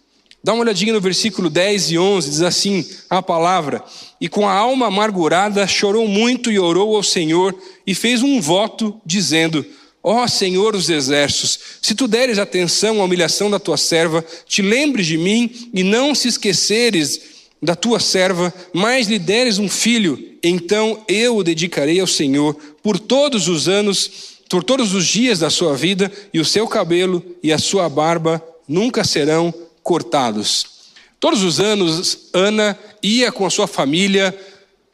Dá 0.43 0.53
uma 0.53 0.61
olhadinha 0.61 0.93
no 0.93 1.01
versículo 1.01 1.49
10 1.49 1.91
e 1.91 1.97
11, 1.97 2.29
diz 2.29 2.41
assim 2.41 2.85
a 3.09 3.21
palavra: 3.21 3.83
E 4.19 4.29
com 4.29 4.47
a 4.47 4.53
alma 4.53 4.87
amargurada 4.87 5.67
chorou 5.67 6.07
muito 6.07 6.51
e 6.51 6.57
orou 6.57 6.95
ao 6.95 7.03
Senhor 7.03 7.55
e 7.85 7.93
fez 7.93 8.23
um 8.23 8.39
voto, 8.39 8.99
dizendo: 9.05 9.65
Ó 10.01 10.23
oh, 10.23 10.27
Senhor 10.27 10.71
dos 10.73 10.89
exércitos, 10.89 11.59
se 11.81 11.93
tu 11.93 12.07
deres 12.07 12.39
atenção 12.39 13.01
à 13.01 13.03
humilhação 13.03 13.49
da 13.51 13.59
tua 13.59 13.75
serva, 13.75 14.23
te 14.47 14.61
lembres 14.61 15.05
de 15.05 15.17
mim 15.17 15.69
e 15.73 15.83
não 15.83 16.15
se 16.15 16.29
esqueceres 16.29 17.19
da 17.61 17.75
tua 17.75 17.99
serva, 17.99 18.53
mas 18.73 19.07
lhe 19.07 19.19
deres 19.19 19.59
um 19.59 19.67
filho, 19.67 20.17
então 20.41 21.03
eu 21.07 21.37
o 21.37 21.43
dedicarei 21.43 21.99
ao 21.99 22.07
Senhor 22.07 22.55
por 22.81 22.97
todos 22.97 23.49
os 23.49 23.67
anos, 23.67 24.09
por 24.49 24.63
todos 24.63 24.93
os 24.93 25.05
dias 25.05 25.39
da 25.39 25.49
sua 25.49 25.75
vida, 25.75 26.09
e 26.33 26.39
o 26.39 26.45
seu 26.45 26.65
cabelo 26.65 27.23
e 27.43 27.51
a 27.51 27.57
sua 27.57 27.89
barba 27.89 28.41
nunca 28.67 29.03
serão 29.03 29.53
cortados. 29.83 30.79
Todos 31.19 31.43
os 31.43 31.59
anos, 31.59 32.29
Ana 32.33 32.79
ia 33.03 33.29
com 33.29 33.45
a 33.45 33.49
sua 33.49 33.67
família 33.67 34.33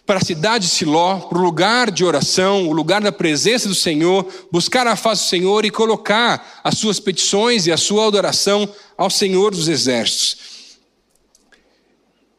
para 0.06 0.20
a 0.20 0.24
cidade 0.24 0.66
de 0.66 0.72
Siló, 0.72 1.20
para 1.20 1.38
o 1.38 1.42
lugar 1.42 1.90
de 1.90 2.06
oração, 2.06 2.68
o 2.68 2.74
lugar 2.74 3.02
da 3.02 3.12
presença 3.12 3.68
do 3.68 3.74
Senhor, 3.74 4.28
buscar 4.52 4.86
a 4.86 4.96
face 4.96 5.24
do 5.24 5.30
Senhor 5.30 5.66
e 5.66 5.72
colocar 5.72 6.62
as 6.64 6.78
suas 6.78 7.00
petições 7.00 7.66
e 7.66 7.72
a 7.72 7.78
sua 7.78 8.08
adoração 8.08 8.70
ao 8.98 9.10
Senhor 9.10 9.52
dos 9.52 9.68
Exércitos. 9.68 10.38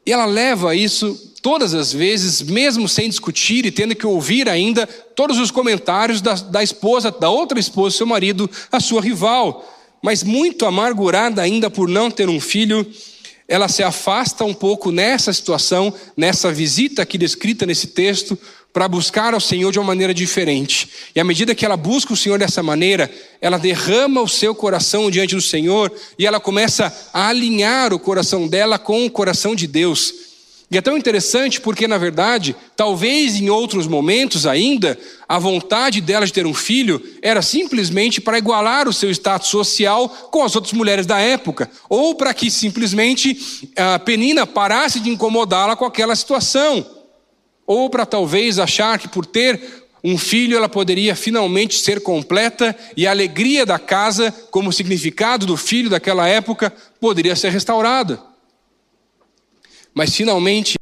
E 0.05 0.13
ela 0.13 0.27
leva 0.27 0.77
isso 0.77 1.35
todas 1.43 1.75
as 1.75 1.93
vezes, 1.93 2.41
mesmo 2.41 2.89
sem 2.89 3.09
discutir 3.09 3.67
e 3.67 3.73
tendo 3.73 3.97
que 3.97 4.07
ouvir 4.07 4.49
ainda 4.49 4.87
todos 4.87 5.39
os 5.39 5.51
comentários 5.51 6.21
da, 6.21 6.35
da 6.35 6.63
esposa, 6.63 7.11
da 7.11 7.29
outra 7.29 7.59
esposa, 7.59 7.97
seu 7.97 8.07
marido, 8.07 8.49
a 8.71 8.79
sua 8.79 9.01
rival 9.01 9.73
mas 10.07 10.23
muito 10.23 10.65
amargurada 10.67 11.43
ainda 11.43 11.69
por 11.69 11.89
não 11.89 12.11
ter 12.11 12.29
um 12.29 12.39
filho, 12.39 12.87
ela 13.49 13.69
se 13.69 13.83
afasta 13.83 14.45
um 14.45 14.55
pouco 14.55 14.91
nessa 14.91 15.33
situação, 15.33 15.93
nessa 16.17 16.53
visita 16.53 17.03
aqui 17.03 17.17
descrita 17.17 17.65
nesse 17.65 17.89
texto, 17.89 18.39
para 18.73 18.89
buscar 18.89 19.33
ao 19.33 19.41
Senhor 19.41 19.73
de 19.73 19.79
uma 19.79 19.87
maneira 19.87 20.13
diferente. 20.13 20.91
E 21.15 21.21
à 21.21 21.25
medida 21.25 21.55
que 21.55 21.65
ela 21.65 21.79
busca 21.79 22.13
o 22.13 22.17
Senhor 22.17 22.39
dessa 22.39 22.63
maneira, 22.63 23.11
ela 23.41 23.57
derrama 23.57 24.21
o 24.21 24.29
seu 24.29 24.55
coração 24.55 25.11
diante 25.11 25.35
do 25.35 25.41
Senhor 25.41 25.91
e 26.19 26.27
ela 26.27 26.39
começa 26.39 26.95
a 27.11 27.29
alinhar 27.29 27.95
o 27.95 27.99
coração 27.99 28.47
dela 28.47 28.79
com 28.79 29.07
o 29.07 29.11
coração 29.11 29.55
de 29.55 29.67
Deus. 29.67 30.26
E 30.69 30.77
é 30.77 30.81
tão 30.81 30.97
interessante 30.97 31.61
porque, 31.61 31.87
na 31.87 31.97
verdade, 31.97 32.57
talvez 32.75 33.37
em 33.37 33.49
outros 33.49 33.87
momentos 33.87 34.47
ainda, 34.47 34.99
a 35.29 35.39
vontade 35.39 36.01
dela 36.01 36.27
de 36.27 36.33
ter 36.33 36.45
um 36.45 36.55
filho 36.55 37.01
era 37.23 37.41
simplesmente 37.41 38.21
para 38.21 38.39
igualar 38.39 38.89
o 38.89 38.93
seu 38.93 39.09
status 39.11 39.49
social 39.49 40.09
com 40.09 40.43
as 40.43 40.57
outras 40.57 40.73
mulheres 40.73 41.07
da 41.07 41.21
época, 41.21 41.71
ou 41.89 42.17
para 42.17 42.35
que 42.35 42.51
simplesmente 42.51 43.71
a 43.77 43.99
Penina 44.01 44.45
parasse 44.45 44.99
de 44.99 45.09
incomodá-la 45.09 45.77
com 45.77 45.85
aquela 45.85 46.17
situação, 46.17 46.85
ou 47.65 47.89
para 47.89 48.05
talvez 48.05 48.59
achar 48.59 48.99
que 48.99 49.07
por 49.07 49.25
ter 49.25 49.87
um 50.03 50.19
filho 50.19 50.57
ela 50.57 50.69
poderia 50.69 51.15
finalmente 51.15 51.79
ser 51.79 52.01
completa 52.01 52.77
e 52.97 53.07
a 53.07 53.11
alegria 53.13 53.65
da 53.65 53.79
casa, 53.79 54.33
como 54.51 54.73
significado 54.73 55.47
do 55.47 55.57
filho 55.57 55.91
daquela 55.91 56.27
época, 56.29 56.73
poderia 57.01 57.37
ser 57.37 57.51
restaurada. 57.51 58.21
Mas 59.97 60.15
finalmente, 60.15 60.77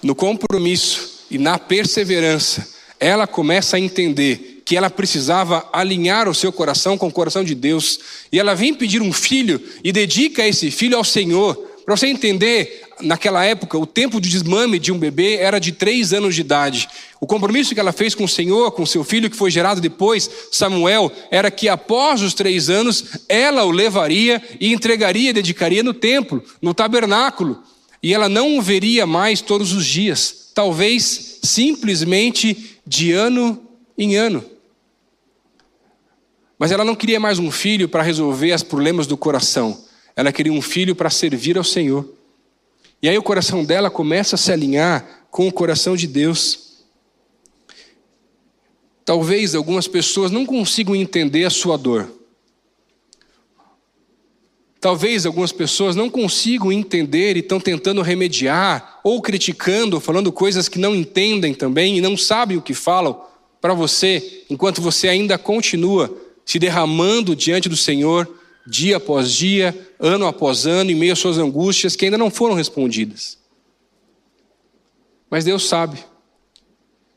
no 0.00 0.14
compromisso 0.14 1.24
e 1.28 1.36
na 1.36 1.58
perseverança, 1.58 2.64
ela 3.00 3.26
começa 3.26 3.76
a 3.76 3.80
entender 3.80 4.62
que 4.64 4.76
ela 4.76 4.88
precisava 4.88 5.68
alinhar 5.72 6.28
o 6.28 6.34
seu 6.34 6.52
coração 6.52 6.96
com 6.96 7.08
o 7.08 7.12
coração 7.12 7.42
de 7.42 7.56
Deus. 7.56 7.98
E 8.30 8.38
ela 8.38 8.54
vem 8.54 8.72
pedir 8.72 9.02
um 9.02 9.12
filho 9.12 9.60
e 9.82 9.90
dedica 9.90 10.46
esse 10.46 10.70
filho 10.70 10.96
ao 10.96 11.02
Senhor. 11.02 11.56
Para 11.84 11.96
você 11.96 12.06
entender, 12.06 12.82
naquela 13.00 13.44
época, 13.44 13.76
o 13.76 13.84
tempo 13.84 14.20
de 14.20 14.28
desmame 14.28 14.78
de 14.78 14.92
um 14.92 14.98
bebê 14.98 15.38
era 15.38 15.58
de 15.58 15.72
três 15.72 16.12
anos 16.12 16.32
de 16.36 16.42
idade. 16.42 16.88
O 17.20 17.26
compromisso 17.26 17.74
que 17.74 17.80
ela 17.80 17.92
fez 17.92 18.14
com 18.14 18.22
o 18.22 18.28
Senhor, 18.28 18.70
com 18.70 18.86
seu 18.86 19.02
filho 19.02 19.28
que 19.28 19.36
foi 19.36 19.50
gerado 19.50 19.80
depois, 19.80 20.30
Samuel, 20.52 21.10
era 21.32 21.50
que 21.50 21.68
após 21.68 22.22
os 22.22 22.32
três 22.32 22.70
anos, 22.70 23.06
ela 23.28 23.64
o 23.64 23.72
levaria 23.72 24.40
e 24.60 24.72
entregaria, 24.72 25.34
dedicaria 25.34 25.82
no 25.82 25.92
templo, 25.92 26.44
no 26.62 26.72
tabernáculo 26.72 27.60
e 28.06 28.14
ela 28.14 28.28
não 28.28 28.56
o 28.56 28.62
veria 28.62 29.04
mais 29.04 29.40
todos 29.40 29.72
os 29.72 29.84
dias, 29.84 30.52
talvez 30.54 31.40
simplesmente 31.42 32.78
de 32.86 33.10
ano 33.10 33.60
em 33.98 34.14
ano. 34.14 34.44
Mas 36.56 36.70
ela 36.70 36.84
não 36.84 36.94
queria 36.94 37.18
mais 37.18 37.40
um 37.40 37.50
filho 37.50 37.88
para 37.88 38.04
resolver 38.04 38.54
os 38.54 38.62
problemas 38.62 39.08
do 39.08 39.16
coração, 39.16 39.84
ela 40.14 40.30
queria 40.30 40.52
um 40.52 40.62
filho 40.62 40.94
para 40.94 41.10
servir 41.10 41.58
ao 41.58 41.64
Senhor. 41.64 42.08
E 43.02 43.08
aí 43.08 43.18
o 43.18 43.22
coração 43.24 43.64
dela 43.64 43.90
começa 43.90 44.36
a 44.36 44.38
se 44.38 44.52
alinhar 44.52 45.26
com 45.28 45.48
o 45.48 45.52
coração 45.52 45.96
de 45.96 46.06
Deus. 46.06 46.84
Talvez 49.04 49.52
algumas 49.52 49.88
pessoas 49.88 50.30
não 50.30 50.46
consigam 50.46 50.94
entender 50.94 51.44
a 51.44 51.50
sua 51.50 51.76
dor. 51.76 52.08
Talvez 54.86 55.26
algumas 55.26 55.50
pessoas 55.50 55.96
não 55.96 56.08
consigam 56.08 56.70
entender 56.70 57.36
e 57.36 57.40
estão 57.40 57.58
tentando 57.58 58.02
remediar, 58.02 59.00
ou 59.02 59.20
criticando, 59.20 59.96
ou 59.96 60.00
falando 60.00 60.30
coisas 60.30 60.68
que 60.68 60.78
não 60.78 60.94
entendem 60.94 61.52
também 61.52 61.98
e 61.98 62.00
não 62.00 62.16
sabem 62.16 62.56
o 62.56 62.62
que 62.62 62.72
falam 62.72 63.20
para 63.60 63.74
você, 63.74 64.44
enquanto 64.48 64.80
você 64.80 65.08
ainda 65.08 65.36
continua 65.36 66.16
se 66.44 66.60
derramando 66.60 67.34
diante 67.34 67.68
do 67.68 67.76
Senhor, 67.76 68.32
dia 68.64 68.98
após 68.98 69.32
dia, 69.32 69.76
ano 69.98 70.24
após 70.24 70.66
ano, 70.66 70.92
em 70.92 70.94
meio 70.94 71.14
às 71.14 71.18
suas 71.18 71.36
angústias 71.36 71.96
que 71.96 72.04
ainda 72.04 72.16
não 72.16 72.30
foram 72.30 72.54
respondidas. 72.54 73.38
Mas 75.28 75.44
Deus 75.44 75.68
sabe. 75.68 75.98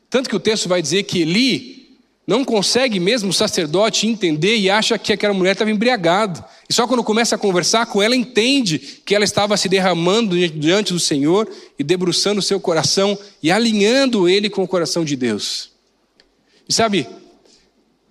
Tanto 0.09 0.28
que 0.28 0.36
o 0.36 0.39
texto 0.39 0.67
vai 0.67 0.82
dizer 0.82 1.03
que 1.03 1.22
Eli 1.22 1.78
não 2.30 2.45
consegue 2.45 2.99
mesmo 2.99 3.32
o 3.32 3.34
sacerdote 3.34 4.05
entender 4.05 4.55
e 4.55 4.69
acha 4.69 4.99
que 4.99 5.11
aquela 5.11 5.34
mulher 5.34 5.53
estava 5.53 5.71
embriagada. 5.71 6.45
E 6.69 6.73
só 6.73 6.86
quando 6.86 7.03
começa 7.03 7.34
a 7.34 7.39
conversar 7.39 7.88
com 7.88 8.03
ela, 8.03 8.15
entende 8.15 8.77
que 9.03 9.15
ela 9.15 9.25
estava 9.25 9.57
se 9.57 9.67
derramando 9.67 10.38
diante 10.49 10.93
do 10.93 10.99
Senhor 10.99 11.49
e 11.80 11.84
debruçando 11.84 12.38
o 12.38 12.43
seu 12.43 12.59
coração 12.59 13.17
e 13.41 13.51
alinhando 13.51 14.30
ele 14.30 14.47
com 14.47 14.61
o 14.61 14.67
coração 14.67 15.03
de 15.03 15.15
Deus. 15.15 15.71
E 16.67 16.71
sabe, 16.71 17.07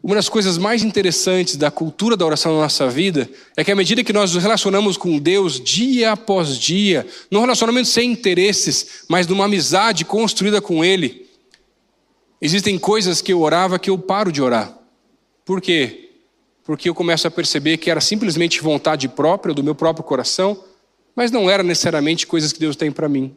uma 0.02 0.16
das 0.16 0.28
coisas 0.28 0.58
mais 0.58 0.82
interessantes 0.82 1.54
da 1.54 1.70
cultura 1.70 2.16
da 2.16 2.26
oração 2.26 2.54
na 2.54 2.62
nossa 2.62 2.90
vida 2.90 3.30
é 3.56 3.62
que 3.62 3.70
à 3.70 3.76
medida 3.76 4.02
que 4.02 4.12
nós 4.12 4.34
nos 4.34 4.42
relacionamos 4.42 4.96
com 4.96 5.16
Deus 5.16 5.60
dia 5.60 6.10
após 6.10 6.58
dia, 6.58 7.06
num 7.30 7.42
relacionamento 7.42 7.86
sem 7.86 8.10
interesses, 8.10 9.04
mas 9.08 9.28
numa 9.28 9.44
amizade 9.44 10.04
construída 10.04 10.60
com 10.60 10.84
Ele, 10.84 11.27
Existem 12.40 12.78
coisas 12.78 13.20
que 13.20 13.32
eu 13.32 13.40
orava 13.40 13.78
que 13.78 13.90
eu 13.90 13.98
paro 13.98 14.30
de 14.30 14.40
orar. 14.40 14.78
Por 15.44 15.60
quê? 15.60 16.10
Porque 16.64 16.88
eu 16.88 16.94
começo 16.94 17.26
a 17.26 17.30
perceber 17.30 17.78
que 17.78 17.90
era 17.90 18.00
simplesmente 18.00 18.60
vontade 18.60 19.08
própria, 19.08 19.54
do 19.54 19.64
meu 19.64 19.74
próprio 19.74 20.04
coração, 20.04 20.62
mas 21.16 21.30
não 21.30 21.50
era 21.50 21.62
necessariamente 21.62 22.26
coisas 22.26 22.52
que 22.52 22.60
Deus 22.60 22.76
tem 22.76 22.92
para 22.92 23.08
mim. 23.08 23.36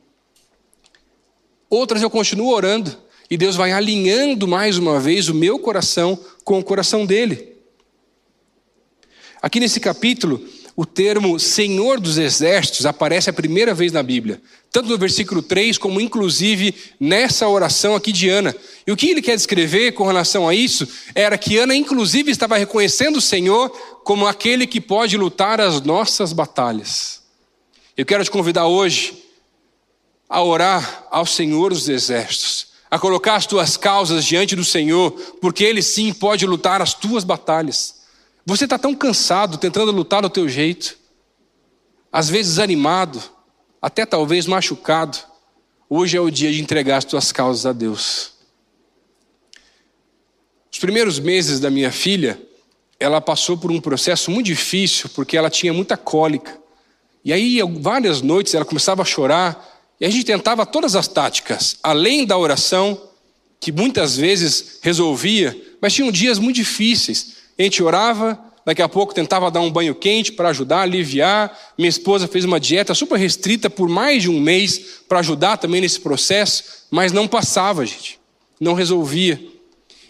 Outras 1.69 2.01
eu 2.01 2.09
continuo 2.09 2.53
orando, 2.53 2.95
e 3.29 3.37
Deus 3.37 3.55
vai 3.55 3.71
alinhando 3.71 4.45
mais 4.45 4.77
uma 4.77 4.99
vez 4.99 5.29
o 5.29 5.33
meu 5.33 5.57
coração 5.57 6.19
com 6.43 6.59
o 6.59 6.63
coração 6.63 7.05
dele. 7.05 7.55
Aqui 9.41 9.59
nesse 9.59 9.79
capítulo, 9.79 10.45
o 10.81 10.85
termo 10.85 11.39
Senhor 11.39 11.99
dos 11.99 12.17
Exércitos 12.17 12.87
aparece 12.87 13.29
a 13.29 13.33
primeira 13.33 13.71
vez 13.71 13.91
na 13.91 14.01
Bíblia, 14.01 14.41
tanto 14.71 14.89
no 14.89 14.97
versículo 14.97 15.43
3, 15.43 15.77
como 15.77 16.01
inclusive 16.01 16.73
nessa 16.99 17.47
oração 17.47 17.93
aqui 17.93 18.11
de 18.11 18.27
Ana. 18.29 18.55
E 18.87 18.91
o 18.91 18.97
que 18.97 19.07
ele 19.07 19.21
quer 19.21 19.35
descrever 19.35 19.91
com 19.91 20.07
relação 20.07 20.49
a 20.49 20.55
isso 20.55 20.87
era 21.13 21.37
que 21.37 21.55
Ana, 21.55 21.75
inclusive, 21.75 22.31
estava 22.31 22.57
reconhecendo 22.57 23.17
o 23.17 23.21
Senhor 23.21 23.69
como 24.03 24.25
aquele 24.25 24.65
que 24.65 24.81
pode 24.81 25.15
lutar 25.17 25.61
as 25.61 25.81
nossas 25.81 26.33
batalhas. 26.33 27.21
Eu 27.95 28.03
quero 28.03 28.23
te 28.23 28.31
convidar 28.31 28.65
hoje 28.65 29.23
a 30.27 30.41
orar 30.41 31.05
ao 31.11 31.27
Senhor 31.27 31.69
dos 31.71 31.87
Exércitos, 31.89 32.69
a 32.89 32.97
colocar 32.97 33.35
as 33.35 33.45
tuas 33.45 33.77
causas 33.77 34.25
diante 34.25 34.55
do 34.55 34.65
Senhor, 34.65 35.11
porque 35.39 35.63
Ele 35.63 35.83
sim 35.83 36.11
pode 36.11 36.43
lutar 36.47 36.81
as 36.81 36.95
tuas 36.95 37.23
batalhas. 37.23 38.00
Você 38.45 38.63
está 38.63 38.77
tão 38.77 38.95
cansado 38.95 39.57
tentando 39.57 39.91
lutar 39.91 40.21
do 40.21 40.29
teu 40.29 40.49
jeito, 40.49 40.97
às 42.11 42.29
vezes 42.29 42.59
animado, 42.59 43.21
até 43.81 44.05
talvez 44.05 44.45
machucado. 44.45 45.17
Hoje 45.89 46.17
é 46.17 46.21
o 46.21 46.29
dia 46.29 46.51
de 46.51 46.61
entregar 46.61 46.97
as 46.97 47.05
tuas 47.05 47.31
causas 47.31 47.65
a 47.65 47.73
Deus. 47.73 48.31
Os 50.71 50.79
primeiros 50.79 51.19
meses 51.19 51.59
da 51.59 51.69
minha 51.69 51.91
filha, 51.91 52.41
ela 52.99 53.19
passou 53.21 53.57
por 53.57 53.71
um 53.71 53.81
processo 53.81 54.31
muito 54.31 54.47
difícil, 54.47 55.09
porque 55.09 55.37
ela 55.37 55.49
tinha 55.49 55.73
muita 55.73 55.97
cólica. 55.97 56.59
E 57.23 57.31
aí, 57.31 57.59
várias 57.79 58.21
noites, 58.21 58.53
ela 58.55 58.65
começava 58.65 59.01
a 59.01 59.05
chorar, 59.05 59.69
e 59.99 60.05
a 60.05 60.09
gente 60.09 60.25
tentava 60.25 60.65
todas 60.65 60.95
as 60.95 61.07
táticas, 61.07 61.77
além 61.83 62.25
da 62.25 62.37
oração, 62.37 63.09
que 63.59 63.71
muitas 63.71 64.17
vezes 64.17 64.79
resolvia, 64.81 65.55
mas 65.79 65.93
tinham 65.93 66.11
dias 66.11 66.39
muito 66.39 66.55
difíceis. 66.55 67.40
A 67.61 67.63
gente 67.63 67.83
orava, 67.83 68.39
daqui 68.65 68.81
a 68.81 68.89
pouco 68.89 69.13
tentava 69.13 69.51
dar 69.51 69.59
um 69.59 69.71
banho 69.71 69.93
quente 69.93 70.31
para 70.31 70.49
ajudar, 70.49 70.81
aliviar. 70.81 71.55
Minha 71.77 71.89
esposa 71.89 72.27
fez 72.27 72.43
uma 72.43 72.59
dieta 72.59 72.95
super 72.95 73.19
restrita 73.19 73.69
por 73.69 73.87
mais 73.87 74.23
de 74.23 74.29
um 74.29 74.39
mês 74.39 75.03
para 75.07 75.19
ajudar 75.19 75.57
também 75.57 75.79
nesse 75.79 75.99
processo, 75.99 76.63
mas 76.89 77.11
não 77.11 77.27
passava, 77.27 77.85
gente, 77.85 78.19
não 78.59 78.73
resolvia. 78.73 79.39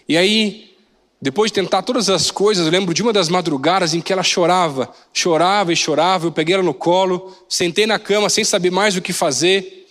E 0.08 0.16
aí 0.16 0.72
depois 1.20 1.50
de 1.50 1.54
tentar 1.56 1.82
todas 1.82 2.08
as 2.08 2.30
coisas, 2.30 2.64
eu 2.64 2.72
lembro 2.72 2.94
de 2.94 3.02
uma 3.02 3.12
das 3.12 3.28
madrugadas 3.28 3.92
em 3.92 4.00
que 4.00 4.12
ela 4.12 4.22
chorava, 4.22 4.90
chorava 5.12 5.72
e 5.72 5.76
chorava. 5.76 6.26
Eu 6.26 6.32
peguei 6.32 6.54
ela 6.54 6.64
no 6.64 6.74
colo, 6.74 7.32
sentei 7.48 7.86
na 7.86 7.98
cama 7.98 8.30
sem 8.30 8.42
saber 8.42 8.70
mais 8.70 8.96
o 8.96 9.02
que 9.02 9.12
fazer. 9.12 9.86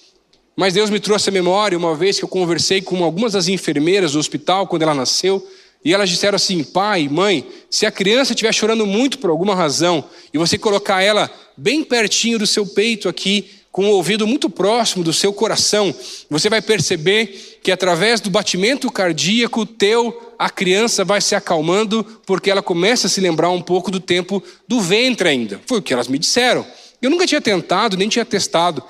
Mas 0.57 0.73
Deus 0.73 0.89
me 0.89 0.99
trouxe 0.99 1.29
a 1.29 1.31
memória 1.31 1.77
uma 1.77 1.95
vez 1.95 2.17
que 2.17 2.25
eu 2.25 2.27
conversei 2.27 2.81
com 2.81 3.01
algumas 3.03 3.33
das 3.33 3.47
enfermeiras 3.47 4.13
do 4.13 4.19
hospital 4.19 4.67
quando 4.67 4.81
ela 4.81 4.95
nasceu. 4.95 5.47
E 5.83 5.93
elas 5.93 6.09
disseram 6.09 6.35
assim: 6.35 6.63
pai, 6.63 7.07
mãe, 7.09 7.47
se 7.69 7.85
a 7.85 7.91
criança 7.91 8.33
estiver 8.33 8.53
chorando 8.53 8.85
muito 8.85 9.17
por 9.19 9.29
alguma 9.29 9.55
razão 9.55 10.03
e 10.33 10.37
você 10.37 10.57
colocar 10.57 11.01
ela 11.01 11.29
bem 11.57 11.83
pertinho 11.83 12.39
do 12.39 12.47
seu 12.47 12.65
peito 12.65 13.09
aqui, 13.09 13.49
com 13.71 13.85
o 13.85 13.91
ouvido 13.91 14.27
muito 14.27 14.49
próximo 14.49 15.03
do 15.03 15.13
seu 15.13 15.31
coração, 15.31 15.95
você 16.29 16.49
vai 16.49 16.61
perceber 16.61 17.59
que 17.63 17.71
através 17.71 18.19
do 18.19 18.29
batimento 18.29 18.91
cardíaco 18.91 19.65
teu, 19.65 20.33
a 20.37 20.49
criança 20.49 21.05
vai 21.05 21.21
se 21.21 21.35
acalmando, 21.35 22.03
porque 22.25 22.51
ela 22.51 22.61
começa 22.61 23.07
a 23.07 23.09
se 23.09 23.21
lembrar 23.21 23.49
um 23.49 23.61
pouco 23.61 23.89
do 23.89 23.99
tempo 23.99 24.43
do 24.67 24.81
ventre 24.81 25.29
ainda. 25.29 25.61
Foi 25.65 25.79
o 25.79 25.81
que 25.81 25.93
elas 25.93 26.07
me 26.07 26.19
disseram. 26.19 26.65
Eu 27.01 27.09
nunca 27.09 27.25
tinha 27.25 27.39
tentado, 27.39 27.95
nem 27.95 28.09
tinha 28.09 28.25
testado. 28.25 28.83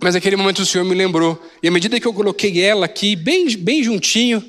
Mas 0.00 0.14
naquele 0.14 0.36
momento 0.36 0.60
o 0.60 0.66
Senhor 0.66 0.84
me 0.84 0.94
lembrou. 0.94 1.40
E 1.62 1.68
à 1.68 1.70
medida 1.70 2.00
que 2.00 2.06
eu 2.06 2.12
coloquei 2.12 2.60
ela 2.60 2.86
aqui, 2.86 3.14
bem, 3.14 3.48
bem 3.56 3.82
juntinho, 3.82 4.42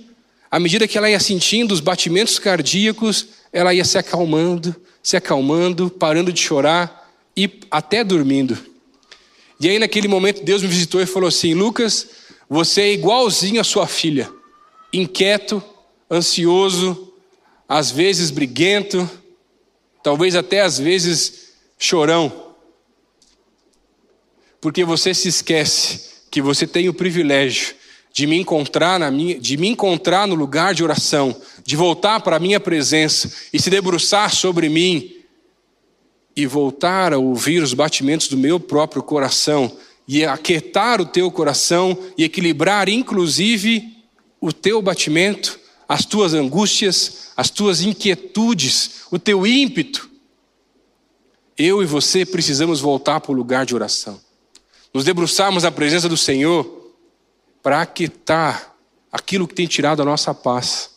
à 0.52 0.60
medida 0.60 0.88
que 0.88 0.97
ela 0.97 1.10
ia 1.10 1.20
sentindo 1.20 1.72
os 1.72 1.80
batimentos 1.80 2.39
cardíacos, 2.39 3.28
ela 3.54 3.74
ia 3.74 3.86
se 3.86 3.97
acalmando, 3.97 4.76
se 5.02 5.16
acalmando, 5.16 5.89
parando 5.89 6.34
de 6.34 6.39
chorar 6.39 7.12
e 7.36 7.50
até 7.70 8.04
dormindo. 8.04 8.58
E 9.60 9.70
aí, 9.70 9.78
naquele 9.78 10.08
momento, 10.08 10.43
Deus 10.43 10.62
me 10.62 10.68
visitou 10.68 11.02
e 11.02 11.06
falou 11.06 11.28
assim: 11.28 11.54
Lucas, 11.54 12.08
você 12.50 12.82
é 12.82 12.93
igualzinho 12.93 13.62
a 13.62 13.64
sua 13.64 13.86
filha, 13.86 14.32
inquieto, 14.91 15.64
ansioso, 16.10 17.14
às 17.68 17.91
vezes 17.91 18.32
briguento, 18.32 19.08
talvez 20.02 20.36
até 20.36 20.62
às 20.62 20.80
vezes 20.80 21.50
chorão, 21.78 22.56
porque 24.60 24.84
você 24.84 25.14
se 25.14 25.28
esquece 25.28 26.10
que 26.32 26.41
você 26.41 26.66
tem 26.66 26.89
o 26.89 26.93
privilégio 26.93 27.76
de 28.20 28.28
me 28.28 28.38
encontrar 28.38 29.00
na 29.00 29.10
minha, 29.10 29.40
de 29.40 29.56
me 29.56 29.70
encontrar 29.70 30.28
no 30.28 30.36
lugar 30.36 30.74
de 30.74 30.84
oração, 30.84 31.34
de 31.64 31.78
voltar 31.78 32.20
para 32.20 32.36
a 32.36 32.40
minha 32.40 32.60
presença 32.60 33.32
e 33.54 33.62
se 33.62 33.70
debruçar 33.70 34.36
sobre 34.36 34.68
mim 34.68 35.16
e 36.36 36.46
voltar 36.46 37.14
a 37.14 37.18
ouvir 37.18 37.64
os 37.64 37.74
batimentos 37.74 38.28
do 38.28 38.36
meu 38.36 38.60
próprio 38.60 39.02
coração 39.02 39.72
e 40.06 40.26
aquietar 40.26 41.00
o 41.00 41.06
teu 41.06 41.32
coração 41.32 41.98
e 42.18 42.26
equilibrar 42.26 42.90
inclusive 42.90 43.88
o 44.42 44.52
teu 44.52 44.82
batimento, 44.82 45.58
as 45.88 46.04
tuas 46.04 46.34
angústias, 46.34 47.30
as 47.38 47.50
tuas 47.50 47.82
inquietudes, 47.82 49.06
o 49.10 49.18
teu 49.18 49.48
ímpeto. 49.48 50.10
Eu 51.58 51.82
e 51.82 51.86
você 51.86 52.26
precisamos 52.26 52.82
voltar 52.82 53.22
para 53.22 53.32
o 53.32 53.36
lugar 53.36 53.66
de 53.66 53.74
oração. 53.74 54.20
Nos 54.94 55.06
debruçarmos 55.06 55.64
na 55.64 55.72
presença 55.72 56.10
do 56.10 56.18
Senhor 56.18 56.79
para 57.62 57.82
aquietar 57.82 58.76
aquilo 59.12 59.47
que 59.47 59.55
tem 59.55 59.68
tirado 59.68 60.01
a 60.01 60.05
nossa 60.05 60.34
paz. 60.34 60.91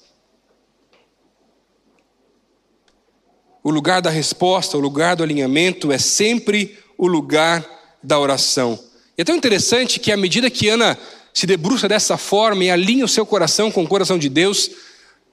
O 3.62 3.70
lugar 3.70 4.02
da 4.02 4.10
resposta, 4.10 4.76
o 4.76 4.80
lugar 4.80 5.16
do 5.16 5.22
alinhamento 5.22 5.92
é 5.92 5.98
sempre 5.98 6.78
o 6.98 7.06
lugar 7.06 7.64
da 8.02 8.18
oração. 8.18 8.78
E 9.16 9.22
é 9.22 9.24
tão 9.24 9.36
interessante 9.36 10.00
que 10.00 10.10
à 10.10 10.16
medida 10.16 10.50
que 10.50 10.68
Ana 10.68 10.98
se 11.32 11.46
debruça 11.46 11.88
dessa 11.88 12.16
forma 12.16 12.64
e 12.64 12.70
alinha 12.70 13.04
o 13.04 13.08
seu 13.08 13.24
coração 13.24 13.70
com 13.70 13.82
o 13.84 13.88
coração 13.88 14.18
de 14.18 14.28
Deus, 14.28 14.70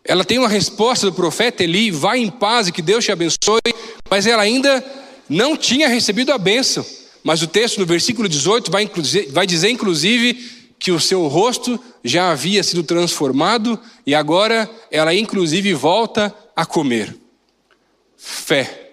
ela 0.04 0.24
tem 0.24 0.38
uma 0.38 0.48
resposta 0.48 1.06
do 1.06 1.14
profeta 1.14 1.64
Eli: 1.64 1.92
vai 1.92 2.20
em 2.20 2.30
paz 2.30 2.68
e 2.68 2.72
que 2.72 2.82
Deus 2.82 3.04
te 3.04 3.12
abençoe, 3.12 3.74
mas 4.10 4.28
ela 4.28 4.44
ainda 4.44 4.84
não 5.28 5.58
tinha 5.58 5.88
recebido 5.88 6.32
a 6.32 6.38
bênção. 6.38 6.86
Mas 7.24 7.42
o 7.42 7.48
texto 7.48 7.80
no 7.80 7.86
versículo 7.86 8.30
18 8.30 8.72
vai, 8.72 8.90
vai 9.32 9.46
dizer, 9.46 9.70
inclusive, 9.70 10.59
que 10.80 10.92
o 10.92 11.00
seu 11.00 11.28
rosto 11.28 11.78
já 12.04 12.32
havia 12.32 12.64
sido 12.64 12.82
transformado 12.84 13.78
e 14.08 14.16
agora 14.16 14.70
ela, 14.90 15.14
inclusive, 15.14 15.74
volta 15.74 16.34
a 16.56 16.66
comer 16.66 17.16
fé. 18.16 18.92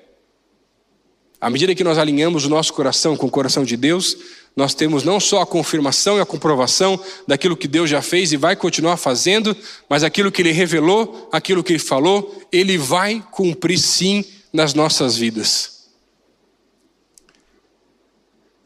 À 1.41 1.49
medida 1.49 1.75
que 1.75 1.85
nós 1.85 1.97
alinhamos 1.97 2.45
o 2.45 2.49
nosso 2.49 2.73
coração 2.73 3.17
com 3.17 3.27
o 3.27 3.31
coração 3.31 3.63
de 3.63 3.77
Deus, 3.77 4.17
nós 4.57 4.75
temos 4.75 5.05
não 5.05 5.21
só 5.21 5.43
a 5.43 5.47
confirmação 5.47 6.17
e 6.17 6.21
a 6.21 6.27
comprovação 6.27 6.99
daquilo 7.27 7.57
que 7.57 7.69
Deus 7.69 7.91
já 7.91 8.03
fez 8.03 8.33
e 8.33 8.37
vai 8.37 8.57
continuar 8.57 8.97
fazendo, 8.97 9.55
mas 9.89 10.03
aquilo 10.03 10.33
que 10.33 10.43
Ele 10.43 10.51
revelou, 10.51 11.29
aquilo 11.31 11.63
que 11.63 11.75
Ele 11.75 11.79
falou, 11.79 12.43
Ele 12.51 12.79
vai 12.79 13.23
cumprir 13.31 13.79
sim 13.79 14.25
nas 14.53 14.75
nossas 14.75 15.17
vidas. 15.17 15.89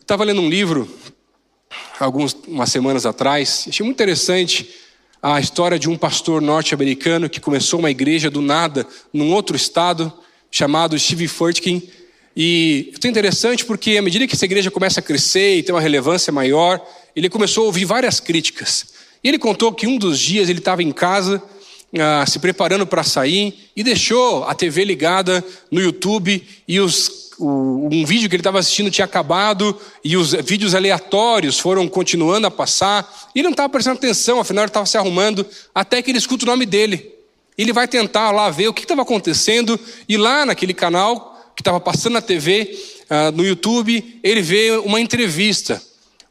Estava 0.00 0.24
lendo 0.24 0.40
um 0.40 0.48
livro 0.48 0.88
algumas 2.04 2.34
semanas 2.66 3.04
atrás, 3.06 3.66
achei 3.68 3.84
muito 3.84 3.96
interessante 3.96 4.68
a 5.22 5.38
história 5.38 5.78
de 5.78 5.88
um 5.88 5.96
pastor 5.96 6.40
norte-americano 6.40 7.28
que 7.28 7.40
começou 7.40 7.78
uma 7.78 7.90
igreja 7.90 8.30
do 8.30 8.40
nada 8.40 8.86
num 9.12 9.32
outro 9.32 9.54
estado 9.54 10.12
chamado 10.50 10.98
Steve 10.98 11.28
Furtkin. 11.28 11.82
E 12.34 12.92
é 13.04 13.08
interessante 13.08 13.64
porque 13.64 13.98
à 13.98 14.02
medida 14.02 14.26
que 14.26 14.34
essa 14.34 14.46
igreja 14.46 14.70
começa 14.70 15.00
a 15.00 15.02
crescer 15.02 15.58
e 15.58 15.62
ter 15.62 15.72
uma 15.72 15.80
relevância 15.80 16.32
maior, 16.32 16.80
ele 17.14 17.28
começou 17.28 17.64
a 17.64 17.66
ouvir 17.66 17.84
várias 17.84 18.18
críticas. 18.18 18.86
E 19.22 19.28
ele 19.28 19.38
contou 19.38 19.72
que 19.72 19.86
um 19.86 19.98
dos 19.98 20.18
dias 20.18 20.48
ele 20.48 20.60
estava 20.60 20.82
em 20.82 20.90
casa, 20.90 21.42
ah, 21.98 22.24
se 22.26 22.38
preparando 22.38 22.86
para 22.86 23.02
sair, 23.02 23.70
e 23.76 23.82
deixou 23.82 24.44
a 24.44 24.54
TV 24.54 24.84
ligada 24.84 25.44
no 25.70 25.80
YouTube 25.80 26.42
e 26.66 26.80
os, 26.80 27.29
o, 27.40 27.88
um 27.90 28.04
vídeo 28.04 28.28
que 28.28 28.36
ele 28.36 28.40
estava 28.40 28.58
assistindo 28.58 28.90
tinha 28.90 29.04
acabado 29.04 29.76
e 30.04 30.16
os 30.16 30.32
vídeos 30.32 30.74
aleatórios 30.74 31.58
foram 31.58 31.88
continuando 31.88 32.46
a 32.46 32.50
passar. 32.50 33.30
E 33.34 33.38
ele 33.38 33.44
não 33.44 33.52
estava 33.52 33.68
prestando 33.68 33.96
atenção, 33.96 34.38
afinal 34.38 34.64
ele 34.64 34.70
estava 34.70 34.86
se 34.86 34.98
arrumando, 34.98 35.46
até 35.74 36.02
que 36.02 36.10
ele 36.10 36.18
escuta 36.18 36.44
o 36.44 36.46
nome 36.46 36.66
dele. 36.66 37.14
Ele 37.56 37.72
vai 37.72 37.88
tentar 37.88 38.30
lá 38.30 38.50
ver 38.50 38.68
o 38.68 38.74
que 38.74 38.82
estava 38.82 39.02
acontecendo, 39.02 39.78
e 40.08 40.16
lá 40.16 40.46
naquele 40.46 40.74
canal 40.74 41.52
que 41.56 41.62
estava 41.62 41.80
passando 41.80 42.14
na 42.14 42.22
TV, 42.22 42.70
uh, 42.72 43.06
ah, 43.10 43.30
no 43.32 43.44
YouTube, 43.44 44.20
ele 44.22 44.40
vê 44.40 44.70
uma 44.78 45.00
entrevista, 45.00 45.82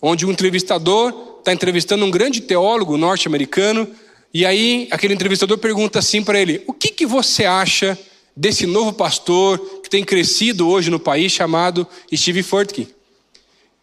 onde 0.02 0.26
um 0.26 0.32
entrevistador 0.32 1.38
está 1.40 1.54
entrevistando 1.54 2.06
um 2.06 2.12
grande 2.12 2.42
teólogo 2.42 2.98
norte-americano, 2.98 3.88
e 4.34 4.46
aí 4.46 4.88
aquele 4.92 5.14
entrevistador 5.14 5.58
pergunta 5.58 6.00
assim 6.00 6.24
para 6.24 6.40
ele: 6.40 6.64
O 6.68 6.74
que, 6.74 6.90
que 6.90 7.06
você 7.06 7.46
acha 7.46 7.98
desse 8.36 8.66
novo 8.66 8.94
pastor 8.94 9.79
que 9.90 9.98
tem 9.98 10.04
crescido 10.04 10.70
hoje 10.70 10.92
no 10.92 11.00
país 11.00 11.32
chamado 11.32 11.86
Steve 12.14 12.44
Furtick? 12.44 12.88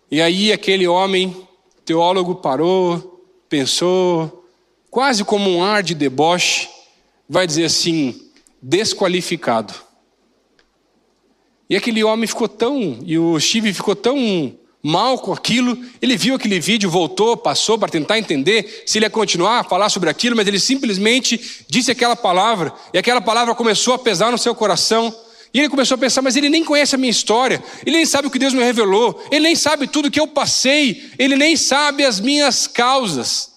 E 0.08 0.22
aí 0.22 0.52
aquele 0.52 0.86
homem, 0.86 1.36
teólogo, 1.84 2.36
parou, 2.36 3.20
pensou, 3.48 4.48
quase 4.88 5.24
como 5.24 5.50
um 5.50 5.64
ar 5.64 5.82
de 5.82 5.96
deboche, 5.96 6.68
vai 7.28 7.44
dizer 7.44 7.64
assim: 7.64 8.22
desqualificado. 8.62 9.74
E 11.68 11.74
aquele 11.74 12.04
homem 12.04 12.28
ficou 12.28 12.48
tão, 12.48 13.00
e 13.04 13.18
o 13.18 13.40
Steve 13.40 13.74
ficou 13.74 13.96
tão 13.96 14.56
mal 14.80 15.18
com 15.18 15.32
aquilo, 15.32 15.76
ele 16.00 16.16
viu 16.16 16.36
aquele 16.36 16.60
vídeo, 16.60 16.88
voltou, 16.88 17.36
passou 17.36 17.76
para 17.76 17.88
tentar 17.88 18.20
entender 18.20 18.84
se 18.86 18.98
ele 18.98 19.06
ia 19.06 19.10
continuar 19.10 19.58
a 19.58 19.64
falar 19.64 19.88
sobre 19.88 20.08
aquilo, 20.08 20.36
mas 20.36 20.46
ele 20.46 20.60
simplesmente 20.60 21.64
disse 21.68 21.90
aquela 21.90 22.14
palavra, 22.14 22.72
e 22.94 22.98
aquela 22.98 23.20
palavra 23.20 23.56
começou 23.56 23.94
a 23.94 23.98
pesar 23.98 24.30
no 24.30 24.38
seu 24.38 24.54
coração. 24.54 25.12
E 25.52 25.60
ele 25.60 25.68
começou 25.68 25.94
a 25.94 25.98
pensar, 25.98 26.22
mas 26.22 26.36
ele 26.36 26.48
nem 26.48 26.64
conhece 26.64 26.94
a 26.94 26.98
minha 26.98 27.10
história, 27.10 27.62
ele 27.84 27.96
nem 27.96 28.06
sabe 28.06 28.28
o 28.28 28.30
que 28.30 28.38
Deus 28.38 28.52
me 28.52 28.62
revelou, 28.62 29.22
ele 29.30 29.40
nem 29.40 29.56
sabe 29.56 29.86
tudo 29.86 30.10
que 30.10 30.20
eu 30.20 30.26
passei, 30.26 31.10
ele 31.18 31.36
nem 31.36 31.56
sabe 31.56 32.04
as 32.04 32.20
minhas 32.20 32.66
causas. 32.66 33.52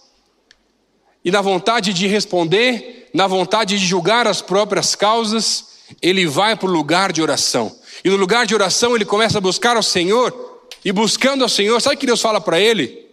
E 1.24 1.32
na 1.32 1.42
vontade 1.42 1.94
de 1.94 2.08
responder, 2.08 3.10
na 3.14 3.28
vontade 3.28 3.78
de 3.78 3.86
julgar 3.86 4.28
as 4.28 4.42
próprias 4.42 4.96
causas, 4.96 5.66
ele 6.02 6.26
vai 6.26 6.56
para 6.56 6.70
o 6.70 6.72
lugar 6.72 7.12
de 7.12 7.22
oração. 7.22 7.78
E 8.04 8.10
no 8.10 8.16
lugar 8.16 8.46
de 8.46 8.54
oração 8.54 8.96
ele 8.96 9.06
começa 9.06 9.38
a 9.38 9.42
buscar 9.42 9.76
ao 9.76 9.84
Senhor, 9.84 10.50
e 10.84 10.92
buscando 10.92 11.44
ao 11.44 11.50
Senhor, 11.50 11.82
sabe 11.82 11.96
o 11.96 12.00
que 12.00 12.06
Deus 12.06 12.22
fala 12.22 12.40
para 12.40 12.60
ele? 12.60 13.06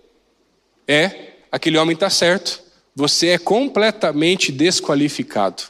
É, 0.86 1.32
aquele 1.50 1.76
homem 1.78 1.94
está 1.94 2.08
certo, 2.08 2.62
você 2.94 3.28
é 3.28 3.38
completamente 3.38 4.52
desqualificado. 4.52 5.64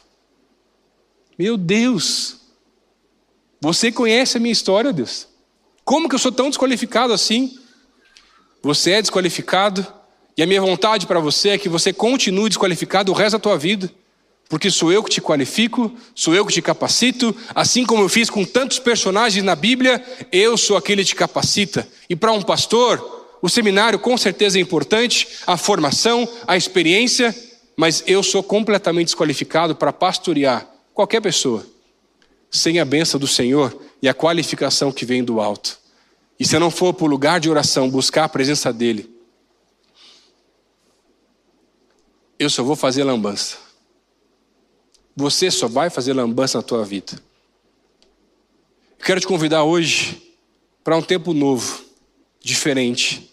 Meu 1.37 1.57
Deus, 1.57 2.37
você 3.59 3.91
conhece 3.91 4.37
a 4.37 4.39
minha 4.39 4.51
história, 4.51 4.93
Deus. 4.93 5.27
Como 5.83 6.07
que 6.07 6.15
eu 6.15 6.19
sou 6.19 6.31
tão 6.31 6.49
desqualificado 6.49 7.13
assim? 7.13 7.57
Você 8.61 8.91
é 8.91 9.01
desqualificado 9.01 9.85
E 10.37 10.43
a 10.43 10.45
minha 10.45 10.61
vontade 10.61 11.07
para 11.07 11.19
você 11.19 11.49
é 11.49 11.57
que 11.57 11.67
você 11.67 11.91
continue 11.91 12.47
desqualificado 12.47 13.11
o 13.11 13.15
resto 13.15 13.33
da 13.33 13.39
tua 13.39 13.57
vida. 13.57 13.91
Porque 14.47 14.69
sou 14.69 14.91
eu 14.91 15.03
que 15.03 15.09
te 15.09 15.19
qualifico, 15.19 15.91
sou 16.13 16.33
eu 16.33 16.45
que 16.45 16.53
te 16.53 16.61
capacito, 16.61 17.35
assim 17.55 17.85
como 17.85 18.03
eu 18.03 18.09
fiz 18.09 18.29
com 18.29 18.45
tantos 18.45 18.79
personagens 18.79 19.43
na 19.43 19.55
Bíblia, 19.55 20.01
eu 20.31 20.55
sou 20.55 20.77
aquele 20.77 21.01
que 21.01 21.09
te 21.09 21.15
capacita. 21.15 21.87
E 22.07 22.15
para 22.15 22.31
um 22.31 22.41
pastor, 22.41 23.25
o 23.41 23.49
seminário 23.49 23.99
com 23.99 24.15
certeza 24.17 24.57
é 24.57 24.61
importante, 24.61 25.27
a 25.45 25.57
formação, 25.57 26.27
a 26.47 26.55
experiência, 26.55 27.35
mas 27.75 28.03
eu 28.07 28.23
sou 28.23 28.41
completamente 28.41 29.07
desqualificado 29.07 29.75
para 29.75 29.91
pastorear 29.91 30.65
qualquer 30.93 31.21
pessoa, 31.21 31.65
sem 32.49 32.79
a 32.79 32.85
benção 32.85 33.19
do 33.19 33.27
Senhor 33.27 33.77
e 34.01 34.07
a 34.07 34.13
qualificação 34.13 34.91
que 34.91 35.05
vem 35.05 35.23
do 35.23 35.39
alto. 35.39 35.79
E 36.39 36.45
se 36.45 36.57
não 36.59 36.69
for 36.69 36.93
para 36.93 37.05
o 37.05 37.09
lugar 37.09 37.39
de 37.39 37.49
oração 37.49 37.89
buscar 37.89 38.25
a 38.25 38.29
presença 38.29 38.71
dEle, 38.71 39.13
eu 42.37 42.49
só 42.49 42.63
vou 42.63 42.75
fazer 42.75 43.03
lambança. 43.03 43.57
Você 45.15 45.49
só 45.49 45.67
vai 45.67 45.89
fazer 45.89 46.13
lambança 46.13 46.59
na 46.59 46.63
tua 46.63 46.85
vida. 46.85 47.13
Eu 48.99 49.05
quero 49.05 49.19
te 49.19 49.27
convidar 49.27 49.63
hoje 49.63 50.35
para 50.83 50.95
um 50.95 51.01
tempo 51.01 51.33
novo, 51.33 51.83
diferente. 52.39 53.31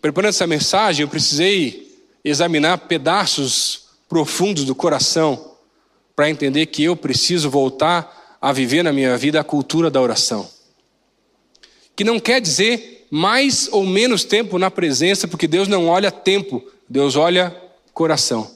Preparando 0.00 0.30
essa 0.30 0.46
mensagem, 0.46 1.02
eu 1.02 1.08
precisei 1.08 2.02
examinar 2.24 2.78
pedaços 2.78 3.88
profundos 4.08 4.64
do 4.64 4.74
coração 4.74 5.55
para 6.16 6.30
entender 6.30 6.64
que 6.66 6.82
eu 6.82 6.96
preciso 6.96 7.50
voltar 7.50 8.38
a 8.40 8.50
viver 8.50 8.82
na 8.82 8.92
minha 8.92 9.16
vida 9.18 9.38
a 9.38 9.44
cultura 9.44 9.90
da 9.90 10.00
oração. 10.00 10.48
Que 11.94 12.02
não 12.02 12.18
quer 12.18 12.40
dizer 12.40 13.06
mais 13.10 13.68
ou 13.70 13.84
menos 13.84 14.24
tempo 14.24 14.58
na 14.58 14.70
presença, 14.70 15.28
porque 15.28 15.46
Deus 15.46 15.68
não 15.68 15.88
olha 15.88 16.10
tempo, 16.10 16.64
Deus 16.88 17.16
olha 17.16 17.54
coração. 17.92 18.50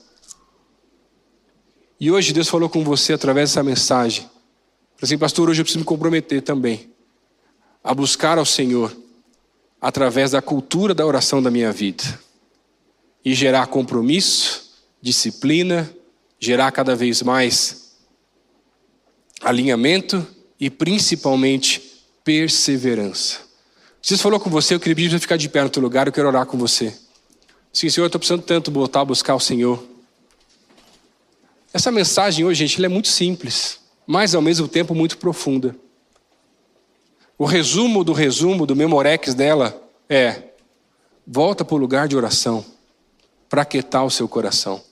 E 2.00 2.10
hoje 2.10 2.32
Deus 2.32 2.48
falou 2.48 2.68
com 2.68 2.82
você 2.82 3.12
através 3.12 3.50
dessa 3.50 3.62
mensagem. 3.62 4.22
Falei 4.22 5.02
assim, 5.02 5.18
pastor, 5.18 5.50
hoje 5.50 5.60
eu 5.60 5.64
preciso 5.64 5.80
me 5.80 5.84
comprometer 5.84 6.40
também 6.40 6.90
a 7.84 7.94
buscar 7.94 8.38
ao 8.38 8.46
Senhor 8.46 8.94
através 9.80 10.30
da 10.30 10.42
cultura 10.42 10.94
da 10.94 11.06
oração 11.06 11.42
da 11.42 11.50
minha 11.50 11.72
vida 11.72 12.04
e 13.24 13.34
gerar 13.34 13.66
compromisso, 13.66 14.78
disciplina, 15.00 15.90
gerar 16.40 16.72
cada 16.72 16.96
vez 16.96 17.22
mais 17.22 17.92
alinhamento 19.42 20.26
e 20.58 20.70
principalmente 20.70 22.02
perseverança. 22.24 23.40
Jesus 24.02 24.22
falou 24.22 24.40
com 24.40 24.48
você, 24.48 24.74
eu 24.74 24.80
queria 24.80 24.96
pedir 24.96 25.10
para 25.10 25.18
ficar 25.18 25.36
de 25.36 25.48
pé 25.48 25.62
no 25.62 25.68
teu 25.68 25.82
lugar, 25.82 26.06
eu 26.06 26.12
quero 26.12 26.26
orar 26.26 26.46
com 26.46 26.56
você. 26.56 26.96
Sim, 27.72 27.90
Senhor, 27.90 28.04
eu 28.04 28.08
estou 28.08 28.18
precisando 28.18 28.42
tanto 28.42 28.72
voltar 28.72 29.02
a 29.02 29.04
buscar 29.04 29.34
o 29.34 29.40
Senhor. 29.40 29.84
Essa 31.72 31.92
mensagem 31.92 32.44
hoje, 32.44 32.66
gente, 32.66 32.84
é 32.84 32.88
muito 32.88 33.08
simples, 33.08 33.78
mas 34.06 34.34
ao 34.34 34.42
mesmo 34.42 34.66
tempo 34.66 34.94
muito 34.94 35.18
profunda. 35.18 35.76
O 37.38 37.44
resumo 37.44 38.02
do 38.02 38.12
resumo 38.12 38.66
do 38.66 38.74
memorex 38.74 39.34
dela 39.34 39.80
é: 40.08 40.42
volta 41.26 41.64
para 41.64 41.74
o 41.74 41.78
lugar 41.78 42.08
de 42.08 42.16
oração, 42.16 42.64
para 43.48 43.62
aquietar 43.62 44.04
o 44.04 44.10
seu 44.10 44.26
coração. 44.26 44.82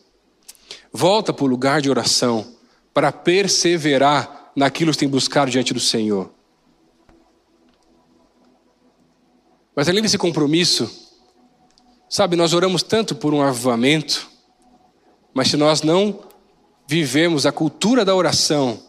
Volta 0.93 1.33
para 1.33 1.45
o 1.45 1.49
lugar 1.49 1.81
de 1.81 1.91
oração, 1.91 2.47
para 2.95 3.13
perseverar 3.13 4.51
naquilo 4.57 4.93
que 4.93 4.99
tem 4.99 5.09
buscado 5.09 5.51
diante 5.51 5.73
do 5.73 5.81
Senhor. 5.81 6.31
Mas 9.75 9.89
além 9.89 10.03
desse 10.03 10.19
compromisso, 10.19 10.91
sabe, 12.09 12.35
nós 12.35 12.53
oramos 12.53 12.83
tanto 12.83 13.15
por 13.15 13.33
um 13.33 13.41
avivamento, 13.41 14.29
mas 15.33 15.49
se 15.49 15.57
nós 15.57 15.83
não 15.83 16.21
vivemos 16.89 17.47
a 17.47 17.53
cultura 17.53 18.05
da 18.05 18.15
oração, 18.15 18.83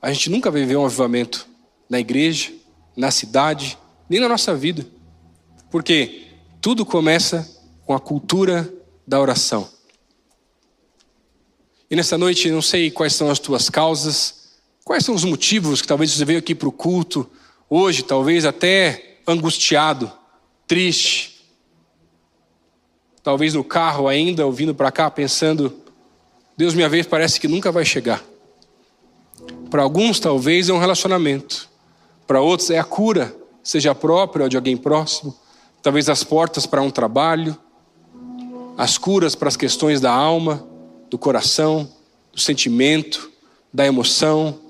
a 0.00 0.10
gente 0.12 0.30
nunca 0.30 0.50
vai 0.50 0.62
viver 0.62 0.76
um 0.76 0.86
avivamento 0.86 1.46
na 1.90 1.98
igreja, 1.98 2.52
na 2.96 3.10
cidade, 3.10 3.76
nem 4.08 4.20
na 4.20 4.28
nossa 4.28 4.54
vida. 4.54 4.86
Porque 5.70 6.28
tudo 6.60 6.86
começa 6.86 7.46
com 7.84 7.94
a 7.94 8.00
cultura 8.00 8.72
da 9.06 9.20
oração. 9.20 9.68
E 11.90 11.96
nessa 11.96 12.18
noite, 12.18 12.50
não 12.50 12.60
sei 12.60 12.90
quais 12.90 13.14
são 13.14 13.30
as 13.30 13.38
tuas 13.38 13.70
causas, 13.70 14.58
quais 14.84 15.04
são 15.04 15.14
os 15.14 15.24
motivos 15.24 15.80
que 15.80 15.88
talvez 15.88 16.10
você 16.10 16.24
veio 16.24 16.38
aqui 16.38 16.54
para 16.54 16.68
o 16.68 16.72
culto, 16.72 17.28
hoje, 17.68 18.02
talvez 18.02 18.44
até 18.44 19.20
angustiado, 19.26 20.12
triste, 20.66 21.46
talvez 23.22 23.54
no 23.54 23.64
carro 23.64 24.06
ainda, 24.06 24.44
ouvindo 24.44 24.74
para 24.74 24.92
cá, 24.92 25.10
pensando: 25.10 25.74
Deus, 26.58 26.74
minha 26.74 26.90
vez 26.90 27.06
parece 27.06 27.40
que 27.40 27.48
nunca 27.48 27.72
vai 27.72 27.86
chegar. 27.86 28.22
Para 29.70 29.82
alguns, 29.82 30.20
talvez, 30.20 30.68
é 30.68 30.72
um 30.72 30.78
relacionamento. 30.78 31.70
Para 32.26 32.42
outros, 32.42 32.68
é 32.68 32.78
a 32.78 32.84
cura, 32.84 33.34
seja 33.62 33.94
própria 33.94 34.42
ou 34.42 34.48
de 34.48 34.56
alguém 34.56 34.76
próximo. 34.76 35.34
Talvez 35.82 36.10
as 36.10 36.22
portas 36.22 36.66
para 36.66 36.82
um 36.82 36.90
trabalho, 36.90 37.56
as 38.76 38.98
curas 38.98 39.34
para 39.34 39.48
as 39.48 39.56
questões 39.56 40.00
da 40.02 40.12
alma, 40.12 40.67
do 41.10 41.18
coração, 41.18 41.90
do 42.32 42.40
sentimento, 42.40 43.30
da 43.72 43.86
emoção. 43.86 44.60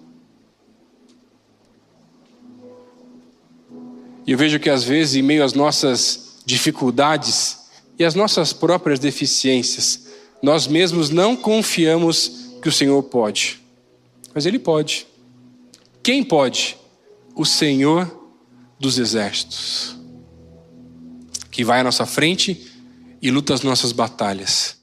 E 4.26 4.32
eu 4.32 4.38
vejo 4.38 4.60
que 4.60 4.70
às 4.70 4.84
vezes, 4.84 5.16
em 5.16 5.22
meio 5.22 5.44
às 5.44 5.52
nossas 5.52 6.40
dificuldades 6.44 7.58
e 7.98 8.04
às 8.04 8.14
nossas 8.14 8.52
próprias 8.52 8.98
deficiências, 8.98 10.06
nós 10.42 10.66
mesmos 10.66 11.10
não 11.10 11.36
confiamos 11.36 12.48
que 12.62 12.68
o 12.68 12.72
Senhor 12.72 13.02
pode. 13.04 13.60
Mas 14.34 14.46
Ele 14.46 14.58
pode. 14.58 15.06
Quem 16.02 16.22
pode? 16.22 16.76
O 17.34 17.44
Senhor 17.44 18.18
dos 18.78 18.98
exércitos, 18.98 19.96
que 21.50 21.64
vai 21.64 21.80
à 21.80 21.84
nossa 21.84 22.06
frente 22.06 22.70
e 23.20 23.30
luta 23.30 23.52
as 23.52 23.62
nossas 23.62 23.92
batalhas. 23.92 24.77